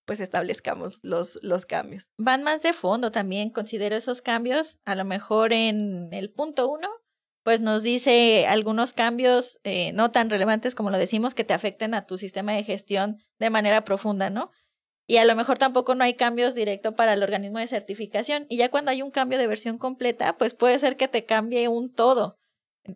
pues 0.05 0.19
establezcamos 0.19 0.99
los, 1.03 1.39
los 1.41 1.65
cambios. 1.65 2.09
Van 2.17 2.43
más 2.43 2.63
de 2.63 2.73
fondo 2.73 3.11
también, 3.11 3.49
considero 3.49 3.95
esos 3.95 4.21
cambios. 4.21 4.77
A 4.83 4.95
lo 4.95 5.05
mejor 5.05 5.53
en 5.53 6.13
el 6.13 6.33
punto 6.33 6.69
uno, 6.69 6.89
pues 7.43 7.61
nos 7.61 7.81
dice 7.81 8.45
algunos 8.47 8.91
cambios 8.91 9.61
eh, 9.63 9.93
no 9.93 10.11
tan 10.11 10.29
relevantes 10.29 10.75
como 10.75 10.89
lo 10.89 10.97
decimos 10.97 11.33
que 11.33 11.45
te 11.45 11.53
afecten 11.53 11.93
a 11.93 12.05
tu 12.05 12.17
sistema 12.17 12.51
de 12.51 12.65
gestión 12.65 13.23
de 13.39 13.49
manera 13.49 13.85
profunda, 13.85 14.29
¿no? 14.29 14.51
Y 15.05 15.17
a 15.17 15.25
lo 15.25 15.35
mejor 15.35 15.57
tampoco 15.57 15.95
no 15.95 16.03
hay 16.03 16.13
cambios 16.13 16.55
directo 16.55 16.95
para 16.95 17.13
el 17.13 17.23
organismo 17.23 17.59
de 17.59 17.67
certificación. 17.67 18.45
Y 18.49 18.57
ya 18.57 18.69
cuando 18.69 18.91
hay 18.91 19.01
un 19.01 19.11
cambio 19.11 19.37
de 19.37 19.47
versión 19.47 19.77
completa, 19.77 20.37
pues 20.37 20.53
puede 20.53 20.79
ser 20.79 20.95
que 20.95 21.07
te 21.07 21.25
cambie 21.25 21.67
un 21.67 21.93
todo. 21.93 22.37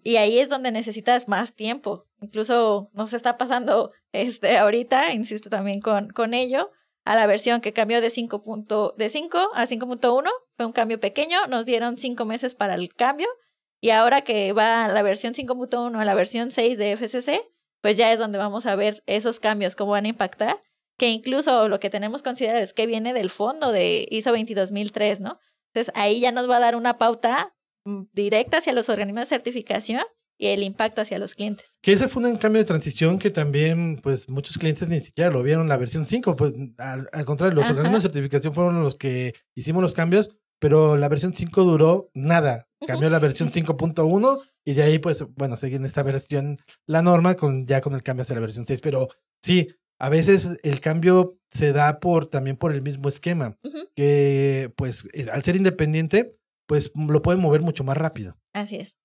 Y 0.04 0.18
ahí 0.18 0.40
es 0.40 0.50
donde 0.50 0.72
necesitas 0.72 1.28
más 1.28 1.54
tiempo. 1.54 2.06
Incluso 2.22 2.90
nos 2.94 3.14
está 3.14 3.38
pasando 3.38 3.92
este 4.12 4.58
ahorita, 4.58 5.14
insisto 5.14 5.50
también 5.50 5.82
con, 5.82 6.10
con 6.10 6.34
ello, 6.34 6.72
a 7.06 7.16
la 7.16 7.28
versión 7.28 7.62
que 7.62 7.74
cambió 7.74 8.02
de 8.02 8.10
5, 8.10 8.42
punto- 8.42 8.94
de 8.98 9.10
5 9.10 9.50
a 9.54 9.66
5.1. 9.66 10.30
Fue 10.58 10.66
un 10.66 10.74
cambio 10.74 11.00
pequeño, 11.00 11.48
nos 11.48 11.66
dieron 11.66 11.98
5 11.98 12.26
meses 12.26 12.56
para 12.56 12.76
el 12.76 12.94
cambio. 12.94 13.28
Y 13.80 13.92
ahora 13.92 14.22
que 14.22 14.52
va 14.54 14.88
la 14.88 15.02
versión 15.04 15.34
5.1 15.34 16.00
a 16.00 16.06
la 16.06 16.16
versión 16.16 16.52
6 16.52 16.78
de 16.78 16.92
FCC, 16.98 17.42
pues 17.82 17.96
ya 17.96 18.12
es 18.12 18.20
donde 18.20 18.38
vamos 18.40 18.66
a 18.66 18.76
ver 18.76 19.04
esos 19.06 19.40
cambios, 19.40 19.76
cómo 19.76 19.92
van 19.92 20.06
a 20.06 20.10
impactar. 20.10 20.60
Que 20.98 21.10
incluso 21.10 21.68
lo 21.68 21.80
que 21.80 21.90
tenemos 21.90 22.22
que 22.22 22.30
considerar 22.30 22.62
es 22.62 22.74
que 22.74 22.88
viene 22.88 23.14
del 23.14 23.30
fondo 23.30 23.72
de 23.72 24.08
ISO 24.10 24.32
22003, 24.32 25.20
¿no? 25.20 25.40
Entonces 25.74 25.94
ahí 25.96 26.20
ya 26.20 26.32
nos 26.32 26.50
va 26.50 26.58
a 26.58 26.62
dar 26.62 26.76
una 26.76 26.98
pauta 26.98 27.56
mm, 27.86 28.04
directa 28.14 28.58
hacia 28.58 28.74
los 28.74 28.90
organismos 28.90 29.30
de 29.30 29.36
certificación 29.36 30.02
y 30.40 30.48
el 30.48 30.64
impacto 30.64 31.02
hacia 31.02 31.20
los 31.20 31.34
clientes. 31.36 31.78
Que 31.82 31.94
ese 31.94 32.08
fue 32.08 32.24
un 32.24 32.38
cambio 32.38 32.60
de 32.60 32.66
transición 32.66 33.18
que 33.18 33.32
también, 33.32 34.00
pues, 34.02 34.30
muchos 34.30 34.58
clientes 34.58 34.88
ni 34.88 35.02
siquiera 35.02 35.32
lo 35.32 35.42
vieron 35.42 35.68
la 35.68 35.78
versión 35.78 36.06
5. 36.06 36.36
Pues, 36.36 36.54
al, 36.78 37.10
al 37.12 37.26
contrario, 37.26 37.56
los 37.56 37.64
Ajá. 37.64 37.74
organismos 37.74 38.04
de 38.04 38.10
certificación 38.10 38.54
fueron 38.54 38.84
los 38.84 38.96
que 38.96 39.34
hicimos 39.56 39.82
los 39.82 39.94
cambios, 39.94 40.30
pero 40.60 40.96
la 40.96 41.10
versión 41.10 41.34
5 41.34 41.64
duró 41.64 42.10
nada. 42.14 42.68
Cambió 42.86 43.10
la 43.10 43.20
versión 43.20 43.52
5.1 43.52 44.40
y 44.64 44.74
de 44.76 44.84
ahí, 44.84 45.00
pues, 45.00 45.24
bueno, 45.36 45.58
seguí 45.58 45.76
en 45.76 45.86
esta 45.86 46.04
versión 46.04 46.60
la 46.86 47.02
norma 47.02 47.36
con 47.36 47.66
ya 47.66 47.82
con 47.82 47.96
el 47.96 48.04
cambio 48.04 48.22
hacia 48.22 48.36
la 48.36 48.42
versión 48.42 48.68
6. 48.68 48.82
Pero 48.82 49.10
sí, 49.42 49.70
a 50.00 50.10
veces 50.10 50.50
el 50.64 50.80
cambio 50.80 51.38
se 51.52 51.72
da 51.74 52.00
por 52.00 52.28
también 52.28 52.58
por 52.58 52.74
el 52.74 52.82
mismo 52.82 53.10
esquema, 53.10 53.58
que, 53.96 54.72
pues, 54.78 55.06
es- 55.14 55.30
al 55.30 55.44
ser 55.44 55.56
independiente, 55.56 56.36
pues, 56.68 56.92
lo 56.96 57.22
pueden 57.22 57.42
mover 57.42 57.62
mucho 57.62 57.84
más 57.84 57.98
rápido. 57.98 58.38
Así 58.54 58.76
es. 58.76 58.98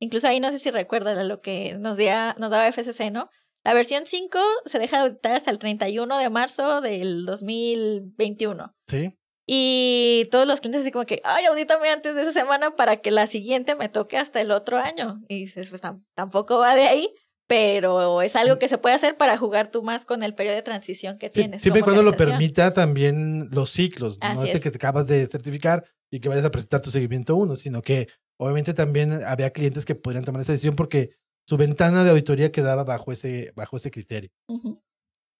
Incluso 0.00 0.28
ahí 0.28 0.40
no 0.40 0.50
sé 0.50 0.58
si 0.58 0.70
recuerdas 0.70 1.22
lo 1.26 1.40
que 1.40 1.76
nos, 1.78 1.96
dia- 1.98 2.34
nos 2.38 2.50
daba 2.50 2.66
FCC, 2.68 3.10
¿no? 3.10 3.28
La 3.64 3.74
versión 3.74 4.04
5 4.06 4.38
se 4.64 4.78
deja 4.78 4.96
de 4.98 5.02
auditar 5.08 5.32
hasta 5.34 5.50
el 5.50 5.58
31 5.58 6.16
de 6.18 6.30
marzo 6.30 6.80
del 6.80 7.26
2021. 7.26 8.74
Sí. 8.88 9.16
Y 9.46 10.28
todos 10.30 10.46
los 10.46 10.60
clientes 10.60 10.82
así 10.82 10.92
como 10.92 11.04
que, 11.06 11.20
ay, 11.24 11.44
audítame 11.46 11.88
antes 11.90 12.14
de 12.14 12.22
esa 12.22 12.32
semana 12.32 12.76
para 12.76 12.98
que 12.98 13.10
la 13.10 13.26
siguiente 13.26 13.74
me 13.74 13.88
toque 13.88 14.16
hasta 14.16 14.40
el 14.40 14.52
otro 14.52 14.78
año. 14.78 15.20
Y 15.28 15.40
dices, 15.40 15.68
pues 15.70 15.82
tam- 15.82 16.04
tampoco 16.14 16.58
va 16.58 16.74
de 16.76 16.84
ahí, 16.86 17.12
pero 17.50 18.22
es 18.22 18.36
algo 18.36 18.60
que 18.60 18.68
se 18.68 18.78
puede 18.78 18.94
hacer 18.94 19.16
para 19.16 19.36
jugar 19.36 19.72
tú 19.72 19.82
más 19.82 20.04
con 20.04 20.22
el 20.22 20.36
periodo 20.36 20.54
de 20.54 20.62
transición 20.62 21.18
que 21.18 21.30
tienes. 21.30 21.60
siempre 21.60 21.80
y 21.80 21.82
cuando 21.82 22.04
lo 22.04 22.12
permita 22.12 22.72
también 22.72 23.48
los 23.50 23.70
ciclos, 23.70 24.20
no 24.20 24.28
Así 24.28 24.44
este 24.44 24.58
es. 24.58 24.62
que 24.62 24.70
te 24.70 24.76
acabas 24.76 25.08
de 25.08 25.26
certificar 25.26 25.84
y 26.12 26.20
que 26.20 26.28
vayas 26.28 26.44
a 26.44 26.52
presentar 26.52 26.80
tu 26.80 26.92
seguimiento 26.92 27.34
uno, 27.34 27.56
sino 27.56 27.82
que 27.82 28.06
obviamente 28.38 28.72
también 28.72 29.24
había 29.26 29.50
clientes 29.50 29.84
que 29.84 29.96
podrían 29.96 30.24
tomar 30.24 30.42
esa 30.42 30.52
decisión 30.52 30.76
porque 30.76 31.10
su 31.44 31.56
ventana 31.56 32.04
de 32.04 32.10
auditoría 32.10 32.52
quedaba 32.52 32.84
bajo 32.84 33.10
ese, 33.10 33.52
bajo 33.56 33.78
ese 33.78 33.90
criterio. 33.90 34.30
Ujú. 34.46 34.80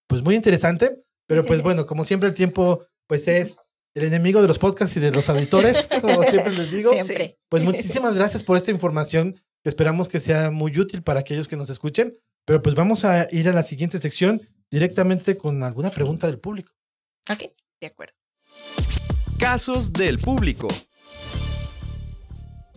Pues 0.08 0.20
muy 0.20 0.34
interesante, 0.34 1.04
pero 1.28 1.46
pues 1.46 1.62
bueno, 1.62 1.86
como 1.86 2.02
siempre 2.02 2.28
el 2.28 2.34
tiempo 2.34 2.84
pues 3.06 3.28
es 3.28 3.56
el 3.94 4.02
enemigo 4.02 4.42
de 4.42 4.48
los 4.48 4.58
podcasts 4.58 4.96
y 4.96 5.00
de 5.00 5.12
los 5.12 5.28
auditores, 5.28 5.86
como 6.00 6.24
siempre 6.24 6.54
les 6.54 6.72
digo. 6.72 6.92
Siempre. 6.92 7.38
Pues 7.48 7.62
muchísimas 7.62 8.16
gracias 8.16 8.42
por 8.42 8.56
esta 8.56 8.72
información 8.72 9.40
que 9.62 9.68
esperamos 9.68 10.08
que 10.08 10.20
sea 10.20 10.50
muy 10.50 10.78
útil 10.78 11.02
para 11.02 11.20
aquellos 11.20 11.48
que 11.48 11.56
nos 11.56 11.70
escuchen, 11.70 12.16
pero 12.44 12.62
pues 12.62 12.74
vamos 12.74 13.04
a 13.04 13.28
ir 13.30 13.48
a 13.48 13.52
la 13.52 13.62
siguiente 13.62 14.00
sección 14.00 14.40
directamente 14.70 15.36
con 15.36 15.62
alguna 15.62 15.90
pregunta 15.90 16.26
del 16.26 16.38
público. 16.38 16.72
Ok. 17.30 17.52
De 17.80 17.86
acuerdo. 17.86 18.14
Casos 19.38 19.92
del 19.92 20.18
público. 20.18 20.68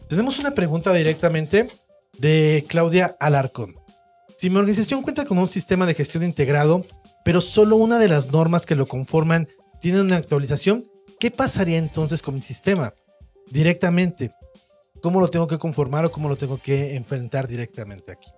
Tenemos 0.08 0.40
una 0.40 0.52
pregunta 0.52 0.94
directamente 0.94 1.68
de 2.18 2.66
Claudia 2.68 3.18
Alarcón. 3.20 3.76
Si 4.38 4.50
mi 4.50 4.58
organización 4.58 5.02
cuenta 5.02 5.26
con 5.26 5.38
un 5.38 5.48
sistema 5.48 5.86
de 5.86 5.94
gestión 5.94 6.24
integrado, 6.24 6.86
pero 7.24 7.42
solo 7.42 7.78
una 7.78 8.00
de 8.00 8.10
las 8.10 8.32
normas 8.32 8.66
que 8.66 8.76
lo 8.76 8.86
conforman 8.86 9.48
tiene 9.80 10.02
una 10.02 10.18
actualización, 10.18 10.84
¿Qué 11.24 11.32
pasaría 11.32 11.78
entonces 11.78 12.22
con 12.22 12.36
mi 12.36 12.42
sistema? 12.42 12.94
Directamente, 13.50 14.32
¿cómo 15.04 15.20
lo 15.20 15.28
tengo 15.28 15.48
que 15.48 15.60
conformar 15.60 16.06
o 16.06 16.12
cómo 16.12 16.30
lo 16.30 16.38
tengo 16.38 16.60
que 16.60 16.96
enfrentar 16.96 17.46
directamente 17.46 18.14
aquí? 18.14 18.32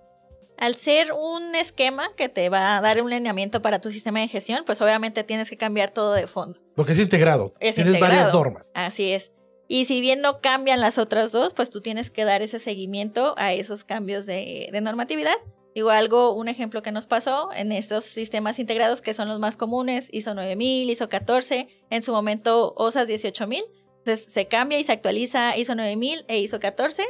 Al 0.58 0.74
ser 0.74 1.12
un 1.12 1.54
esquema 1.54 2.08
que 2.16 2.28
te 2.28 2.48
va 2.48 2.76
a 2.76 2.80
dar 2.80 3.00
un 3.00 3.08
lineamiento 3.08 3.62
para 3.62 3.80
tu 3.80 3.90
sistema 3.90 4.20
de 4.20 4.28
gestión, 4.28 4.64
pues 4.66 4.80
obviamente 4.80 5.22
tienes 5.22 5.48
que 5.48 5.56
cambiar 5.56 5.90
todo 5.90 6.12
de 6.12 6.26
fondo. 6.26 6.58
Porque 6.74 6.92
es 6.92 6.98
integrado. 6.98 7.52
Es 7.60 7.76
Tienes 7.76 7.94
integrado. 7.94 8.16
varias 8.16 8.34
normas. 8.34 8.70
Así 8.74 9.12
es. 9.12 9.30
Y 9.68 9.84
si 9.84 10.00
bien 10.00 10.20
no 10.20 10.40
cambian 10.40 10.80
las 10.80 10.98
otras 10.98 11.30
dos, 11.30 11.54
pues 11.54 11.70
tú 11.70 11.80
tienes 11.80 12.10
que 12.10 12.24
dar 12.24 12.42
ese 12.42 12.58
seguimiento 12.58 13.34
a 13.36 13.52
esos 13.52 13.84
cambios 13.84 14.26
de, 14.26 14.68
de 14.72 14.80
normatividad. 14.80 15.36
Digo, 15.74 15.90
algo, 15.90 16.32
un 16.32 16.48
ejemplo 16.48 16.82
que 16.82 16.90
nos 16.90 17.06
pasó 17.06 17.50
en 17.54 17.70
estos 17.70 18.04
sistemas 18.04 18.58
integrados 18.58 19.02
que 19.02 19.12
son 19.12 19.28
los 19.28 19.38
más 19.38 19.56
comunes, 19.56 20.08
ISO 20.10 20.34
9000, 20.34 20.88
ISO 20.90 21.08
14, 21.08 21.68
en 21.90 22.02
su 22.02 22.12
momento 22.12 22.72
OSAS 22.76 23.06
18000. 23.06 23.62
Entonces 24.06 24.32
se 24.32 24.46
cambia 24.46 24.78
y 24.78 24.84
se 24.84 24.92
actualiza 24.92 25.56
ISO 25.56 25.74
9000 25.74 26.24
e 26.28 26.38
ISO 26.38 26.60
14. 26.60 27.02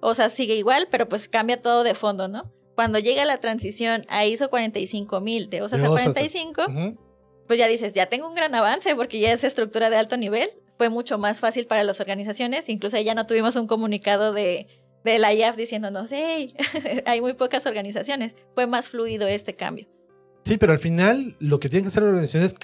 OSAS 0.00 0.32
sigue 0.32 0.54
igual, 0.56 0.88
pero 0.90 1.06
pues 1.06 1.28
cambia 1.28 1.60
todo 1.60 1.84
de 1.84 1.94
fondo, 1.94 2.28
¿no? 2.28 2.50
Cuando 2.74 2.98
llega 2.98 3.26
la 3.26 3.38
transición 3.40 4.06
a 4.08 4.24
ISO 4.24 4.48
45000 4.48 5.50
de 5.50 5.60
OSAS 5.60 5.80
De 5.82 5.86
a 5.86 5.90
OSAS 5.90 6.06
a- 6.06 6.12
45, 6.14 6.62
Ujú. 6.66 6.98
pues 7.46 7.58
ya 7.58 7.68
dices, 7.68 7.92
ya 7.92 8.06
tengo 8.06 8.26
un 8.26 8.34
gran 8.34 8.54
avance 8.54 8.96
porque 8.96 9.20
ya 9.20 9.32
es 9.32 9.44
estructura 9.44 9.90
de 9.90 9.96
alto 9.96 10.16
nivel. 10.16 10.48
Fue 10.78 10.88
mucho 10.88 11.18
más 11.18 11.40
fácil 11.40 11.66
para 11.66 11.84
las 11.84 12.00
organizaciones. 12.00 12.70
Incluso 12.70 12.98
ya 12.98 13.14
no 13.14 13.26
tuvimos 13.26 13.56
un 13.56 13.66
comunicado 13.66 14.32
de, 14.32 14.66
de 15.04 15.18
la 15.18 15.34
IAF 15.34 15.56
diciéndonos, 15.56 16.10
hey, 16.10 16.54
hay 17.04 17.20
muy 17.20 17.34
pocas 17.34 17.66
organizaciones. 17.66 18.34
Fue 18.54 18.66
más 18.66 18.88
fluido 18.88 19.28
este 19.28 19.54
cambio. 19.56 19.86
Sí, 20.46 20.56
pero 20.56 20.72
al 20.72 20.78
final 20.78 21.36
lo 21.38 21.60
que 21.60 21.68
tienen 21.68 21.84
que 21.84 21.88
hacer 21.88 22.02
las 22.02 22.08
organizaciones 22.12 22.54
es 22.54 22.58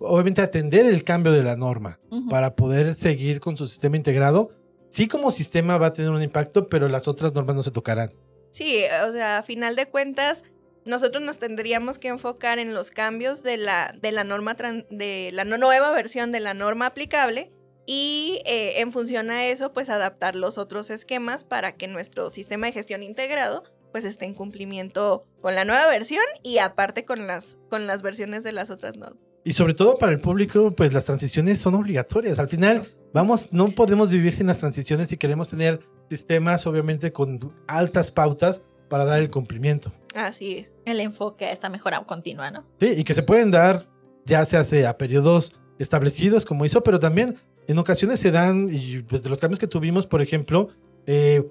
obviamente 0.00 0.42
atender 0.42 0.86
el 0.86 1.04
cambio 1.04 1.32
de 1.32 1.42
la 1.42 1.56
norma 1.56 2.00
para 2.28 2.56
poder 2.56 2.94
seguir 2.94 3.40
con 3.40 3.56
su 3.56 3.66
sistema 3.66 3.96
integrado. 3.96 4.50
Sí, 4.88 5.06
como 5.06 5.30
sistema 5.30 5.78
va 5.78 5.86
a 5.86 5.92
tener 5.92 6.10
un 6.10 6.22
impacto, 6.22 6.68
pero 6.68 6.88
las 6.88 7.06
otras 7.06 7.34
normas 7.34 7.54
no 7.54 7.62
se 7.62 7.70
tocarán. 7.70 8.12
Sí, 8.50 8.82
o 9.06 9.12
sea, 9.12 9.38
a 9.38 9.42
final 9.42 9.76
de 9.76 9.86
cuentas, 9.86 10.42
nosotros 10.84 11.22
nos 11.22 11.38
tendríamos 11.38 11.98
que 11.98 12.08
enfocar 12.08 12.58
en 12.58 12.74
los 12.74 12.90
cambios 12.90 13.42
de 13.42 13.56
la, 13.56 13.94
de 14.00 14.10
la 14.10 14.24
norma, 14.24 14.54
de 14.54 15.30
la 15.32 15.44
nueva 15.44 15.92
versión 15.92 16.32
de 16.32 16.40
la 16.40 16.54
norma 16.54 16.86
aplicable 16.86 17.52
y 17.86 18.42
eh, 18.46 18.80
en 18.80 18.92
función 18.92 19.30
a 19.30 19.46
eso, 19.46 19.72
pues 19.72 19.90
adaptar 19.90 20.34
los 20.34 20.58
otros 20.58 20.90
esquemas 20.90 21.44
para 21.44 21.76
que 21.76 21.86
nuestro 21.86 22.30
sistema 22.30 22.66
de 22.66 22.72
gestión 22.72 23.02
integrado 23.02 23.62
pues 23.92 24.04
esté 24.04 24.24
en 24.24 24.34
cumplimiento 24.34 25.24
con 25.40 25.54
la 25.54 25.64
nueva 25.64 25.86
versión 25.86 26.24
y 26.42 26.58
aparte 26.58 27.04
con 27.04 27.26
las, 27.26 27.58
con 27.68 27.86
las 27.86 28.02
versiones 28.02 28.44
de 28.44 28.52
las 28.52 28.70
otras 28.70 28.96
normas. 28.96 29.29
Y 29.44 29.54
sobre 29.54 29.74
todo 29.74 29.96
para 29.96 30.12
el 30.12 30.20
público, 30.20 30.70
pues 30.72 30.92
las 30.92 31.04
transiciones 31.04 31.58
son 31.58 31.74
obligatorias. 31.74 32.38
Al 32.38 32.48
final, 32.48 32.86
vamos, 33.14 33.48
no 33.52 33.68
podemos 33.68 34.10
vivir 34.10 34.32
sin 34.32 34.46
las 34.46 34.58
transiciones 34.58 35.08
si 35.08 35.16
queremos 35.16 35.48
tener 35.48 35.80
sistemas, 36.08 36.66
obviamente, 36.66 37.12
con 37.12 37.54
altas 37.66 38.10
pautas 38.10 38.62
para 38.88 39.04
dar 39.04 39.20
el 39.20 39.30
cumplimiento. 39.30 39.92
Así 40.14 40.58
es. 40.58 40.72
El 40.84 41.00
enfoque 41.00 41.46
a 41.46 41.52
esta 41.52 41.68
mejora 41.68 42.00
continua, 42.04 42.50
¿no? 42.50 42.66
Sí, 42.80 42.88
y 42.98 43.04
que 43.04 43.14
se 43.14 43.22
pueden 43.22 43.50
dar 43.50 43.86
ya 44.26 44.44
se 44.44 44.56
hace 44.56 44.86
a 44.86 44.98
periodos 44.98 45.56
establecidos 45.78 46.44
como 46.44 46.64
hizo, 46.64 46.82
pero 46.82 46.98
también 46.98 47.36
en 47.66 47.78
ocasiones 47.78 48.20
se 48.20 48.30
dan, 48.30 48.68
y 48.70 49.02
pues 49.02 49.22
de 49.22 49.30
los 49.30 49.38
cambios 49.38 49.58
que 49.58 49.66
tuvimos, 49.66 50.06
por 50.06 50.20
ejemplo, 50.20 50.68
eh, 51.06 51.42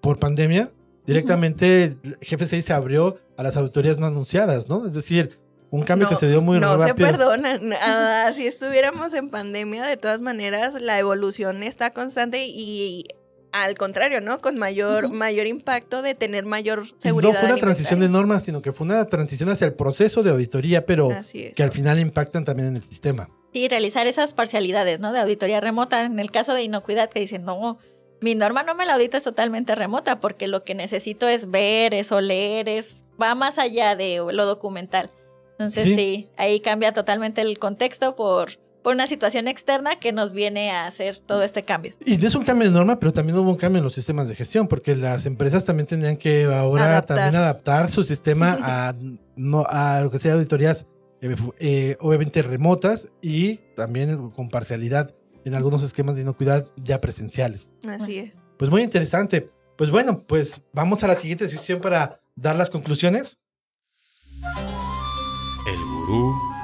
por, 0.00 0.18
pandemia, 0.18 0.70
directamente 1.06 1.84
el 1.84 2.18
GFCI 2.20 2.62
se 2.62 2.72
abrió 2.72 3.18
a 3.36 3.42
las 3.42 3.56
auditorías 3.56 3.98
no 3.98 4.06
anunciadas, 4.06 4.68
¿no? 4.68 4.86
Es 4.86 4.94
decir, 4.94 5.38
un 5.70 5.82
cambio 5.82 6.08
que 6.08 6.14
No, 6.14 6.20
se 6.20 6.28
dio 6.28 6.40
muy 6.42 6.58
no 6.60 6.76
rápido. 6.76 7.06
se 7.08 7.12
perdona. 7.12 7.60
Ah, 7.82 8.32
si 8.34 8.46
estuviéramos 8.46 9.12
en 9.14 9.30
pandemia, 9.30 9.84
de 9.86 9.96
todas 9.96 10.20
maneras, 10.20 10.80
la 10.80 10.98
evolución 10.98 11.62
está 11.62 11.90
constante 11.90 12.46
y 12.46 13.04
al 13.52 13.76
contrario, 13.76 14.20
¿no? 14.20 14.38
Con 14.40 14.58
mayor, 14.58 15.08
mayor 15.10 15.46
impacto 15.46 16.02
de 16.02 16.14
tener 16.14 16.44
mayor 16.44 16.84
Y 16.86 16.94
seguridad. 17.02 17.32
no 17.32 17.38
fue 17.40 17.48
una 17.48 17.58
transición 17.58 18.00
de 18.00 18.08
normas, 18.08 18.42
sino 18.42 18.60
que 18.60 18.72
fue 18.72 18.84
una 18.84 19.04
transición 19.06 19.48
hacia 19.48 19.66
el 19.66 19.74
proceso 19.74 20.22
de 20.22 20.30
auditoría, 20.30 20.84
pero 20.84 21.10
es. 21.10 21.32
que 21.32 21.62
al 21.62 21.72
final 21.72 21.98
impactan 21.98 22.44
también 22.44 22.68
en 22.68 22.76
el 22.76 22.82
sistema. 22.84 23.30
Sí, 23.54 23.66
realizar 23.68 24.06
esas 24.06 24.34
parcialidades, 24.34 25.00
¿no? 25.00 25.12
De 25.12 25.20
auditoría 25.20 25.60
remota. 25.60 26.04
En 26.04 26.18
el 26.18 26.30
caso 26.30 26.52
de 26.52 26.62
inocuidad, 26.64 27.08
que 27.08 27.20
dicen, 27.20 27.44
no, 27.46 27.78
mi 28.20 28.34
norma 28.34 28.62
no 28.62 28.74
me 28.74 28.84
la 28.84 28.94
audita 28.94 29.16
es 29.16 29.22
totalmente 29.22 29.74
remota 29.74 30.20
porque 30.20 30.48
lo 30.48 30.62
que 30.62 30.74
necesito 30.74 31.26
es 31.26 31.50
ver, 31.50 31.94
es 31.94 32.12
oler, 32.12 32.68
es 32.68 33.04
va 33.20 33.34
más 33.34 33.56
allá 33.58 33.96
de 33.96 34.22
lo 34.30 34.44
documental. 34.44 35.10
Entonces 35.58 35.84
Sí. 35.84 35.94
sí, 35.96 36.30
ahí 36.36 36.60
cambia 36.60 36.92
totalmente 36.92 37.40
el 37.40 37.58
contexto 37.58 38.14
por, 38.14 38.58
por 38.82 38.94
una 38.94 39.06
situación 39.06 39.48
externa 39.48 39.98
que 39.98 40.12
nos 40.12 40.32
viene 40.32 40.70
a 40.70 40.86
hacer 40.86 41.16
todo 41.18 41.42
este 41.42 41.64
cambio. 41.64 41.94
Y 42.04 42.24
es 42.24 42.34
un 42.34 42.44
cambio 42.44 42.68
de 42.68 42.74
norma, 42.74 42.98
pero 42.98 43.12
también 43.12 43.38
hubo 43.38 43.50
un 43.50 43.56
cambio 43.56 43.78
en 43.78 43.84
los 43.84 43.94
sistemas 43.94 44.28
de 44.28 44.34
gestión, 44.34 44.68
porque 44.68 44.94
las 44.94 45.24
empresas 45.26 45.64
también 45.64 45.86
tendrían 45.86 46.16
que 46.18 46.44
ahora 46.44 46.84
Adaptar. 46.86 47.16
también 47.16 47.42
adaptar 47.42 47.90
su 47.90 48.02
sistema 48.02 48.58
a, 48.60 48.94
no, 49.36 49.64
a 49.68 50.00
lo 50.02 50.10
que 50.10 50.18
sea 50.18 50.34
auditorías 50.34 50.86
eh, 51.22 51.34
eh, 51.58 51.96
obviamente 52.00 52.42
remotas 52.42 53.08
y 53.22 53.56
también 53.74 54.30
con 54.30 54.50
parcialidad 54.50 55.14
en 55.46 55.54
algunos 55.54 55.82
esquemas 55.82 56.16
de 56.16 56.22
inocuidad 56.22 56.66
ya 56.76 57.00
presenciales. 57.00 57.70
Así 57.88 58.18
es. 58.18 58.32
Pues 58.58 58.70
muy 58.70 58.82
interesante. 58.82 59.50
Pues 59.78 59.90
bueno, 59.90 60.22
pues 60.28 60.60
vamos 60.72 61.02
a 61.04 61.08
la 61.08 61.14
siguiente 61.16 61.48
sesión 61.48 61.80
para 61.80 62.20
dar 62.34 62.56
las 62.56 62.68
conclusiones. 62.68 63.38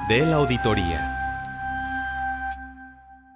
De 0.07 0.25
la 0.25 0.37
auditoría. 0.37 1.17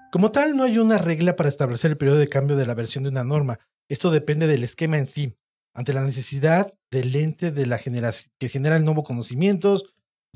Como 0.10 0.32
tal, 0.32 0.56
no 0.56 0.64
hay 0.64 0.78
una 0.78 0.98
regla 0.98 1.36
para 1.36 1.50
establecer 1.50 1.92
el 1.92 1.98
periodo 1.98 2.18
de 2.18 2.30
cambio 2.30 2.56
de 2.56 2.66
la 2.66 2.76
versión 2.76 3.04
de 3.04 3.10
una 3.10 3.26
norma. 3.26 3.60
Esto 3.90 4.10
depende 4.10 4.48
del 4.48 4.64
esquema 4.64 4.98
en 4.98 5.06
sí. 5.06 5.36
Ante 5.74 5.92
la 5.92 6.04
necesidad 6.04 6.74
del 6.92 7.14
ente 7.14 7.52
de 7.52 7.66
la 7.66 7.78
generación 7.78 8.32
que 8.40 8.48
genera 8.48 8.78
el 8.78 8.86
nuevo 8.86 9.04
conocimientos 9.04 9.84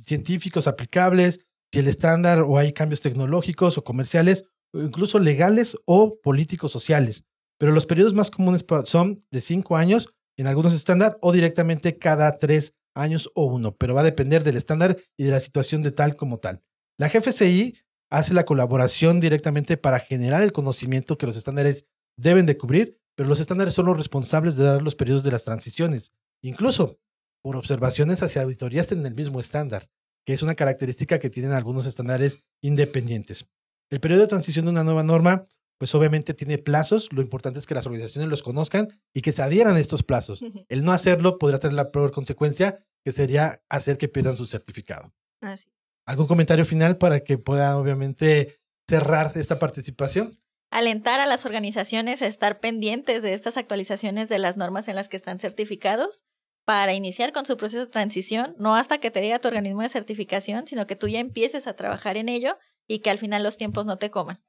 científicos 0.05 0.67
aplicables, 0.67 1.39
si 1.71 1.79
el 1.79 1.87
estándar 1.87 2.41
o 2.41 2.57
hay 2.57 2.73
cambios 2.73 2.99
tecnológicos 2.99 3.77
o 3.77 3.85
comerciales, 3.85 4.43
o 4.73 4.81
incluso 4.81 5.19
legales 5.19 5.77
o 5.85 6.19
políticos 6.21 6.73
sociales. 6.73 7.23
Pero 7.57 7.71
los 7.71 7.85
periodos 7.85 8.13
más 8.13 8.29
comunes 8.29 8.65
son 8.83 9.23
de 9.31 9.39
cinco 9.39 9.77
años 9.77 10.13
en 10.35 10.47
algunos 10.47 10.73
estándar 10.73 11.17
o 11.21 11.31
directamente 11.31 11.97
cada 11.97 12.39
tres 12.39 12.73
años 12.93 13.29
o 13.35 13.45
uno, 13.45 13.75
pero 13.75 13.93
va 13.93 14.01
a 14.01 14.05
depender 14.05 14.43
del 14.43 14.57
estándar 14.57 14.97
y 15.17 15.23
de 15.23 15.31
la 15.31 15.39
situación 15.39 15.81
de 15.81 15.91
tal 15.91 16.15
como 16.15 16.39
tal. 16.39 16.63
La 16.97 17.09
GFCI 17.09 17.77
hace 18.09 18.33
la 18.33 18.45
colaboración 18.45 19.19
directamente 19.19 19.77
para 19.77 19.99
generar 19.99 20.43
el 20.43 20.51
conocimiento 20.51 21.17
que 21.17 21.25
los 21.25 21.37
estándares 21.37 21.85
deben 22.17 22.45
de 22.45 22.57
cubrir, 22.57 22.99
pero 23.15 23.29
los 23.29 23.39
estándares 23.39 23.73
son 23.73 23.85
los 23.85 23.97
responsables 23.97 24.57
de 24.57 24.65
dar 24.65 24.81
los 24.81 24.95
periodos 24.95 25.23
de 25.23 25.31
las 25.31 25.43
transiciones, 25.43 26.13
incluso 26.43 26.99
por 27.41 27.55
observaciones 27.55 28.21
hacia 28.21 28.43
auditorías 28.43 28.91
en 28.91 29.05
el 29.05 29.15
mismo 29.15 29.39
estándar, 29.39 29.89
que 30.25 30.33
es 30.33 30.41
una 30.41 30.55
característica 30.55 31.19
que 31.19 31.29
tienen 31.29 31.53
algunos 31.53 31.85
estándares 31.85 32.43
independientes. 32.61 33.49
El 33.89 33.99
periodo 33.99 34.21
de 34.21 34.27
transición 34.27 34.65
de 34.65 34.71
una 34.71 34.83
nueva 34.83 35.03
norma, 35.03 35.47
pues 35.81 35.95
obviamente 35.95 36.35
tiene 36.35 36.59
plazos, 36.59 37.11
lo 37.11 37.23
importante 37.23 37.57
es 37.57 37.65
que 37.65 37.73
las 37.73 37.87
organizaciones 37.87 38.29
los 38.29 38.43
conozcan 38.43 39.01
y 39.15 39.23
que 39.23 39.31
se 39.31 39.41
adhieran 39.41 39.75
a 39.75 39.79
estos 39.79 40.03
plazos. 40.03 40.43
El 40.69 40.83
no 40.83 40.91
hacerlo 40.91 41.39
podrá 41.39 41.57
tener 41.57 41.73
la 41.73 41.89
peor 41.89 42.11
consecuencia, 42.11 42.85
que 43.03 43.11
sería 43.11 43.63
hacer 43.67 43.97
que 43.97 44.07
pierdan 44.07 44.37
su 44.37 44.45
certificado. 44.45 45.11
Así. 45.41 45.71
¿Algún 46.05 46.27
comentario 46.27 46.65
final 46.65 46.99
para 46.99 47.21
que 47.21 47.39
pueda 47.39 47.79
obviamente 47.79 48.59
cerrar 48.87 49.31
esta 49.33 49.57
participación? 49.57 50.37
Alentar 50.69 51.19
a 51.19 51.25
las 51.25 51.47
organizaciones 51.47 52.21
a 52.21 52.27
estar 52.27 52.59
pendientes 52.59 53.23
de 53.23 53.33
estas 53.33 53.57
actualizaciones 53.57 54.29
de 54.29 54.37
las 54.37 54.57
normas 54.57 54.87
en 54.87 54.95
las 54.95 55.09
que 55.09 55.17
están 55.17 55.39
certificados 55.39 56.25
para 56.63 56.93
iniciar 56.93 57.31
con 57.31 57.47
su 57.47 57.57
proceso 57.57 57.85
de 57.85 57.91
transición, 57.91 58.53
no 58.59 58.75
hasta 58.75 58.99
que 58.99 59.09
te 59.09 59.19
diga 59.19 59.39
tu 59.39 59.47
organismo 59.47 59.81
de 59.81 59.89
certificación, 59.89 60.67
sino 60.67 60.85
que 60.85 60.95
tú 60.95 61.07
ya 61.07 61.19
empieces 61.19 61.65
a 61.65 61.75
trabajar 61.75 62.17
en 62.17 62.29
ello 62.29 62.59
y 62.87 62.99
que 62.99 63.09
al 63.09 63.17
final 63.17 63.41
los 63.41 63.57
tiempos 63.57 63.87
no 63.87 63.97
te 63.97 64.11
coman. 64.11 64.43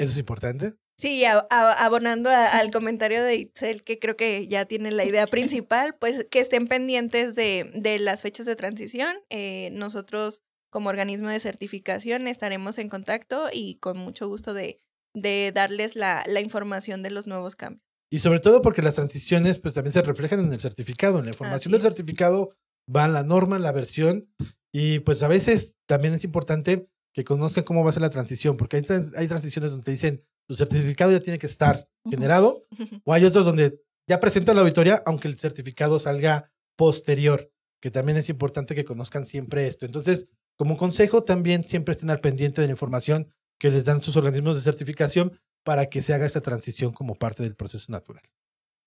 Eso 0.00 0.12
es 0.12 0.18
importante. 0.18 0.74
Sí, 0.98 1.24
a- 1.24 1.46
a- 1.50 1.72
abonando 1.84 2.28
a- 2.30 2.46
al 2.46 2.70
comentario 2.70 3.22
de 3.24 3.36
Itzel, 3.36 3.82
que 3.84 3.98
creo 3.98 4.16
que 4.16 4.46
ya 4.48 4.66
tiene 4.66 4.90
la 4.90 5.04
idea 5.04 5.26
principal, 5.26 5.94
pues 5.98 6.26
que 6.30 6.40
estén 6.40 6.66
pendientes 6.66 7.34
de, 7.34 7.70
de 7.74 7.98
las 7.98 8.22
fechas 8.22 8.44
de 8.46 8.56
transición. 8.56 9.16
Eh, 9.30 9.70
nosotros, 9.72 10.42
como 10.70 10.90
organismo 10.90 11.28
de 11.30 11.40
certificación, 11.40 12.26
estaremos 12.28 12.78
en 12.78 12.88
contacto 12.88 13.48
y 13.52 13.76
con 13.76 13.96
mucho 13.98 14.28
gusto 14.28 14.52
de, 14.54 14.80
de 15.14 15.52
darles 15.54 15.96
la, 15.96 16.22
la 16.26 16.40
información 16.40 17.02
de 17.02 17.10
los 17.10 17.26
nuevos 17.26 17.56
cambios. 17.56 17.82
Y 18.12 18.18
sobre 18.18 18.40
todo 18.40 18.60
porque 18.60 18.82
las 18.82 18.96
transiciones 18.96 19.58
pues 19.58 19.72
también 19.74 19.92
se 19.92 20.02
reflejan 20.02 20.40
en 20.40 20.52
el 20.52 20.60
certificado. 20.60 21.18
En 21.20 21.24
la 21.26 21.30
información 21.30 21.72
Así 21.74 21.80
del 21.80 21.80
es. 21.80 21.94
certificado 21.94 22.54
va 22.94 23.08
la 23.08 23.22
norma, 23.22 23.58
la 23.58 23.72
versión 23.72 24.28
y 24.72 24.98
pues 25.00 25.22
a 25.22 25.28
veces 25.28 25.76
también 25.86 26.12
es 26.14 26.24
importante 26.24 26.88
que 27.12 27.24
conozcan 27.24 27.64
cómo 27.64 27.82
va 27.84 27.90
a 27.90 27.92
ser 27.92 28.02
la 28.02 28.10
transición, 28.10 28.56
porque 28.56 28.76
hay, 28.76 28.82
trans- 28.82 29.14
hay 29.16 29.26
transiciones 29.28 29.70
donde 29.72 29.84
te 29.84 29.90
dicen 29.90 30.24
tu 30.46 30.56
certificado 30.56 31.12
ya 31.12 31.20
tiene 31.20 31.38
que 31.38 31.46
estar 31.46 31.88
generado 32.08 32.64
o 33.04 33.12
hay 33.12 33.24
otros 33.24 33.46
donde 33.46 33.80
ya 34.08 34.18
presentan 34.20 34.56
la 34.56 34.62
auditoría 34.62 35.02
aunque 35.06 35.28
el 35.28 35.38
certificado 35.38 35.98
salga 35.98 36.50
posterior, 36.76 37.50
que 37.80 37.90
también 37.90 38.18
es 38.18 38.28
importante 38.28 38.74
que 38.74 38.84
conozcan 38.84 39.26
siempre 39.26 39.66
esto. 39.66 39.86
Entonces, 39.86 40.26
como 40.56 40.76
consejo, 40.76 41.24
también 41.24 41.62
siempre 41.64 41.92
estén 41.92 42.10
al 42.10 42.20
pendiente 42.20 42.60
de 42.60 42.66
la 42.66 42.72
información 42.72 43.32
que 43.58 43.70
les 43.70 43.84
dan 43.84 44.02
sus 44.02 44.16
organismos 44.16 44.56
de 44.56 44.62
certificación 44.62 45.38
para 45.64 45.86
que 45.90 46.00
se 46.02 46.14
haga 46.14 46.26
esta 46.26 46.40
transición 46.40 46.92
como 46.92 47.14
parte 47.14 47.42
del 47.42 47.54
proceso 47.54 47.92
natural. 47.92 48.22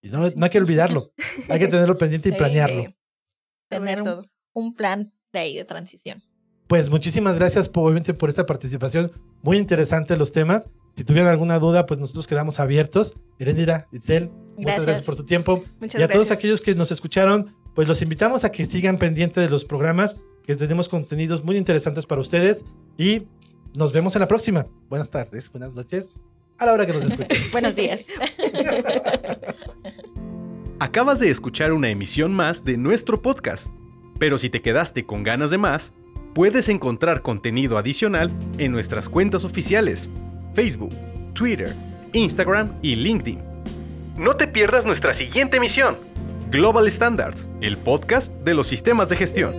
Y 0.02 0.10
no, 0.10 0.30
no 0.36 0.46
hay 0.46 0.50
que 0.50 0.58
olvidarlo, 0.58 1.14
hay 1.50 1.60
que 1.60 1.68
tenerlo 1.68 1.98
pendiente 1.98 2.30
y 2.30 2.32
planearlo. 2.38 2.84
sí. 2.84 2.96
Tener 3.70 4.00
un, 4.00 4.06
todo. 4.06 4.26
un 4.54 4.76
plan 4.76 5.12
de 5.32 5.40
ahí 5.40 5.56
de 5.56 5.66
transición. 5.66 6.22
Pues 6.68 6.90
muchísimas 6.90 7.38
gracias 7.38 7.70
por, 7.70 7.86
obviamente 7.86 8.14
por 8.14 8.30
esta 8.30 8.46
participación. 8.46 9.12
Muy 9.42 9.58
interesante 9.58 10.18
los 10.18 10.32
temas. 10.32 10.70
Si 10.96 11.04
tuvieran 11.04 11.30
alguna 11.30 11.60
duda, 11.60 11.86
pues 11.86 12.00
nosotros 12.00 12.28
quedamos 12.28 12.60
abiertos. 12.60 13.16
Erendira, 13.40 13.88
Itzel, 13.92 14.32
muchas 14.58 14.86
Gracias. 14.86 15.06
por 15.06 15.16
su 15.16 15.26
tiempo. 15.26 15.64
Muchas 15.80 16.00
y 16.00 16.04
a 16.04 16.08
todos 16.08 16.32
aquellos 16.32 16.62
que 16.62 16.76
nos 16.76 16.92
escucharon, 16.92 17.54
pues 17.74 17.88
los 17.88 18.02
invitamos 18.02 18.44
a 18.44 18.52
que 18.52 18.66
sigan 18.66 18.98
pendientes 18.98 19.44
de 19.44 19.50
los 19.50 19.66
programas, 19.66 20.16
que 20.46 20.56
tenemos 20.56 20.90
contenidos 20.90 21.44
muy 21.44 21.58
interesantes 21.58 22.06
para 22.06 22.22
ustedes. 22.22 22.64
Y 22.98 23.24
nos 23.74 23.92
vemos 23.92 24.16
en 24.16 24.22
la 24.22 24.28
próxima. 24.28 24.68
Buenas 24.90 25.10
tardes, 25.10 25.52
buenas 25.52 25.74
noches, 25.74 26.10
a 26.60 26.68
la 26.68 26.74
hora 26.74 26.86
que 26.86 26.94
nos 26.94 27.06
escuchen. 27.06 27.40
Buenos 27.52 27.76
días. 27.76 28.06
Acabas 30.80 31.20
de 31.20 31.30
escuchar 31.30 31.74
una 31.74 31.90
emisión 31.90 32.34
más 32.34 32.64
de 32.64 32.78
nuestro 32.78 33.22
podcast, 33.22 33.68
pero 34.20 34.38
si 34.38 34.50
te 34.50 34.62
quedaste 34.62 35.06
con 35.06 35.24
ganas 35.24 35.50
de 35.50 35.58
más, 35.58 35.94
puedes 36.34 36.70
encontrar 36.70 37.22
contenido 37.22 37.78
adicional 37.78 38.32
en 38.58 38.72
nuestras 38.72 39.10
cuentas 39.10 39.44
oficiales, 39.44 40.10
Facebook, 40.54 40.96
Twitter, 41.34 41.74
Instagram 42.14 42.74
y 42.82 42.96
LinkedIn. 42.96 43.40
No 44.18 44.36
te 44.36 44.48
pierdas 44.48 44.86
nuestra 44.86 45.14
siguiente 45.14 45.58
emisión, 45.58 45.98
Global 46.52 46.90
Standards, 46.90 47.50
el 47.62 47.78
podcast 47.78 48.32
de 48.44 48.54
los 48.54 48.68
sistemas 48.68 49.10
de 49.10 49.16
gestión. 49.16 49.54